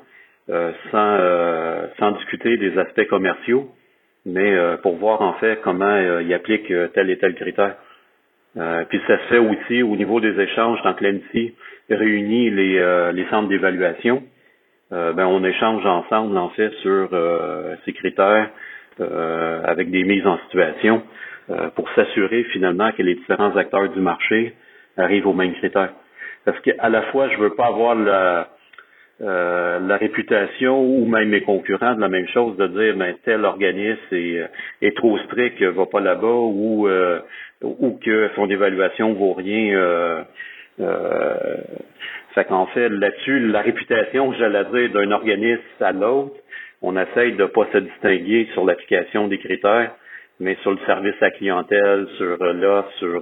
euh, 0.49 0.71
sans, 0.91 1.17
euh, 1.19 1.87
sans 1.99 2.11
discuter 2.11 2.55
des 2.55 2.77
aspects 2.79 3.05
commerciaux, 3.09 3.69
mais 4.25 4.49
euh, 4.55 4.77
pour 4.77 4.95
voir 4.95 5.21
en 5.21 5.33
fait 5.33 5.59
comment 5.61 6.21
ils 6.21 6.33
appliquent 6.33 6.73
tel 6.93 7.09
et 7.09 7.17
tel 7.17 7.35
critère. 7.35 7.75
puis 8.89 9.01
ça 9.07 9.17
se 9.17 9.23
fait 9.23 9.39
aussi 9.39 9.83
au 9.83 9.97
niveau 9.97 10.21
des 10.21 10.39
échanges 10.39 10.79
quand 10.83 11.01
l'ENSI 11.01 11.53
réunit 11.89 12.49
les, 12.49 13.11
les 13.13 13.25
centres 13.29 13.49
d'évaluation. 13.49 14.23
ben 14.89 15.25
on 15.25 15.43
échange 15.43 15.85
ensemble 15.85 16.37
en 16.37 16.49
fait 16.49 16.71
sur 16.81 17.09
ces 17.83 17.91
critères 17.91 18.49
avec 18.99 19.91
des 19.91 20.03
mises 20.03 20.25
en 20.25 20.37
situation 20.45 21.03
pour 21.75 21.89
s'assurer 21.91 22.45
finalement 22.53 22.91
que 22.93 23.03
les 23.03 23.15
différents 23.15 23.55
acteurs 23.57 23.89
du 23.89 23.99
marché 23.99 24.53
arrive 24.97 25.27
aux 25.27 25.33
mêmes 25.33 25.53
critères. 25.55 25.93
Parce 26.45 26.59
qu'à 26.61 26.89
la 26.89 27.03
fois, 27.03 27.29
je 27.29 27.37
veux 27.37 27.55
pas 27.55 27.67
avoir 27.67 27.95
la, 27.95 28.49
euh, 29.21 29.79
la 29.79 29.97
réputation 29.97 30.79
ou 30.79 31.05
même 31.05 31.29
mes 31.29 31.41
concurrents 31.41 31.95
de 31.95 32.01
la 32.01 32.07
même 32.07 32.27
chose 32.27 32.55
de 32.57 32.67
dire 32.67 32.95
ben, 32.95 33.15
tel 33.25 33.45
organisme 33.45 33.99
est, 34.11 34.47
est 34.81 34.95
trop 34.95 35.17
strict, 35.19 35.61
va 35.61 35.87
pas 35.87 35.99
là-bas 35.99 36.27
ou 36.27 36.87
euh, 36.87 37.19
ou 37.63 37.99
que 38.03 38.29
son 38.35 38.49
évaluation 38.49 39.13
vaut 39.13 39.33
rien. 39.33 39.75
Euh, 39.75 40.23
euh, 40.79 41.35
fait 42.35 42.45
qu'en 42.45 42.67
fait 42.67 42.89
là-dessus 42.89 43.39
la 43.47 43.61
réputation, 43.61 44.33
j'allais 44.33 44.65
dire 44.65 44.91
d'un 44.91 45.11
organisme 45.11 45.61
à 45.81 45.91
l'autre, 45.91 46.35
on 46.83 46.95
essaye 46.95 47.33
de 47.33 47.45
pas 47.45 47.67
se 47.73 47.79
distinguer 47.79 48.47
sur 48.53 48.65
l'application 48.65 49.27
des 49.27 49.39
critères, 49.39 49.95
mais 50.39 50.55
sur 50.61 50.71
le 50.71 50.79
service 50.85 51.15
à 51.21 51.31
clientèle, 51.31 52.07
sur 52.17 52.37
l'offre, 52.53 52.91
sur 52.99 53.21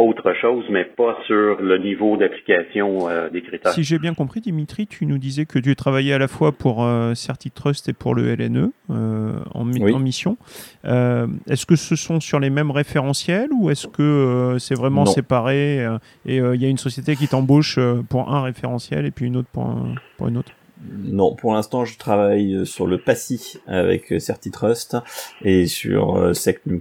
autre 0.00 0.34
chose, 0.40 0.64
mais 0.70 0.84
pas 0.84 1.16
sur 1.26 1.60
le 1.60 1.78
niveau 1.78 2.16
d'application 2.16 3.08
euh, 3.08 3.28
des 3.30 3.42
critères. 3.42 3.72
Si 3.72 3.84
j'ai 3.84 3.98
bien 3.98 4.14
compris, 4.14 4.40
Dimitri, 4.40 4.86
tu 4.86 5.06
nous 5.06 5.18
disais 5.18 5.46
que 5.46 5.58
tu 5.58 5.74
travaillais 5.76 6.12
à 6.12 6.18
la 6.18 6.28
fois 6.28 6.52
pour 6.52 6.84
euh, 6.84 7.14
Certitrust 7.14 7.88
et 7.88 7.92
pour 7.92 8.14
le 8.14 8.34
LNE 8.34 8.70
euh, 8.90 9.32
en, 9.52 9.64
mission. 9.64 10.36
est-ce 10.84 11.66
que 11.66 11.76
ce 11.76 11.96
sont 11.96 12.20
sur 12.20 12.40
les 12.40 12.50
mêmes 12.50 12.70
référentiels 12.70 13.50
ou 13.52 13.70
est-ce 13.70 13.86
que 13.86 14.56
c'est 14.58 14.74
vraiment 14.74 15.06
séparé 15.06 15.86
et 16.26 16.36
il 16.36 16.62
y 16.62 16.64
a 16.64 16.68
une 16.68 16.78
société 16.78 17.16
qui 17.16 17.28
t'embauche 17.28 17.78
pour 18.08 18.32
un 18.32 18.42
référentiel 18.42 19.06
et 19.06 19.10
puis 19.10 19.26
une 19.26 19.36
autre 19.36 19.48
pour, 19.52 19.76
pour 20.16 20.28
une 20.28 20.38
autre? 20.38 20.52
Non, 20.88 21.34
pour 21.34 21.54
l'instant, 21.54 21.84
je 21.84 21.98
travaille 21.98 22.66
sur 22.66 22.86
le 22.86 22.98
PASI 22.98 23.58
avec 23.66 24.14
Certitrust 24.18 24.96
et 25.42 25.66
sur 25.66 26.16
euh, 26.16 26.32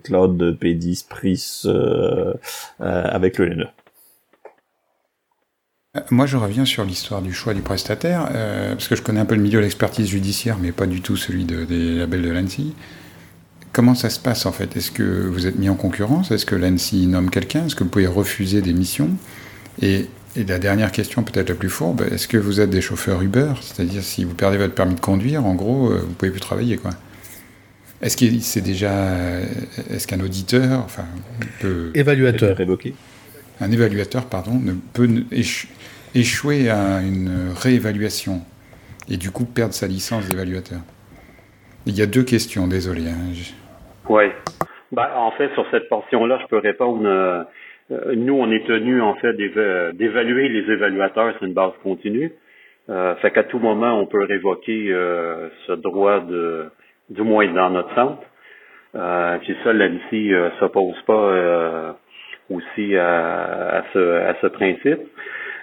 Cloud, 0.04 0.58
P10, 0.62 1.08
PRIS 1.08 1.64
euh, 1.66 2.34
euh, 2.82 3.04
avec 3.06 3.38
le 3.38 3.48
LNE. 3.48 3.68
Euh, 5.98 6.02
moi, 6.12 6.26
je 6.26 6.38
reviens 6.38 6.66
sur 6.66 6.86
l'histoire 6.86 7.22
du 7.22 7.34
choix 7.34 7.54
du 7.54 7.62
prestataire, 7.62 8.30
parce 8.72 8.88
que 8.88 8.96
je 8.96 9.02
connais 9.02 9.20
un 9.20 9.26
peu 9.26 9.36
le 9.36 9.42
milieu 9.42 9.60
de 9.60 9.64
l'expertise 9.64 10.08
judiciaire, 10.08 10.58
mais 10.62 10.72
pas 10.72 10.86
du 10.86 11.02
tout 11.02 11.18
celui 11.18 11.44
des 11.44 11.96
labels 11.96 12.22
de 12.22 12.30
l'ANSI. 12.30 12.76
Comment 13.72 13.96
ça 13.96 14.10
se 14.10 14.20
passe 14.20 14.46
en 14.46 14.52
fait? 14.52 14.76
Est-ce 14.78 14.92
que 14.92 15.28
vous 15.28 15.46
êtes 15.46 15.60
mis 15.60 15.70
en 15.70 15.76
concurrence? 15.76 16.32
Est-ce 16.32 16.46
que 16.46 16.56
l'ANSI 16.56 17.06
nomme 17.08 17.30
quelqu'un? 17.30 17.66
Est-ce 17.66 17.76
que 17.76 17.84
vous 17.84 17.90
pouvez 17.90 18.08
refuser 18.08 18.62
des 18.62 18.74
missions? 18.74 19.12
Et 20.36 20.44
la 20.44 20.60
dernière 20.60 20.92
question, 20.92 21.24
peut-être 21.24 21.50
la 21.50 21.56
plus 21.56 21.70
fourbe, 21.70 22.02
est-ce 22.02 22.28
que 22.28 22.38
vous 22.38 22.62
êtes 22.62 22.70
des 22.70 22.82
chauffeurs 22.82 23.22
Uber? 23.22 23.54
C'est-à-dire, 23.62 24.04
si 24.04 24.24
vous 24.24 24.36
perdez 24.36 24.58
votre 24.58 24.76
permis 24.76 24.96
de 24.96 25.00
conduire, 25.00 25.46
en 25.46 25.56
gros, 25.56 25.92
euh, 25.92 26.00
vous 26.00 26.14
pouvez 26.14 26.32
plus 26.32 26.40
travailler, 26.40 26.78
quoi. 26.78 26.92
Est-ce 28.02 28.16
que 28.16 28.26
c'est 28.40 28.62
déjà, 28.62 28.92
est-ce 29.90 30.08
qu'un 30.08 30.22
auditeur, 30.22 30.80
enfin, 30.86 31.04
peut 31.60 31.92
évaluateur 31.96 32.56
révoqué 32.56 32.94
Un 33.60 33.72
évaluateur, 33.72 34.26
pardon, 34.26 34.54
ne 34.54 34.72
peut 34.94 35.10
échouer 36.16 36.70
à 36.70 37.02
une 37.02 37.52
réévaluation 37.62 38.42
et 39.10 39.18
du 39.18 39.32
coup 39.32 39.44
perdre 39.44 39.74
sa 39.74 39.88
licence 39.88 40.28
d'évaluateur? 40.28 40.80
Il 41.88 41.98
y 41.98 42.02
a 42.02 42.06
deux 42.06 42.24
questions, 42.24 42.68
désolé. 42.68 43.10
Hein. 43.10 43.34
Oui. 44.08 44.26
Bah, 44.94 45.12
en 45.18 45.32
fait, 45.32 45.54
sur 45.54 45.66
cette 45.70 45.90
portion-là, 45.90 46.40
je 46.42 46.48
peux 46.48 46.60
répondre. 46.60 47.02
Euh, 47.06 47.44
nous, 47.90 48.34
on 48.34 48.52
est 48.52 48.66
tenu 48.68 49.02
en 49.02 49.16
fait 49.16 49.34
d'évaluer 49.34 50.50
les 50.50 50.72
évaluateurs 50.72 51.34
sur 51.38 51.44
une 51.44 51.54
base 51.54 51.74
continue. 51.84 52.32
Euh, 52.90 53.16
fait 53.16 53.32
qu'à 53.32 53.44
tout 53.44 53.60
moment, 53.60 54.00
on 54.00 54.08
peut 54.08 54.24
révoquer 54.24 54.92
euh, 54.92 55.50
ce 55.68 55.74
droit 55.74 56.22
de, 56.22 56.66
du 57.10 57.22
moins 57.22 57.48
dans 57.52 57.70
notre 57.70 57.94
centre. 57.94 58.24
Euh, 58.96 59.38
puis 59.40 59.56
ça, 59.64 59.74
l'ANSI 59.74 60.34
euh, 60.34 60.50
s'oppose 60.60 61.00
pas 61.06 61.14
euh, 61.14 61.92
aussi 62.50 62.96
à, 62.98 63.84
ce, 63.94 64.00
à 64.00 64.36
ce 64.42 64.48
principe. 64.48 65.02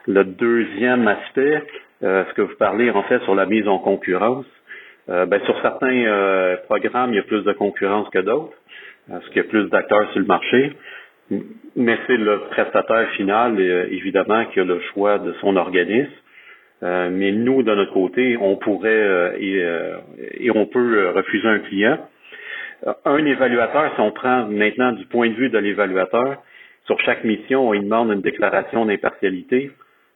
Le 0.07 0.25
deuxième 0.25 1.09
aspect, 1.09 1.63
ce 2.01 2.33
que 2.35 2.43
vous 2.43 2.55
parlez 2.61 2.91
en 2.91 3.03
fait 3.05 3.21
sur 3.23 3.35
la 3.35 3.45
mise 3.47 3.67
en 3.67 3.79
concurrence, 3.79 4.47
ben, 5.09 5.41
sur 5.47 5.61
certains 5.63 6.57
programmes, 6.67 7.13
il 7.13 7.17
y 7.17 7.19
a 7.19 7.25
plus 7.25 7.43
de 7.43 7.53
concurrence 7.53 8.09
que 8.11 8.21
d'autres, 8.21 8.57
parce 9.09 9.27
qu'il 9.29 9.39
y 9.39 9.41
a 9.41 9.49
plus 9.49 9.69
d'acteurs 9.69 10.09
sur 10.13 10.21
le 10.21 10.27
marché. 10.27 10.77
Mais 11.31 11.99
c'est 12.07 12.17
le 12.17 12.39
prestataire 12.51 13.09
final, 13.11 13.57
euh, 13.59 13.87
évidemment, 13.91 14.45
qui 14.47 14.61
a 14.61 14.65
le 14.65 14.81
choix 14.93 15.19
de 15.19 15.33
son 15.41 15.57
organisme. 15.57 16.11
mais 16.83 17.33
nous, 17.33 17.63
de 17.63 17.75
notre 17.75 17.93
côté, 17.93 18.37
on 18.41 18.57
pourrait 18.57 19.35
et, 19.41 20.51
on 20.55 20.67
peut 20.67 21.11
refuser 21.11 21.49
un 21.49 21.59
client. 21.61 21.99
Un 23.05 23.25
évaluateur, 23.25 23.93
si 23.95 24.01
on 24.01 24.13
prend 24.13 24.47
maintenant 24.47 24.93
du 24.93 25.07
point 25.07 25.29
de 25.31 25.35
vue 25.35 25.49
de 25.49 25.59
l'évaluateur, 25.59 26.43
sur 26.85 27.01
chaque 27.01 27.25
mission, 27.25 27.73
il 27.75 27.85
demande 27.85 28.13
une 28.13 28.21
déclaration 28.21 28.85
d'impartialité 28.85 29.71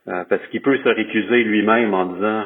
parce 0.05 0.47
qu'il 0.51 0.61
peut 0.61 0.79
se 0.85 0.89
récuser 0.89 1.43
lui-même 1.45 1.95
en 1.95 2.05
disant 2.15 2.45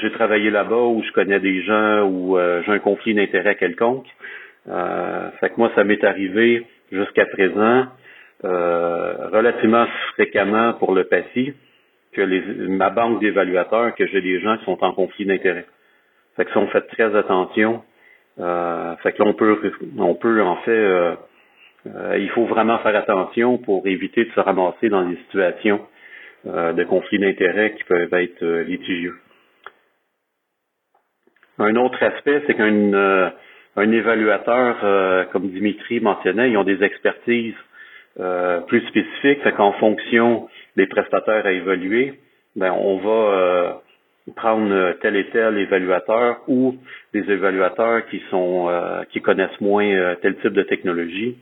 j'ai 0.00 0.12
travaillé 0.12 0.50
là-bas 0.50 0.84
ou 0.92 1.02
je 1.02 1.12
connais 1.12 1.40
des 1.40 1.62
gens 1.62 2.04
ou 2.04 2.38
j'ai 2.64 2.72
un 2.72 2.78
conflit 2.80 3.14
d'intérêt 3.14 3.56
quelconque. 3.56 4.06
Euh, 4.68 5.30
fait 5.40 5.50
que 5.50 5.54
moi, 5.56 5.72
ça 5.74 5.84
m'est 5.84 6.02
arrivé 6.04 6.66
jusqu'à 6.92 7.26
présent 7.26 7.86
euh, 8.44 9.28
relativement 9.32 9.86
fréquemment 10.14 10.74
pour 10.74 10.94
le 10.94 11.04
PASI 11.04 11.54
que 12.12 12.20
les, 12.20 12.40
ma 12.68 12.90
banque 12.90 13.20
d'évaluateurs, 13.20 13.94
que 13.94 14.06
j'ai 14.06 14.20
des 14.20 14.40
gens 14.40 14.58
qui 14.58 14.64
sont 14.64 14.82
en 14.84 14.92
conflit 14.92 15.24
d'intérêt. 15.24 15.66
Fait 16.36 16.44
que 16.44 16.52
ça, 16.52 16.60
on 16.60 16.66
fait 16.68 16.82
très 16.82 17.14
attention. 17.16 17.82
Euh, 18.40 18.96
fait 18.96 19.12
que 19.12 19.22
là, 19.22 19.28
on 19.28 19.34
peut, 19.34 19.72
on 19.98 20.14
peut 20.14 20.42
en 20.42 20.56
fait, 20.56 20.70
euh, 20.70 21.14
euh, 21.86 22.18
il 22.18 22.30
faut 22.30 22.46
vraiment 22.46 22.78
faire 22.78 22.96
attention 22.96 23.58
pour 23.58 23.86
éviter 23.86 24.24
de 24.24 24.30
se 24.30 24.40
ramasser 24.40 24.88
dans 24.88 25.08
des 25.08 25.16
situations 25.16 25.80
de 26.44 26.82
conflit 26.82 27.20
d'intérêt 27.20 27.72
qui 27.74 27.84
peuvent 27.84 28.12
être 28.14 28.44
litigieux. 28.66 29.14
Un 31.60 31.76
autre 31.76 32.02
aspect, 32.02 32.42
c'est 32.48 32.54
qu'une 32.54 32.96
un 33.76 33.90
évaluateur, 33.90 34.76
euh, 34.84 35.24
comme 35.32 35.48
Dimitri 35.48 36.00
mentionnait, 36.00 36.50
ils 36.50 36.56
ont 36.56 36.64
des 36.64 36.82
expertises 36.82 37.54
euh, 38.20 38.60
plus 38.60 38.80
spécifiques. 38.88 39.42
Fait 39.42 39.52
qu'en 39.52 39.72
fonction 39.72 40.48
des 40.76 40.86
prestataires 40.86 41.46
à 41.46 41.52
évaluer, 41.52 42.14
ben, 42.54 42.72
on 42.72 42.98
va 42.98 43.10
euh, 43.10 43.72
prendre 44.36 44.92
tel 45.00 45.16
et 45.16 45.26
tel 45.30 45.58
évaluateur 45.58 46.40
ou 46.48 46.76
des 47.12 47.30
évaluateurs 47.30 48.06
qui 48.06 48.22
sont 48.30 48.70
qui 49.10 49.20
connaissent 49.20 49.60
moins 49.60 50.14
tel 50.22 50.36
type 50.36 50.52
de 50.52 50.62
technologie 50.62 51.36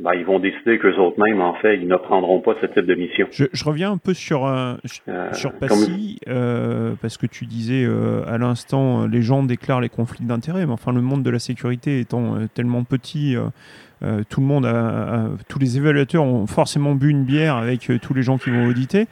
ben, 0.00 0.12
ils 0.14 0.24
vont 0.24 0.38
décider 0.38 0.78
qu'eux 0.78 0.96
autres 0.96 1.22
mêmes, 1.22 1.42
en 1.42 1.54
fait, 1.54 1.76
ils 1.76 1.86
ne 1.86 1.96
prendront 1.96 2.40
pas 2.40 2.54
ce 2.60 2.66
type 2.66 2.86
de 2.86 2.94
mission. 2.94 3.26
Je, 3.30 3.64
reviens 3.64 3.92
un 3.92 3.98
peu 3.98 4.14
sur, 4.14 4.46
euh, 4.46 4.74
euh, 5.08 5.32
sur 5.34 5.52
Passy, 5.52 6.18
euh, 6.26 6.94
parce 7.02 7.18
que 7.18 7.26
tu 7.26 7.44
disais 7.44 7.86
à 8.26 8.38
l'instant, 8.38 9.06
les 9.06 9.20
gens 9.20 9.42
déclarent 9.42 9.82
les 9.82 9.90
conflits 9.90 10.24
d'intérêts, 10.24 10.64
mais 10.64 10.72
enfin, 10.72 10.92
le 10.92 11.02
monde 11.02 11.22
de 11.22 11.30
la 11.30 11.38
sécurité 11.38 12.00
étant 12.00 12.38
tellement 12.54 12.84
petit, 12.84 13.36
tout 14.28 14.40
le 14.40 14.46
monde 14.46 14.64
a, 14.64 15.26
tous 15.48 15.58
les 15.58 15.76
évaluateurs 15.76 16.24
ont 16.24 16.46
forcément 16.46 16.94
bu 16.94 17.10
une 17.10 17.24
bière 17.24 17.56
avec 17.56 17.90
tous 18.00 18.14
les 18.14 18.22
gens 18.22 18.38
qui 18.38 18.50
vont 18.50 18.66
auditer. 18.66 19.06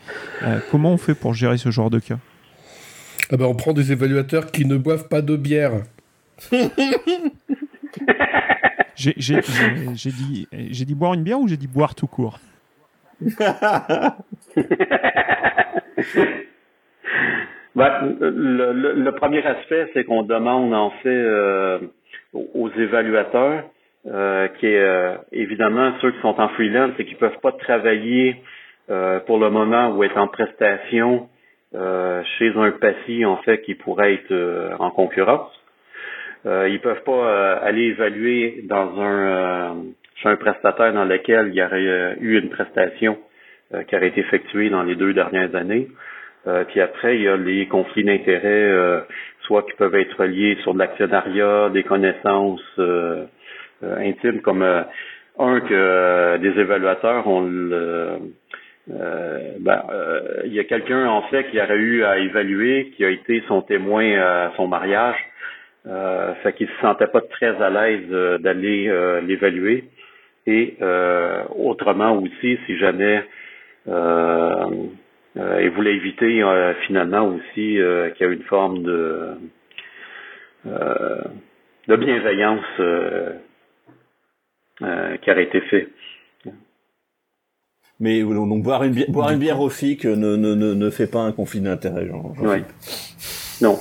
comment 0.70 0.93
on 0.93 0.99
fait 0.99 1.14
pour 1.14 1.34
gérer 1.34 1.59
ce 1.59 1.70
genre 1.70 1.91
de 1.91 1.99
cas? 1.99 2.18
Ah 3.30 3.36
ben, 3.36 3.45
On 3.45 3.55
prend 3.55 3.74
des 3.74 3.93
évaluateurs 3.93 4.51
qui 4.51 4.64
ne 4.64 4.78
boivent 4.78 5.09
pas 5.09 5.20
de 5.20 5.36
bière. 5.36 5.82
J'ai 8.99 9.12
dit, 10.11 10.49
dit 10.51 10.94
boire 10.94 11.14
une 11.14 11.22
bière 11.22 11.38
ou 11.40 11.46
j'ai 11.49 11.57
dit 11.57 11.68
boire 11.68 11.94
tout 11.94 12.09
court? 12.09 12.38
Bah, 17.78 18.01
le, 18.03 19.11
premier 19.11 19.46
aspect, 19.46 19.88
c'est 19.94 20.03
qu'on 20.03 20.24
demande 20.24 20.74
en 20.74 20.90
fait 20.90 21.09
euh, 21.09 21.78
aux 22.32 22.70
évaluateurs, 22.70 23.62
euh, 24.07 24.49
qui 24.59 24.66
est 24.66 24.80
euh, 24.80 25.16
évidemment 25.30 25.92
ceux 26.01 26.11
qui 26.11 26.20
sont 26.20 26.40
en 26.40 26.49
freelance 26.49 26.90
et 26.99 27.05
qui 27.05 27.14
peuvent 27.14 27.38
pas 27.40 27.53
travailler 27.53 28.42
pour 29.26 29.38
le 29.38 29.51
moment 29.51 29.90
ou 29.90 30.03
être 30.03 30.16
en 30.16 30.28
prestation 30.28 31.28
chez 31.72 32.53
un 32.57 32.70
PASI 32.70 33.24
en 33.26 33.36
fait 33.36 33.61
qui 33.61 33.74
pourrait 33.74 34.14
être 34.14 34.74
en 34.80 34.90
concurrence. 34.90 35.53
Euh, 36.47 36.68
ils 36.68 36.80
peuvent 36.80 37.03
pas 37.03 37.12
euh, 37.12 37.59
aller 37.62 37.82
évaluer 37.86 38.62
dans 38.64 39.01
un 39.01 39.26
euh, 39.26 39.74
chez 40.16 40.28
un 40.28 40.36
prestataire 40.36 40.93
dans 40.93 41.05
lequel 41.05 41.49
il 41.49 41.55
y 41.55 41.62
aurait 41.62 41.86
euh, 41.86 42.14
eu 42.20 42.39
une 42.39 42.51
prestation 42.51 43.18
qui 43.86 43.95
aurait 43.95 44.09
été 44.09 44.20
effectuée 44.20 44.70
dans 44.70 44.82
les 44.82 44.95
deux 44.95 45.12
dernières 45.12 45.55
années. 45.55 45.89
puis 46.68 46.80
après, 46.80 47.16
il 47.16 47.22
y 47.24 47.28
a 47.28 47.36
les 47.36 47.66
conflits 47.66 48.03
d'intérêts, 48.03 49.05
soit 49.43 49.62
qui 49.64 49.74
peuvent 49.76 49.95
être 49.95 50.24
liés 50.24 50.57
sur 50.62 50.72
de 50.72 50.78
l'actionnariat, 50.78 51.68
des 51.68 51.82
connaissances 51.82 52.80
intimes, 53.82 54.41
comme 54.41 54.62
un 54.62 55.61
que 55.61 56.39
des 56.39 56.59
évaluateurs 56.59 57.28
ont 57.28 57.43
le 57.43 58.12
ben, 58.86 59.82
il 60.47 60.55
y 60.55 60.61
a 60.61 60.64
quelqu'un 60.64 61.05
en 61.05 61.20
fait 61.24 61.51
qui 61.51 61.61
aurait 61.61 61.76
eu 61.76 62.05
à 62.05 62.16
évaluer, 62.16 62.91
qui 62.97 63.05
a 63.05 63.11
été 63.11 63.43
son 63.49 63.61
témoin 63.61 64.18
à 64.18 64.53
son 64.57 64.66
mariage, 64.66 65.28
euh, 65.89 66.34
fait 66.43 66.53
qu'il 66.53 66.68
se 66.68 66.80
sentait 66.82 67.07
pas 67.07 67.22
très 67.22 67.62
à 67.62 67.70
l'aise 67.70 68.05
euh, 68.11 68.36
d'aller 68.36 68.89
euh, 68.89 69.22
l'évaluer. 69.22 69.84
Et 70.47 70.78
autrement 71.59 72.16
aussi, 72.16 72.59
si 72.64 72.78
jamais 72.78 73.22
il 73.86 75.70
voulait 75.76 75.95
éviter 75.95 76.43
finalement 76.86 77.26
aussi 77.26 77.53
qu'il 77.53 78.14
y 78.20 78.24
ait 78.24 78.32
une 78.32 78.45
forme 78.45 78.82
de 78.82 79.34
de 80.64 81.97
bienveillance 81.97 82.64
qui 85.20 85.30
aurait 85.30 85.43
été 85.43 85.61
fait. 85.68 85.89
Mais 88.01 88.22
donc 88.22 88.62
boire 88.62 88.84
une 88.84 88.93
bière, 88.93 89.11
boire 89.11 89.30
une 89.30 89.41
bière 89.41 89.61
au 89.61 89.68
FIC 89.68 90.07
ne, 90.07 90.36
ne, 90.36 90.55
ne, 90.55 90.91
fait 90.91 91.11
pas 91.11 91.20
un 91.20 91.32
conflit 91.32 91.61
d'intérêt, 91.61 92.07
Jean. 92.07 92.32
Oui. 92.41 92.62
Non. 93.61 93.76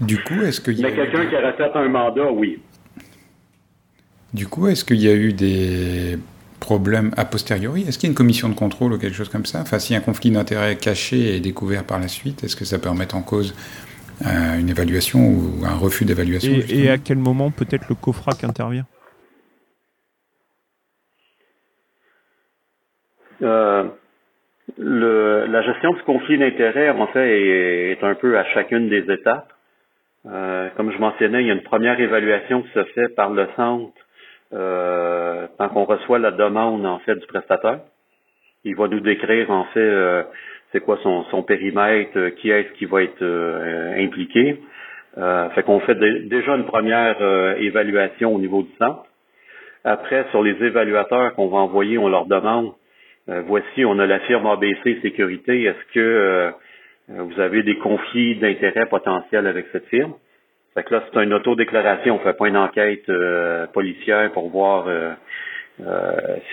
Du 0.00 0.22
coup, 0.22 0.40
est-ce 0.42 0.60
qu'il 0.60 0.78
y 0.78 0.84
a... 0.84 0.90
quelqu'un 0.90 1.26
qui 1.26 1.36
a 1.36 1.52
fait 1.52 1.70
un 1.74 1.88
mandat, 1.88 2.30
oui. 2.30 2.60
Du 4.34 4.46
coup, 4.46 4.66
est-ce 4.68 4.84
qu'il 4.84 5.00
y 5.00 5.08
a 5.08 5.14
eu 5.14 5.32
des 5.32 6.18
problèmes 6.60 7.12
a 7.16 7.24
posteriori? 7.24 7.82
Est-ce 7.82 7.98
qu'il 7.98 8.08
y 8.08 8.10
a 8.10 8.12
une 8.12 8.16
commission 8.16 8.48
de 8.48 8.54
contrôle 8.54 8.92
ou 8.92 8.98
quelque 8.98 9.14
chose 9.14 9.28
comme 9.28 9.46
ça? 9.46 9.60
Enfin, 9.60 9.78
si 9.78 9.94
un 9.94 10.00
conflit 10.00 10.30
d'intérêt 10.30 10.76
caché 10.76 11.36
est 11.36 11.40
découvert 11.40 11.84
par 11.84 11.98
la 11.98 12.08
suite, 12.08 12.44
est-ce 12.44 12.56
que 12.56 12.64
ça 12.64 12.78
peut 12.78 12.88
remettre 12.88 13.16
en 13.16 13.22
cause 13.22 13.54
euh, 14.26 14.58
une 14.58 14.68
évaluation 14.68 15.20
ou 15.20 15.64
un 15.64 15.76
refus 15.76 16.04
d'évaluation 16.04 16.52
et, 16.68 16.88
à 16.88 16.98
quel 16.98 17.18
moment 17.18 17.50
peut-être 17.50 17.86
le 17.88 17.94
COFRAC 17.94 18.44
intervient? 18.44 18.86
Euh, 23.42 23.84
la 24.78 25.62
gestion 25.62 25.92
du 25.92 26.02
conflit 26.02 26.38
d'intérêt, 26.38 26.90
en 26.90 27.06
fait, 27.08 27.92
est, 27.92 28.02
un 28.02 28.14
peu 28.14 28.38
à 28.38 28.44
chacune 28.54 28.88
des 28.88 29.04
étapes. 29.12 29.52
Euh, 30.26 30.68
comme 30.76 30.90
je 30.90 30.98
mentionnais, 30.98 31.42
il 31.42 31.46
y 31.46 31.50
a 31.50 31.54
une 31.54 31.62
première 31.62 32.00
évaluation 32.00 32.62
qui 32.62 32.70
se 32.70 32.84
fait 32.84 33.14
par 33.14 33.30
le 33.30 33.46
centre 33.56 33.92
euh, 34.52 35.46
tant 35.58 35.68
qu'on 35.68 35.84
reçoit 35.84 36.18
la 36.18 36.30
demande 36.30 36.86
en 36.86 36.98
fait 37.00 37.14
du 37.16 37.26
prestataire. 37.26 37.80
Il 38.64 38.76
va 38.76 38.88
nous 38.88 39.00
décrire 39.00 39.50
en 39.50 39.64
fait 39.66 39.80
euh, 39.80 40.22
c'est 40.72 40.80
quoi 40.80 40.98
son, 41.02 41.24
son 41.24 41.42
périmètre, 41.42 42.16
euh, 42.16 42.30
qui 42.30 42.50
est-ce 42.50 42.72
qui 42.72 42.86
va 42.86 43.02
être 43.02 43.24
impliqué. 43.98 44.60
fait 45.16 45.62
qu'on 45.62 45.80
fait 45.80 45.94
déjà 45.94 46.54
une 46.56 46.66
première 46.66 47.16
évaluation 47.58 48.34
au 48.34 48.38
niveau 48.38 48.62
du 48.62 48.70
centre. 48.78 49.04
Après, 49.84 50.26
sur 50.30 50.42
les 50.42 50.56
évaluateurs 50.62 51.34
qu'on 51.34 51.48
va 51.48 51.58
envoyer, 51.58 51.98
on 51.98 52.08
leur 52.08 52.26
demande 52.26 52.72
voici, 53.26 53.84
on 53.84 53.98
a 53.98 54.06
la 54.06 54.20
firme 54.20 54.46
ABC 54.46 55.00
Sécurité, 55.02 55.64
est-ce 55.64 55.92
que 55.92 56.00
euh, 56.00 56.50
vous 57.08 57.40
avez 57.40 57.62
des 57.62 57.76
conflits 57.78 58.36
d'intérêts 58.36 58.86
potentiels 58.86 59.46
avec 59.46 59.66
cette 59.72 59.86
firme. 59.86 60.14
Fait 60.74 60.82
que 60.82 60.94
là, 60.94 61.04
c'est 61.06 61.22
une 61.22 61.32
autodéclaration. 61.32 62.16
On 62.16 62.18
fait 62.18 62.36
pas 62.36 62.48
une 62.48 62.56
enquête 62.56 63.08
euh, 63.08 63.66
policière 63.68 64.30
pour 64.32 64.50
voir 64.50 64.86
euh, 64.88 65.12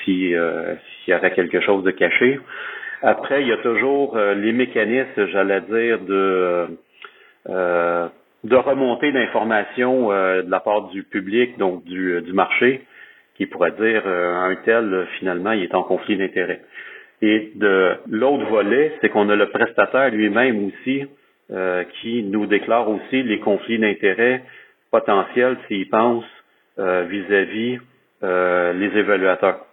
si 0.04 0.34
s'il 0.34 1.14
y 1.14 1.16
aurait 1.16 1.34
quelque 1.34 1.60
chose 1.62 1.84
de 1.84 1.92
caché. 1.92 2.40
Après, 3.02 3.42
il 3.42 3.48
y 3.48 3.52
a 3.52 3.58
toujours 3.58 4.18
les 4.18 4.52
mécanismes, 4.54 5.28
j'allais 5.28 5.62
dire, 5.62 6.00
de 6.00 6.68
de 7.48 8.56
remontée 8.56 9.12
d'informations 9.14 10.10
de 10.10 10.50
la 10.50 10.60
part 10.60 10.90
du 10.90 11.04
public, 11.04 11.58
donc 11.58 11.84
du, 11.86 12.22
du 12.22 12.34
marché, 12.34 12.82
qui 13.36 13.46
pourrait 13.46 13.72
dire 13.72 14.06
un 14.06 14.56
tel, 14.66 15.08
finalement, 15.20 15.52
il 15.52 15.64
est 15.64 15.76
en 15.76 15.84
conflit 15.84 16.18
d'intérêts. 16.18 16.62
Et 17.26 17.54
de 17.56 17.96
l'autre 18.10 18.44
volet, 18.50 18.92
c'est 19.00 19.08
qu'on 19.08 19.30
a 19.30 19.36
le 19.38 19.48
prestataire 19.48 20.10
lui-même 20.10 20.68
aussi 20.68 21.06
euh, 21.52 21.86
qui 22.02 22.22
nous 22.22 22.48
déclare 22.48 22.90
aussi 22.90 23.24
les 23.24 23.40
conflits 23.40 23.80
d'intérêts 23.80 24.44
potentiels 24.92 25.56
s'il 25.70 25.88
pense 25.88 26.26
euh, 26.80 27.04
vis-à-vis 27.10 27.80
euh, 28.24 28.74
les 28.74 29.00
évaluateurs. 29.00 29.66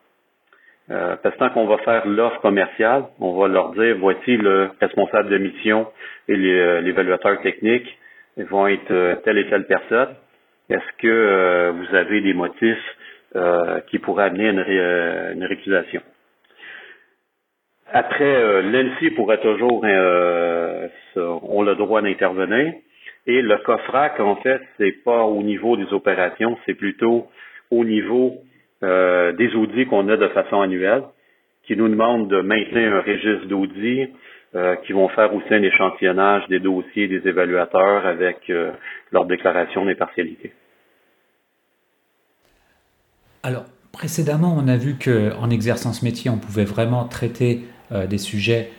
parce 0.89 1.35
que 1.35 1.39
tant 1.41 1.51
qu'on 1.51 1.67
va 1.67 1.79
faire 1.79 2.07
l'offre 2.07 2.41
commerciale, 2.41 3.07
on 3.19 3.33
va 3.37 3.49
leur 3.49 3.73
dire 3.73 3.97
voici 3.99 4.37
le 4.37 4.71
responsable 4.81 5.31
de 5.31 5.39
mission 5.39 5.89
et 6.29 6.37
l'évaluateur 6.37 7.43
technique 7.43 7.99
vont 8.37 8.69
être 8.69 9.23
telle 9.25 9.39
et 9.39 9.51
telle 9.51 9.67
personne. 9.67 10.15
Est-ce 10.69 10.93
que 11.03 11.71
vous 11.73 11.97
avez 11.97 12.21
des 12.21 12.33
motifs 12.33 12.87
qui 13.89 13.99
pourraient 13.99 14.27
amener 14.27 14.51
une, 14.51 14.65
une 15.35 15.45
récusation? 15.45 16.01
Après, 17.93 18.37
euh, 18.37 19.11
pourrait 19.17 19.41
toujours 19.41 19.83
euh, 19.85 20.89
ont 21.17 21.63
le 21.63 21.75
droit 21.75 22.03
d'intervenir. 22.03 22.75
Et 23.27 23.43
le 23.43 23.57
COFRAC, 23.59 24.21
en 24.21 24.37
fait, 24.37 24.61
c'est 24.79 24.93
pas 25.05 25.25
au 25.25 25.43
niveau 25.43 25.77
des 25.77 25.93
opérations, 25.93 26.57
c'est 26.65 26.75
plutôt 26.75 27.29
au 27.71 27.85
niveau 27.85 28.39
euh, 28.83 29.33
des 29.33 29.55
audits 29.55 29.87
qu'on 29.87 30.09
a 30.09 30.17
de 30.17 30.29
façon 30.29 30.61
annuelle, 30.61 31.03
qui 31.65 31.77
nous 31.77 31.89
demandent 31.89 32.29
de 32.29 32.41
maintenir 32.41 32.95
un 32.95 33.01
registre 33.01 33.47
d'audits, 33.47 34.09
euh, 34.55 34.77
qui 34.87 34.93
vont 34.93 35.09
faire 35.09 35.35
aussi 35.35 35.53
un 35.53 35.63
échantillonnage 35.63 36.47
des 36.49 36.61
dossiers 36.61 37.09
des 37.09 37.27
évaluateurs 37.29 38.07
avec 38.07 38.51
leur 39.13 39.27
déclaration 39.27 39.85
d'impartialité. 39.85 40.53
Alors, 43.43 43.65
précédemment, 43.93 44.57
on 44.57 44.69
a 44.69 44.77
vu 44.77 44.95
qu'en 44.95 45.51
exerçant 45.51 45.93
ce 45.93 46.05
métier, 46.05 46.31
on 46.31 46.39
pouvait 46.39 46.65
vraiment 46.65 47.05
traiter 47.05 47.61
des 47.91 48.19
sujets 48.19 48.71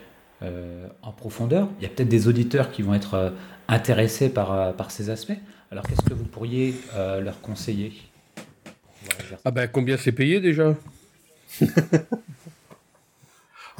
en 0.41 1.12
profondeur. 1.12 1.68
Il 1.80 1.84
y 1.84 1.86
a 1.86 1.89
peut-être 1.89 2.09
des 2.09 2.28
auditeurs 2.28 2.72
qui 2.72 2.82
vont 2.82 2.93
être 2.93 3.34
intéressés 3.68 4.30
par, 4.30 4.74
par 4.74 4.91
ces 4.91 5.09
aspects. 5.09 5.38
Alors, 5.72 5.86
qu'est-ce 5.88 6.03
que 6.03 6.14
vous 6.14 6.26
pourriez 6.26 6.76
leur 6.95 7.39
conseiller? 7.41 7.93
Ah 9.45 9.51
ben 9.51 9.68
combien 9.68 9.97
c'est 9.97 10.12
payé 10.12 10.39
déjà? 10.39 10.76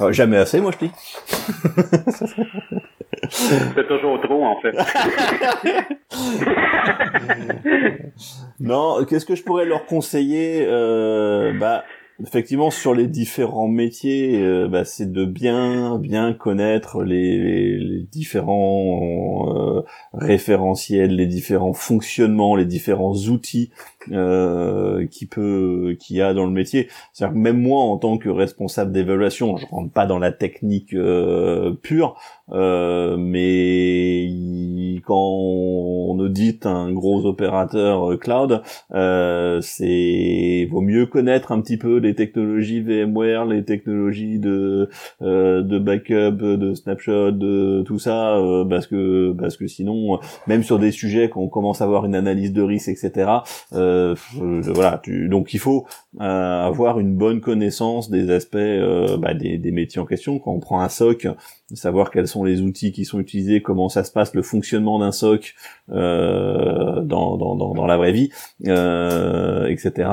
Jamais 0.12 0.38
assez, 0.38 0.60
moi 0.60 0.72
je 0.72 0.86
dis. 0.86 0.92
c'est 3.74 3.86
toujours 3.86 4.20
trop 4.20 4.44
en 4.44 4.60
fait. 4.60 4.72
non, 8.60 9.04
qu'est-ce 9.04 9.26
que 9.26 9.34
je 9.36 9.42
pourrais 9.42 9.64
leur 9.64 9.86
conseiller? 9.86 10.64
Euh, 10.66 11.52
Bah 11.58 11.84
effectivement 12.20 12.70
sur 12.70 12.94
les 12.94 13.06
différents 13.06 13.68
métiers, 13.68 14.42
euh, 14.42 14.68
bah, 14.68 14.84
c'est 14.84 15.10
de 15.10 15.24
bien 15.24 15.98
bien 15.98 16.32
connaître 16.32 17.02
les, 17.02 18.06
différents 18.10 19.48
euh, 19.48 19.82
référentiels, 20.12 21.16
les 21.16 21.26
différents 21.26 21.72
fonctionnements, 21.72 22.56
les 22.56 22.64
différents 22.66 23.14
outils 23.14 23.70
euh, 24.10 25.06
qui 25.06 25.26
peut 25.26 25.96
qui 25.98 26.20
a 26.20 26.34
dans 26.34 26.44
le 26.44 26.52
métier. 26.52 26.88
C'est-à-dire 27.12 27.36
même 27.36 27.60
moi 27.60 27.82
en 27.82 27.98
tant 27.98 28.18
que 28.18 28.28
responsable 28.28 28.92
d'évaluation, 28.92 29.56
je 29.56 29.66
rentre 29.66 29.92
pas 29.92 30.06
dans 30.06 30.18
la 30.18 30.32
technique 30.32 30.94
euh, 30.94 31.72
pure, 31.82 32.16
euh, 32.50 33.16
mais 33.16 34.28
quand 35.04 35.14
on 35.16 36.18
audite 36.18 36.66
un 36.66 36.92
gros 36.92 37.24
opérateur 37.26 38.18
cloud, 38.18 38.62
euh, 38.94 39.60
c'est 39.60 40.68
vaut 40.70 40.80
mieux 40.80 41.06
connaître 41.06 41.52
un 41.52 41.60
petit 41.60 41.76
peu 41.76 41.98
les 41.98 42.14
technologies 42.14 42.80
VMware, 42.80 43.44
les 43.46 43.64
technologies 43.64 44.38
de 44.38 44.88
euh, 45.22 45.62
de 45.62 45.78
backup, 45.78 46.56
de 46.56 46.74
snapshot, 46.74 47.32
de 47.32 47.82
tout 47.86 47.98
ça, 47.98 48.36
euh, 48.36 48.64
parce 48.64 48.86
que 48.86 49.32
parce 49.32 49.56
que 49.56 49.66
sinon, 49.66 50.18
même 50.46 50.62
sur 50.62 50.78
des 50.78 50.90
sujets 50.90 51.28
qu'on 51.28 51.48
commence 51.48 51.80
à 51.80 51.84
avoir 51.84 52.04
une 52.04 52.14
analyse 52.14 52.52
de 52.52 52.62
risque, 52.62 52.88
etc. 52.88 53.30
Euh, 53.72 53.91
voilà, 54.36 55.00
tu, 55.02 55.28
donc 55.28 55.54
il 55.54 55.58
faut 55.58 55.86
avoir 56.18 56.98
une 56.98 57.16
bonne 57.16 57.40
connaissance 57.40 58.10
des 58.10 58.30
aspects 58.30 58.56
bah, 59.18 59.34
des, 59.34 59.58
des 59.58 59.72
métiers 59.72 60.00
en 60.00 60.06
question. 60.06 60.38
Quand 60.38 60.52
on 60.52 60.60
prend 60.60 60.80
un 60.80 60.88
SOC, 60.88 61.28
savoir 61.74 62.10
quels 62.10 62.28
sont 62.28 62.44
les 62.44 62.60
outils 62.60 62.92
qui 62.92 63.04
sont 63.04 63.20
utilisés, 63.20 63.62
comment 63.62 63.88
ça 63.88 64.04
se 64.04 64.12
passe, 64.12 64.34
le 64.34 64.42
fonctionnement 64.42 64.98
d'un 64.98 65.12
SOC 65.12 65.54
euh, 65.90 67.00
dans, 67.02 67.36
dans, 67.36 67.56
dans, 67.56 67.74
dans, 67.74 67.86
la 67.86 67.96
vraie 67.96 68.12
vie, 68.12 68.30
euh, 68.66 69.66
etc. 69.66 70.10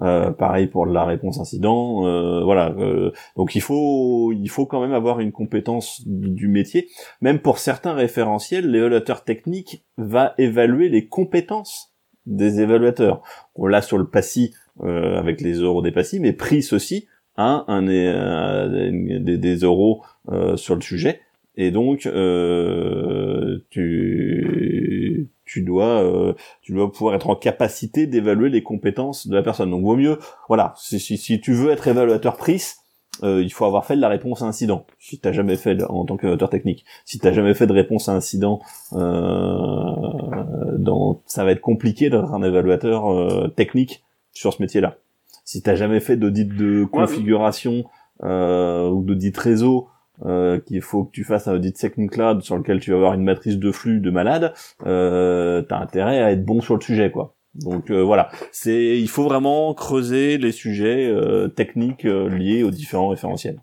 Euh, 0.00 0.30
pareil 0.30 0.66
pour 0.66 0.86
la 0.86 1.04
réponse 1.04 1.38
incident. 1.38 2.06
Euh, 2.06 2.42
voilà. 2.44 2.74
Euh, 2.78 3.12
donc 3.36 3.54
il 3.54 3.60
faut 3.60 4.32
il 4.32 4.48
faut 4.48 4.66
quand 4.66 4.80
même 4.80 4.92
avoir 4.92 5.20
une 5.20 5.32
compétence 5.32 6.02
du 6.06 6.48
métier. 6.48 6.88
Même 7.20 7.40
pour 7.40 7.58
certains 7.58 7.94
référentiels, 7.94 8.70
l'évaluateur 8.70 9.24
technique 9.24 9.84
va 9.96 10.34
évaluer 10.38 10.88
les 10.88 11.06
compétences 11.06 11.91
des 12.26 12.60
évaluateurs. 12.60 13.22
On 13.54 13.66
l'a 13.66 13.82
sur 13.82 13.98
le 13.98 14.06
PASSI 14.06 14.54
avec 14.80 15.40
les 15.40 15.54
euros 15.54 15.82
des 15.82 15.92
PASSI, 15.92 16.18
mais 16.18 16.32
PRIS 16.32 16.72
aussi 16.72 17.06
un, 17.36 17.64
un, 17.68 17.82
des, 17.82 19.38
des 19.38 19.56
euros 19.56 20.02
euh, 20.28 20.56
sur 20.56 20.74
le 20.74 20.80
sujet 20.80 21.20
et 21.56 21.70
donc 21.70 22.06
euh, 22.06 23.58
tu 23.70 25.28
tu 25.44 25.62
dois 25.62 26.02
euh, 26.02 26.32
tu 26.62 26.72
dois 26.72 26.90
pouvoir 26.90 27.14
être 27.14 27.28
en 27.28 27.36
capacité 27.36 28.06
d'évaluer 28.06 28.48
les 28.48 28.62
compétences 28.62 29.26
de 29.26 29.34
la 29.34 29.42
personne 29.42 29.70
donc 29.70 29.84
vaut 29.84 29.96
mieux 29.96 30.18
voilà 30.48 30.74
si, 30.76 30.98
si, 30.98 31.18
si 31.18 31.40
tu 31.40 31.52
veux 31.52 31.70
être 31.70 31.88
évaluateur 31.88 32.36
prise 32.36 32.76
euh, 33.22 33.42
il 33.42 33.52
faut 33.52 33.64
avoir 33.64 33.84
fait 33.84 33.96
de 33.96 34.00
la 34.00 34.08
réponse 34.08 34.42
à 34.42 34.46
incident 34.46 34.86
si 34.98 35.18
t'as 35.18 35.32
jamais 35.32 35.56
fait 35.56 35.82
en 35.84 36.04
tant 36.04 36.16
qu'évaluateur 36.16 36.48
technique 36.48 36.84
si 37.04 37.18
t'as 37.18 37.32
jamais 37.32 37.54
fait 37.54 37.66
de 37.66 37.72
réponse 37.72 38.08
à 38.08 38.12
incident 38.12 38.60
euh, 38.94 40.76
dans 40.78 41.22
ça 41.26 41.44
va 41.44 41.52
être 41.52 41.60
compliqué 41.60 42.08
d'être 42.08 42.32
un 42.32 42.42
évaluateur 42.42 43.10
euh, 43.10 43.48
technique 43.48 44.04
sur 44.32 44.52
ce 44.52 44.62
métier 44.62 44.80
là 44.80 44.96
si 45.44 45.62
t'as 45.62 45.74
jamais 45.74 46.00
fait 46.00 46.16
d'audit 46.16 46.48
de 46.48 46.84
configuration 46.84 47.84
euh, 48.22 48.88
ou 48.88 49.02
d'audit 49.02 49.36
réseau 49.36 49.88
euh, 50.24 50.60
qu'il 50.60 50.80
faut 50.82 51.04
que 51.04 51.10
tu 51.10 51.24
fasses 51.24 51.48
un 51.48 51.54
audit 51.54 51.76
Second 51.76 52.06
Cloud 52.06 52.42
sur 52.42 52.56
lequel 52.56 52.80
tu 52.80 52.90
vas 52.90 52.96
avoir 52.96 53.14
une 53.14 53.24
matrice 53.24 53.58
de 53.58 53.72
flux 53.72 54.00
de 54.00 54.10
malade, 54.10 54.52
euh, 54.86 55.62
t'as 55.62 55.78
intérêt 55.78 56.22
à 56.22 56.30
être 56.30 56.44
bon 56.44 56.60
sur 56.60 56.76
le 56.76 56.80
sujet, 56.80 57.10
quoi. 57.10 57.34
Donc 57.54 57.90
euh, 57.90 58.02
voilà, 58.02 58.28
c'est 58.50 58.98
il 58.98 59.08
faut 59.08 59.24
vraiment 59.24 59.74
creuser 59.74 60.38
les 60.38 60.52
sujets 60.52 61.10
euh, 61.10 61.48
techniques 61.48 62.06
euh, 62.06 62.28
liés 62.28 62.62
aux 62.62 62.70
différents 62.70 63.08
référentiels. 63.08 63.58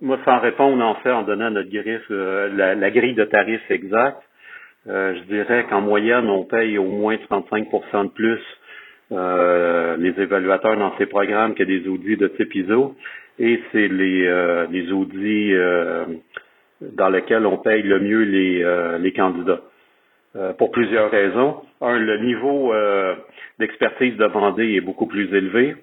Moi, 0.00 0.18
sans 0.24 0.38
répondre 0.38 0.82
en 0.84 0.94
fait 0.96 1.10
en 1.10 1.22
donnant 1.22 1.50
notre 1.50 1.68
grille, 1.68 1.98
la, 2.08 2.74
la, 2.74 2.90
grille 2.90 3.14
de 3.14 3.24
tarifs 3.24 3.70
exacte, 3.70 4.22
je 4.86 5.22
dirais 5.24 5.66
qu'en 5.68 5.80
moyenne, 5.80 6.30
on 6.30 6.44
paye 6.44 6.78
au 6.78 6.84
moins 6.84 7.16
35% 7.16 8.04
de 8.04 8.10
plus 8.10 8.40
les 9.98 10.22
évaluateurs 10.22 10.76
dans 10.78 10.96
ces 10.96 11.06
programmes 11.06 11.54
que 11.54 11.64
des 11.64 11.86
audits 11.88 12.16
de 12.16 12.28
type 12.28 12.54
ISO 12.54 12.94
et 13.40 13.60
c'est 13.72 13.88
les, 13.88 14.26
euh, 14.26 14.66
les 14.70 14.92
audits 14.92 15.54
euh, 15.54 16.04
dans 16.80 17.08
lesquels 17.08 17.46
on 17.46 17.56
paye 17.56 17.82
le 17.82 17.98
mieux 17.98 18.22
les, 18.22 18.62
euh, 18.62 18.98
les 18.98 19.12
candidats. 19.12 19.62
Pour 20.58 20.70
plusieurs 20.70 21.10
raisons. 21.10 21.56
Un, 21.80 21.98
le 21.98 22.18
niveau 22.18 22.72
d'expertise 23.58 24.16
demandé 24.16 24.74
est 24.74 24.80
beaucoup 24.80 25.06
plus 25.06 25.32
élevé. 25.34 25.74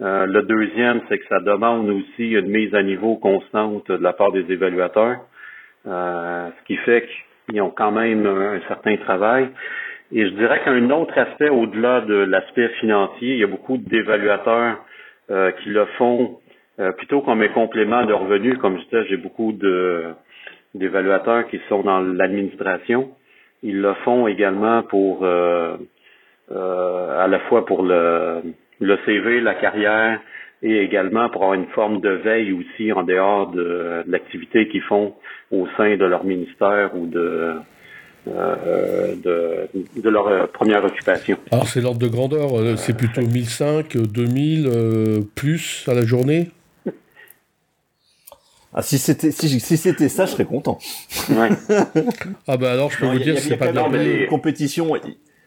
le 0.00 0.40
deuxième, 0.42 1.00
c'est 1.08 1.18
que 1.18 1.26
ça 1.28 1.40
demande 1.40 1.88
aussi 1.90 2.30
une 2.30 2.48
mise 2.48 2.74
à 2.74 2.82
niveau 2.82 3.16
constante 3.16 3.90
de 3.90 4.02
la 4.02 4.12
part 4.12 4.32
des 4.32 4.50
évaluateurs, 4.52 5.18
ce 5.84 6.64
qui 6.66 6.76
fait 6.76 7.08
qu'ils 7.48 7.60
ont 7.60 7.70
quand 7.70 7.92
même 7.92 8.24
un, 8.26 8.60
certain 8.68 8.96
travail. 8.98 9.48
Et 10.12 10.26
je 10.26 10.34
dirais 10.34 10.60
qu'un 10.64 10.90
autre 10.90 11.18
aspect, 11.18 11.48
au-delà 11.48 12.02
de 12.02 12.14
l'aspect 12.14 12.68
financier, 12.80 13.34
il 13.34 13.38
y 13.38 13.44
a 13.44 13.48
beaucoup 13.48 13.78
d'évaluateurs 13.78 14.76
qui 15.28 15.70
le 15.70 15.86
font 15.98 16.38
euh, 16.80 16.90
plutôt 16.92 17.20
comme 17.20 17.42
un 17.42 17.48
complément 17.48 18.04
de 18.06 18.14
revenus, 18.14 18.56
comme 18.58 18.78
je 18.78 18.84
disais, 18.84 19.04
j'ai 19.10 19.16
beaucoup 19.18 19.52
d'évaluateurs 20.74 21.46
qui 21.48 21.60
sont 21.68 21.82
dans 21.82 22.00
l'administration. 22.00 23.10
Ils 23.62 23.80
le 23.80 23.94
font 24.04 24.26
également 24.26 24.82
pour 24.82 25.24
euh, 25.24 25.76
euh, 26.50 27.24
à 27.24 27.28
la 27.28 27.38
fois 27.40 27.64
pour 27.64 27.82
le, 27.82 28.42
CV, 29.04 29.40
la 29.40 29.54
carrière 29.54 30.20
et 30.62 30.78
également 30.78 31.28
pour 31.28 31.42
avoir 31.42 31.54
une 31.54 31.68
forme 31.68 32.00
de 32.00 32.10
veille 32.10 32.52
aussi 32.52 32.92
en 32.92 33.02
dehors 33.02 33.50
de, 33.50 34.02
l'activité 34.06 34.68
qu'ils 34.68 34.82
font 34.82 35.14
au 35.50 35.66
sein 35.76 35.96
de 35.96 36.04
leur 36.04 36.24
ministère 36.24 36.96
ou 36.96 37.06
de 37.06 37.54
de, 38.24 39.66
de, 40.00 40.08
leur 40.08 40.48
première 40.52 40.84
occupation. 40.84 41.36
Alors 41.50 41.66
c'est 41.66 41.80
l'ordre 41.80 41.98
de 41.98 42.06
grandeur, 42.06 42.50
c'est 42.78 42.96
plutôt 42.96 43.20
1005, 43.20 43.96
2000 43.96 45.24
plus 45.34 45.84
à 45.88 45.94
la 45.94 46.04
journée? 46.04 46.46
Ah, 48.74 48.82
si 48.82 48.98
c'était 48.98 49.30
si, 49.30 49.60
si 49.60 49.76
c'était 49.76 50.08
ça, 50.08 50.24
je 50.24 50.32
serais 50.32 50.44
content. 50.44 50.78
Ouais. 51.30 51.50
ah 52.46 52.56
bah 52.56 52.72
alors 52.72 52.90
je 52.90 52.98
peux 52.98 53.06
vous 53.06 53.18
dire 53.18 53.38
c'est 53.38 53.56
pas 53.56 53.70
bien. 53.70 53.90
Une 53.92 54.26
compétition, 54.28 54.94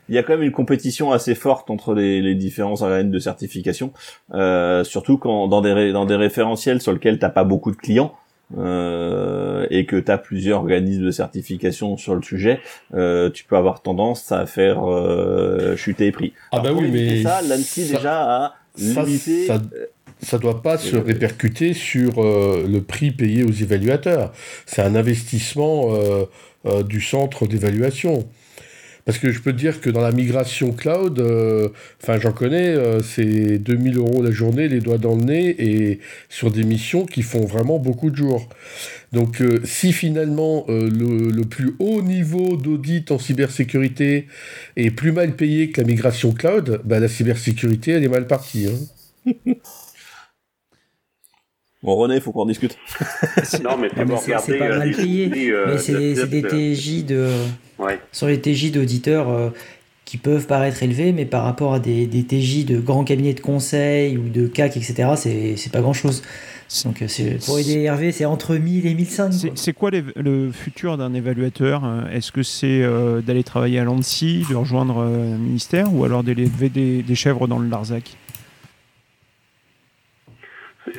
il 0.09 0.15
y 0.15 0.17
a 0.19 0.23
quand 0.23 0.34
même 0.34 0.43
une 0.43 0.51
compétition 0.51 1.11
assez 1.11 1.34
forte 1.34 1.71
entre 1.71 1.95
les, 1.95 2.21
les 2.21 2.36
différents 2.36 2.84
arènes 2.84 3.09
de 3.09 3.19
certification, 3.19 3.93
euh, 4.34 4.84
surtout 4.84 5.17
quand 5.17 5.47
dans 5.47 5.61
des 5.61 5.91
dans 5.91 6.05
des 6.05 6.15
référentiels 6.15 6.82
sur 6.82 6.93
lesquels 6.93 7.17
t'as 7.17 7.30
pas 7.30 7.43
beaucoup 7.43 7.71
de 7.71 7.78
clients. 7.78 8.13
Euh, 8.59 9.65
et 9.71 9.88
que 9.88 9.95
tu 9.95 10.11
as 10.11 10.19
plusieurs 10.19 10.59
organismes 10.59 11.05
de 11.05 11.09
certification 11.09 11.97
sur 11.97 12.13
le 12.13 12.21
sujet, 12.21 12.59
euh, 12.93 13.32
tu 13.32 13.43
peux 13.43 13.57
avoir 13.57 13.82
tendance 13.82 14.32
à 14.32 14.45
faire 14.45 14.88
euh, 14.88 15.76
chuter 15.76 16.05
les 16.05 16.11
prix. 16.11 16.34
Ah 16.51 16.59
bah 16.59 16.69
oui, 16.71 16.91
mais 16.91 17.23
ça, 17.23 17.41
l'ANSI 17.41 17.89
déjà 17.89 18.45
a 18.45 18.55
limité. 18.78 19.47
Ça, 19.47 19.59
ça 20.22 20.38
doit 20.38 20.61
pas 20.61 20.78
se 20.78 20.95
répercuter 20.95 21.74
sur 21.74 22.24
euh, 22.24 22.66
le 22.68 22.82
prix 22.82 23.11
payé 23.11 23.43
aux 23.43 23.51
évaluateurs. 23.51 24.34
C'est 24.66 24.82
un 24.82 24.95
investissement 24.95 25.93
euh, 25.93 26.26
euh, 26.66 26.84
du 26.84 27.01
centre 27.01 27.47
d'évaluation. 27.47 28.28
Parce 29.05 29.20
que 29.20 29.32
je 29.32 29.39
peux 29.39 29.53
te 29.53 29.57
dire 29.57 29.82
que 29.82 29.91
dans 29.91 30.01
la 30.01 30.11
migration 30.11 30.72
cloud, 30.72 31.20
euh, 31.20 31.70
enfin 32.01 32.20
j'en 32.20 32.32
connais, 32.32 32.70
euh, 32.70 33.01
c'est 33.03 33.59
2000 33.59 33.97
euros 33.97 34.24
la 34.24 34.32
journée, 34.32 34.68
les 34.68 34.80
doigts 34.80 34.97
dans 34.97 35.16
le 35.16 35.24
nez, 35.24 35.55
et 35.59 35.99
sur 36.28 36.49
des 36.49 36.63
missions 36.63 37.05
qui 37.05 37.22
font 37.22 37.45
vraiment 37.45 37.78
beaucoup 37.78 38.09
de 38.09 38.16
jours. 38.16 38.49
Donc 39.13 39.41
euh, 39.41 39.61
si 39.63 39.93
finalement 39.93 40.66
le, 40.68 41.43
plus 41.43 41.76
haut 41.78 42.01
niveau 42.01 42.57
d'audit 42.57 43.11
en 43.11 43.20
cybersécurité 43.20 44.28
est 44.76 44.89
plus 44.89 45.11
mal 45.11 45.36
payé 45.36 45.70
que 45.70 45.82
la 45.82 45.88
migration 45.88 46.32
cloud, 46.32 46.82
bah, 46.84 46.99
la 46.99 47.07
cybersécurité 47.07 47.91
elle 47.91 48.03
est 48.03 48.09
mal 48.09 48.26
partie. 48.26 48.68
Hein. 48.68 49.32
Bon, 51.86 51.95
René, 51.95 52.15
il 52.15 52.21
faut 52.21 52.31
qu'on 52.31 52.47
discute. 52.47 52.75
non, 53.63 53.77
mais 53.77 53.89
c'est 54.19 54.57
pas 54.57 54.69
mal 54.69 54.91
payé. 54.91 55.53
mais 55.67 55.77
c'est 55.77 56.27
des 56.27 56.41
TJ 56.41 57.05
de, 57.05 57.29
sur 58.11 58.25
les 58.25 58.41
TJ 58.41 58.71
d'auditeurs 58.71 59.29
euh, 59.29 59.49
qui 60.03 60.17
peuvent 60.17 60.47
paraître 60.47 60.81
élevés, 60.81 61.11
mais 61.11 61.25
par 61.25 61.43
rapport 61.43 61.75
à 61.75 61.79
des, 61.79 62.07
des 62.07 62.23
TJ 62.23 62.65
de 62.65 62.79
grands 62.79 63.03
cabinets 63.03 63.36
de 63.36 63.39
conseil 63.39 64.17
ou 64.17 64.29
de 64.29 64.47
CAC, 64.47 64.77
etc., 64.77 65.09
c'est 65.15 65.71
pas 65.71 65.81
grand-chose. 65.81 66.23
Donc 66.86 67.03
euh, 67.03 67.38
pour 67.45 67.59
aider 67.59 67.83
Hervé, 67.83 68.11
c'est 68.11 68.25
entre 68.25 68.55
1000 68.55 68.88
et 68.88 68.95
1005. 68.95 69.51
C'est 69.53 69.73
quoi 69.73 69.91
le 69.91 70.51
futur 70.51 70.97
d'un 70.97 71.13
évaluateur 71.13 71.83
Est-ce 72.11 72.31
que 72.31 72.41
c'est 72.41 72.81
euh, 72.81 73.21
d'aller 73.21 73.43
travailler 73.43 73.77
à 73.77 73.83
l'ANSI, 73.83 74.43
de 74.49 74.55
rejoindre 74.55 75.01
un 75.01 75.38
ministère, 75.38 75.93
ou 75.93 76.03
alors 76.03 76.23
d'élever 76.23 76.69
des, 76.69 77.03
des, 77.03 77.15
chèvres 77.15 77.47
dans 77.47 77.59
le 77.59 77.69
Larzac? 77.69 78.17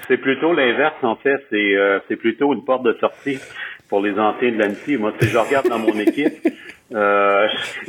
C'est 0.08 0.16
plutôt 0.16 0.52
l'inverse, 0.52 1.02
en 1.02 1.16
fait. 1.16 1.40
C'est 2.08 2.16
plutôt 2.16 2.52
une 2.52 2.64
porte 2.64 2.82
de 2.82 2.96
sortie 3.00 3.38
pour 3.88 4.00
les 4.00 4.18
anciens 4.18 4.52
de 4.52 4.58
l'ANSI. 4.58 4.96
Moi, 4.96 5.12
si 5.20 5.28
je 5.28 5.38
regarde 5.38 5.68
dans 5.68 5.78
mon 5.78 5.98
équipe, 5.98 6.48
euh, 6.94 7.46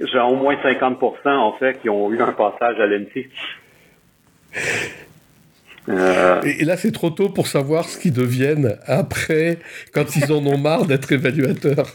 j'ai 0.00 0.18
au 0.18 0.36
moins 0.36 0.56
50% 0.56 1.28
en 1.28 1.52
fait 1.54 1.80
qui 1.80 1.88
ont 1.88 2.12
eu 2.12 2.20
un 2.20 2.32
passage 2.32 2.78
à 2.80 2.86
l'ANSI. 2.86 3.26
Euh... 5.88 6.42
Et 6.42 6.64
là, 6.64 6.76
c'est 6.76 6.90
trop 6.90 7.10
tôt 7.10 7.28
pour 7.28 7.46
savoir 7.46 7.88
ce 7.88 7.98
qu'ils 7.98 8.12
deviennent 8.12 8.76
après, 8.86 9.58
quand 9.92 10.16
ils 10.16 10.32
en 10.32 10.44
ont 10.44 10.58
marre 10.58 10.86
d'être 10.86 11.12
évaluateurs. 11.12 11.86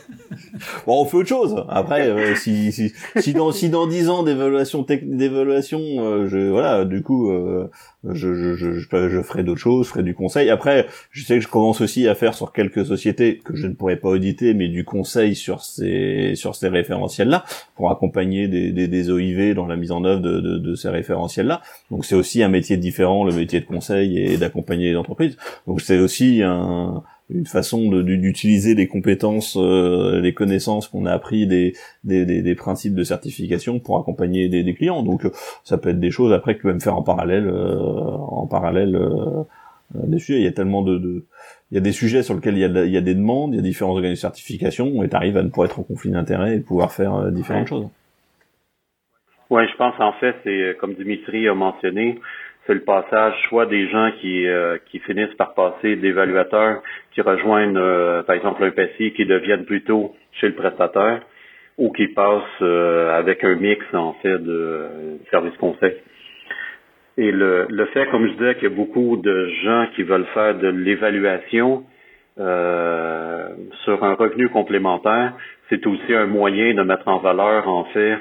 Bon, 0.87 1.01
on 1.01 1.05
fait 1.05 1.17
autre 1.17 1.29
chose. 1.29 1.65
Après, 1.67 2.07
euh, 2.07 2.35
si, 2.35 2.71
si, 2.71 2.93
si, 3.17 3.33
dans, 3.33 3.51
si 3.51 3.69
dans 3.69 3.87
10 3.87 4.09
ans 4.09 4.23
d'évaluation, 4.23 4.85
d'évaluation, 4.87 5.79
euh, 5.81 6.27
je, 6.29 6.49
voilà, 6.49 6.85
du 6.85 7.01
coup, 7.01 7.31
euh, 7.31 7.69
je, 8.03 8.33
je, 8.33 8.55
je, 8.55 8.73
je, 8.73 9.21
ferai 9.21 9.43
d'autres 9.43 9.59
choses, 9.59 9.85
je 9.85 9.91
ferai 9.91 10.03
du 10.03 10.15
conseil. 10.15 10.49
Après, 10.49 10.87
je 11.11 11.23
sais 11.23 11.35
que 11.35 11.41
je 11.41 11.47
commence 11.47 11.81
aussi 11.81 12.07
à 12.07 12.15
faire 12.15 12.33
sur 12.33 12.51
quelques 12.51 12.85
sociétés 12.85 13.39
que 13.43 13.55
je 13.55 13.67
ne 13.67 13.73
pourrais 13.73 13.97
pas 13.97 14.09
auditer, 14.09 14.53
mais 14.53 14.69
du 14.69 14.83
conseil 14.83 15.35
sur 15.35 15.61
ces, 15.63 16.33
sur 16.35 16.55
ces 16.55 16.67
référentiels-là, 16.67 17.45
pour 17.75 17.91
accompagner 17.91 18.47
des, 18.47 18.71
des, 18.71 18.87
des, 18.87 19.11
OIV 19.11 19.53
dans 19.53 19.67
la 19.67 19.75
mise 19.75 19.91
en 19.91 20.03
œuvre 20.03 20.21
de, 20.21 20.39
de, 20.39 20.57
de 20.57 20.75
ces 20.75 20.89
référentiels-là. 20.89 21.61
Donc 21.91 22.05
c'est 22.05 22.15
aussi 22.15 22.41
un 22.41 22.49
métier 22.49 22.77
différent, 22.77 23.23
le 23.23 23.33
métier 23.33 23.59
de 23.59 23.65
conseil 23.65 24.17
et 24.17 24.37
d'accompagner 24.37 24.89
les 24.89 24.97
entreprises. 24.97 25.37
Donc 25.67 25.81
c'est 25.81 25.99
aussi 25.99 26.41
un, 26.43 27.03
une 27.33 27.45
façon 27.45 27.89
d'utiliser 28.01 28.75
les 28.75 28.87
compétences, 28.87 29.57
euh, 29.57 30.19
les 30.19 30.33
connaissances 30.33 30.87
qu'on 30.87 31.05
a 31.05 31.11
appris 31.11 31.47
des, 31.47 31.73
des, 32.03 32.25
des, 32.25 32.55
principes 32.55 32.95
de 32.95 33.03
certification 33.03 33.79
pour 33.79 33.97
accompagner 33.97 34.49
des, 34.49 34.63
des, 34.63 34.73
clients. 34.73 35.03
Donc 35.03 35.27
ça 35.63 35.77
peut 35.77 35.89
être 35.89 35.99
des 35.99 36.11
choses 36.11 36.33
après 36.33 36.53
que 36.53 36.59
tu 36.59 36.63
peux 36.63 36.69
même 36.69 36.81
faire 36.81 36.95
en 36.95 37.03
parallèle, 37.03 37.47
euh, 37.47 37.77
en 37.77 38.47
parallèle 38.47 38.95
euh, 38.95 39.43
des 39.93 40.19
sujets. 40.19 40.39
Il 40.39 40.43
y 40.43 40.47
a 40.47 40.51
tellement 40.51 40.81
de, 40.81 40.97
de, 40.97 41.25
il 41.71 41.75
y 41.75 41.77
a 41.77 41.81
des 41.81 41.91
sujets 41.91 42.23
sur 42.23 42.35
lesquels 42.35 42.55
il 42.57 42.61
y 42.61 42.65
a, 42.65 42.85
il 42.85 42.91
y 42.91 42.97
a 42.97 43.01
des 43.01 43.15
demandes, 43.15 43.53
il 43.53 43.57
y 43.57 43.59
a 43.59 43.63
différents 43.63 43.91
organismes 43.91 44.15
de 44.15 44.21
certification 44.21 45.03
et 45.03 45.09
tu 45.09 45.15
arrives 45.15 45.37
à 45.37 45.43
ne 45.43 45.49
pas 45.49 45.65
être 45.65 45.79
en 45.79 45.83
conflit 45.83 46.11
d'intérêts 46.11 46.57
et 46.57 46.59
pouvoir 46.59 46.91
faire 46.91 47.31
différentes 47.31 47.67
choses. 47.67 47.87
Ouais, 49.49 49.67
je 49.67 49.75
pense 49.75 49.95
en 49.99 50.13
fait, 50.13 50.35
c'est 50.43 50.77
comme 50.79 50.93
Dimitri 50.93 51.47
a 51.47 51.53
mentionné, 51.53 52.19
c'est 52.67 52.73
le 52.73 52.81
passage 52.81 53.33
soit 53.49 53.65
des 53.65 53.87
gens 53.89 54.11
qui, 54.19 54.47
euh, 54.47 54.77
qui 54.85 54.99
finissent 54.99 55.33
par 55.35 55.53
passer 55.53 55.95
d'évaluateurs, 55.95 56.81
qui 57.13 57.21
rejoignent 57.21 57.77
euh, 57.77 58.23
par 58.23 58.35
exemple 58.35 58.63
un 58.63 58.71
PSI, 58.71 59.13
qui 59.13 59.25
deviennent 59.25 59.65
plutôt 59.65 60.15
chez 60.33 60.47
le 60.47 60.53
prestataire, 60.53 61.21
ou 61.77 61.91
qui 61.91 62.07
passent 62.09 62.43
euh, 62.61 63.17
avec 63.17 63.43
un 63.43 63.55
mix 63.55 63.83
en 63.93 64.13
fait 64.21 64.37
de 64.37 65.17
service 65.31 65.57
conseil. 65.57 65.95
Et 67.17 67.31
le, 67.31 67.65
le 67.69 67.85
fait, 67.87 68.07
comme 68.07 68.27
je 68.27 68.33
disais, 68.33 68.55
qu'il 68.55 68.69
y 68.69 68.71
a 68.71 68.75
beaucoup 68.75 69.17
de 69.17 69.47
gens 69.63 69.87
qui 69.95 70.03
veulent 70.03 70.27
faire 70.33 70.55
de 70.55 70.67
l'évaluation 70.67 71.83
sur 72.37 74.03
un 74.03 74.13
revenu 74.15 74.49
complémentaire, 74.49 75.33
c'est 75.69 75.85
aussi 75.85 76.13
un 76.13 76.25
moyen 76.25 76.73
de 76.73 76.81
mettre 76.81 77.07
en 77.07 77.19
valeur 77.19 77.67
en 77.67 77.83
fait 77.85 78.17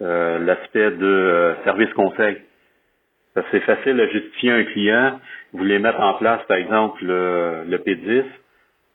l'aspect 0.00 0.92
de 0.92 1.54
service 1.64 1.92
conseil 1.94 2.36
c'est 3.50 3.60
facile 3.60 4.00
à 4.00 4.08
justifier 4.08 4.52
un 4.52 4.64
client. 4.64 5.20
Vous 5.52 5.58
voulez 5.60 5.78
mettre 5.78 6.00
en 6.00 6.14
place, 6.14 6.40
par 6.46 6.56
exemple, 6.56 7.04
le, 7.04 7.76
P10. 7.78 8.24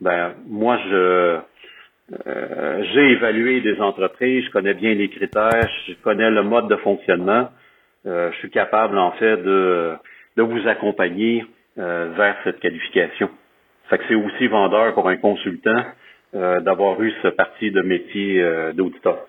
Ben, 0.01 0.33
moi, 0.47 0.79
je 0.89 1.39
euh, 2.25 2.83
j'ai 2.93 3.11
évalué 3.11 3.61
des 3.61 3.79
entreprises, 3.81 4.45
je 4.45 4.51
connais 4.51 4.73
bien 4.73 4.95
les 4.95 5.09
critères, 5.09 5.69
je 5.87 5.93
connais 6.03 6.31
le 6.31 6.41
mode 6.41 6.67
de 6.67 6.75
fonctionnement. 6.77 7.49
Euh, 8.05 8.31
je 8.31 8.37
suis 8.37 8.49
capable, 8.49 8.97
en 8.97 9.11
fait, 9.11 9.37
de, 9.37 9.93
de 10.37 10.41
vous 10.41 10.67
accompagner 10.67 11.45
euh, 11.77 12.11
vers 12.15 12.35
cette 12.43 12.59
qualification. 12.59 13.29
Fait 13.89 13.97
que 13.97 14.05
c'est 14.07 14.15
aussi 14.15 14.47
vendeur 14.47 14.93
pour 14.93 15.09
un 15.09 15.17
consultant 15.17 15.83
d'avoir 16.31 17.01
eu 17.01 17.11
ce 17.23 17.27
parti 17.29 17.71
de 17.71 17.81
métier 17.81 18.39
d'auditeur. 18.75 19.25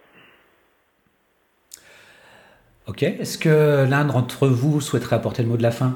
Ok. 2.91 3.05
Est-ce 3.05 3.39
que 3.39 3.89
l'un 3.89 4.05
d'entre 4.05 4.49
vous 4.49 4.81
souhaiterait 4.81 5.15
apporter 5.15 5.45
le 5.45 5.49
mot 5.49 5.57
de 5.57 5.63
la 5.63 5.71
fin? 5.71 5.95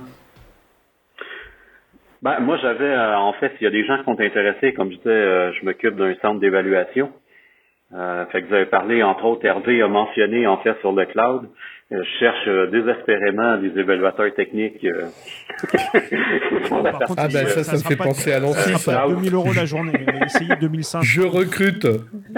Ben, 2.22 2.38
moi, 2.38 2.56
j'avais, 2.62 2.84
euh, 2.84 3.18
en 3.18 3.32
fait, 3.32 3.50
il 3.60 3.64
y 3.64 3.66
a 3.66 3.70
des 3.70 3.84
gens 3.84 3.98
qui 3.98 4.04
sont 4.04 4.20
intéressés, 4.20 4.72
comme 4.74 4.92
je 4.92 4.98
disais, 4.98 5.10
euh, 5.10 5.52
je 5.54 5.64
m'occupe 5.64 5.96
d'un 5.96 6.14
centre 6.22 6.38
d'évaluation. 6.38 7.10
Euh, 7.94 8.24
fait 8.26 8.42
que 8.42 8.48
vous 8.48 8.54
avez 8.54 8.66
parlé, 8.66 9.02
entre 9.02 9.24
autres, 9.24 9.44
Hervé 9.44 9.82
a 9.82 9.88
mentionné, 9.88 10.46
en 10.46 10.58
fait, 10.58 10.76
sur 10.82 10.92
le 10.92 11.04
cloud. 11.06 11.48
je 11.90 12.02
cherche 12.20 12.48
désespérément 12.70 13.56
des 13.58 13.76
évaluateurs 13.76 14.32
techniques. 14.34 14.86
ah 16.70 17.28
ben 17.28 17.46
ça, 17.46 17.64
ça, 17.64 17.72
me 17.72 17.82
fait 17.82 17.96
penser 17.96 18.32
à 18.32 18.38
l'ancien. 18.38 18.78
Ça 18.78 19.04
2000 19.08 19.34
euros 19.34 19.52
la 19.52 19.64
journée, 19.64 19.92
essayez 20.24 20.54
2500. 20.60 21.02
Je 21.02 21.22
recrute, 21.22 21.88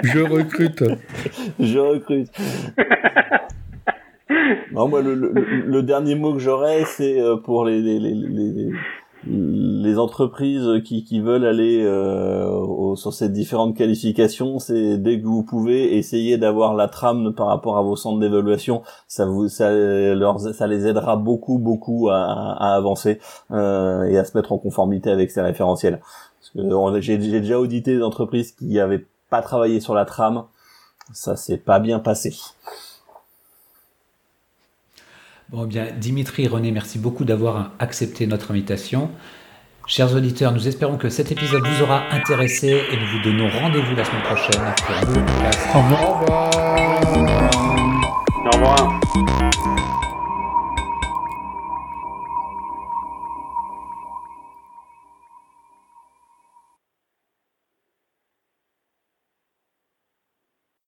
je 0.03 0.21
recrute. 0.21 0.83
je 1.61 1.79
recrute. 1.79 2.31
Non, 4.73 4.89
moi, 4.89 5.03
le, 5.03 5.15
le, 5.15 5.83
dernier 5.83 6.17
mot 6.17 6.33
que 6.33 6.41
j'aurais, 6.41 6.85
c'est 6.85 7.21
euh, 7.21 7.37
pour 7.37 7.65
les, 7.65 7.81
les, 7.81 8.01
les, 8.01 8.71
les, 9.25 9.99
entreprises 9.99 10.83
qui, 10.85 11.05
qui 11.05 11.21
veulent 11.21 11.45
aller 11.45 11.83
euh, 11.85 12.95
sur 12.97 13.13
ces 13.13 13.29
différentes 13.29 13.77
qualifications, 13.77 14.59
c'est 14.59 14.99
dès 14.99 15.21
que 15.21 15.27
vous 15.27 15.45
pouvez 15.45 15.97
essayer 15.97 16.39
d'avoir 16.39 16.75
la 16.75 16.89
trame 16.89 17.35
par 17.35 17.47
rapport 17.47 17.79
à 17.79 17.83
vos 17.83 17.95
centres 17.97 18.19
d'évaluation, 18.19 18.83
ça 19.07 19.27
vous 19.27 19.49
ça 19.49 19.71
leur 19.73 20.41
ça 20.41 20.67
les 20.67 20.87
aidera 20.87 21.17
beaucoup 21.17 21.59
beaucoup 21.59 22.09
à, 22.11 22.57
à 22.59 22.75
avancer 22.75 23.21
euh, 23.53 24.03
et 24.05 24.19
à 24.19 24.25
se 24.25 24.37
mettre 24.37 24.53
en 24.53 24.59
conformité 24.59 25.11
avec 25.11 25.31
ces 25.31 25.41
référentiels. 25.41 26.01
J'ai 26.99 27.19
déjà 27.19 27.61
audité 27.61 27.97
des 27.97 28.03
entreprises 28.03 28.53
qui 28.53 28.79
avaient 28.81 29.07
pas 29.31 29.43
travaillé 29.43 29.81
sur 29.81 29.95
la 29.95 30.05
trame, 30.05 30.45
ça 31.13 31.37
s'est 31.37 31.59
pas 31.59 31.79
bien 31.79 31.99
passé. 31.99 32.35
Bon, 35.51 35.65
eh 35.65 35.69
bien, 35.69 35.87
Dimitri, 35.97 36.49
René, 36.49 36.73
merci 36.73 36.99
beaucoup 36.99 37.25
d'avoir 37.25 37.71
accepté 37.79 38.27
notre 38.27 38.51
invitation. 38.51 39.11
Chers 39.87 40.13
auditeurs, 40.17 40.51
nous 40.51 40.67
espérons 40.67 40.97
que 40.97 41.09
cet 41.09 41.31
épisode 41.31 41.65
vous 41.65 41.83
aura 41.85 42.03
intéressé 42.11 42.83
et 42.91 42.97
nous 42.97 43.07
vous 43.07 43.23
donnons 43.23 43.49
rendez-vous 43.49 43.95
la 43.95 44.05
semaine 44.05 44.23
prochaine 44.23 44.75
pour 44.85 44.97
un 44.97 45.01
nouveau 45.03 45.21
podcast. 45.21 45.69
Au 45.73 45.79
revoir. 45.79 46.51
Au 48.45 48.51
revoir. 48.57 48.96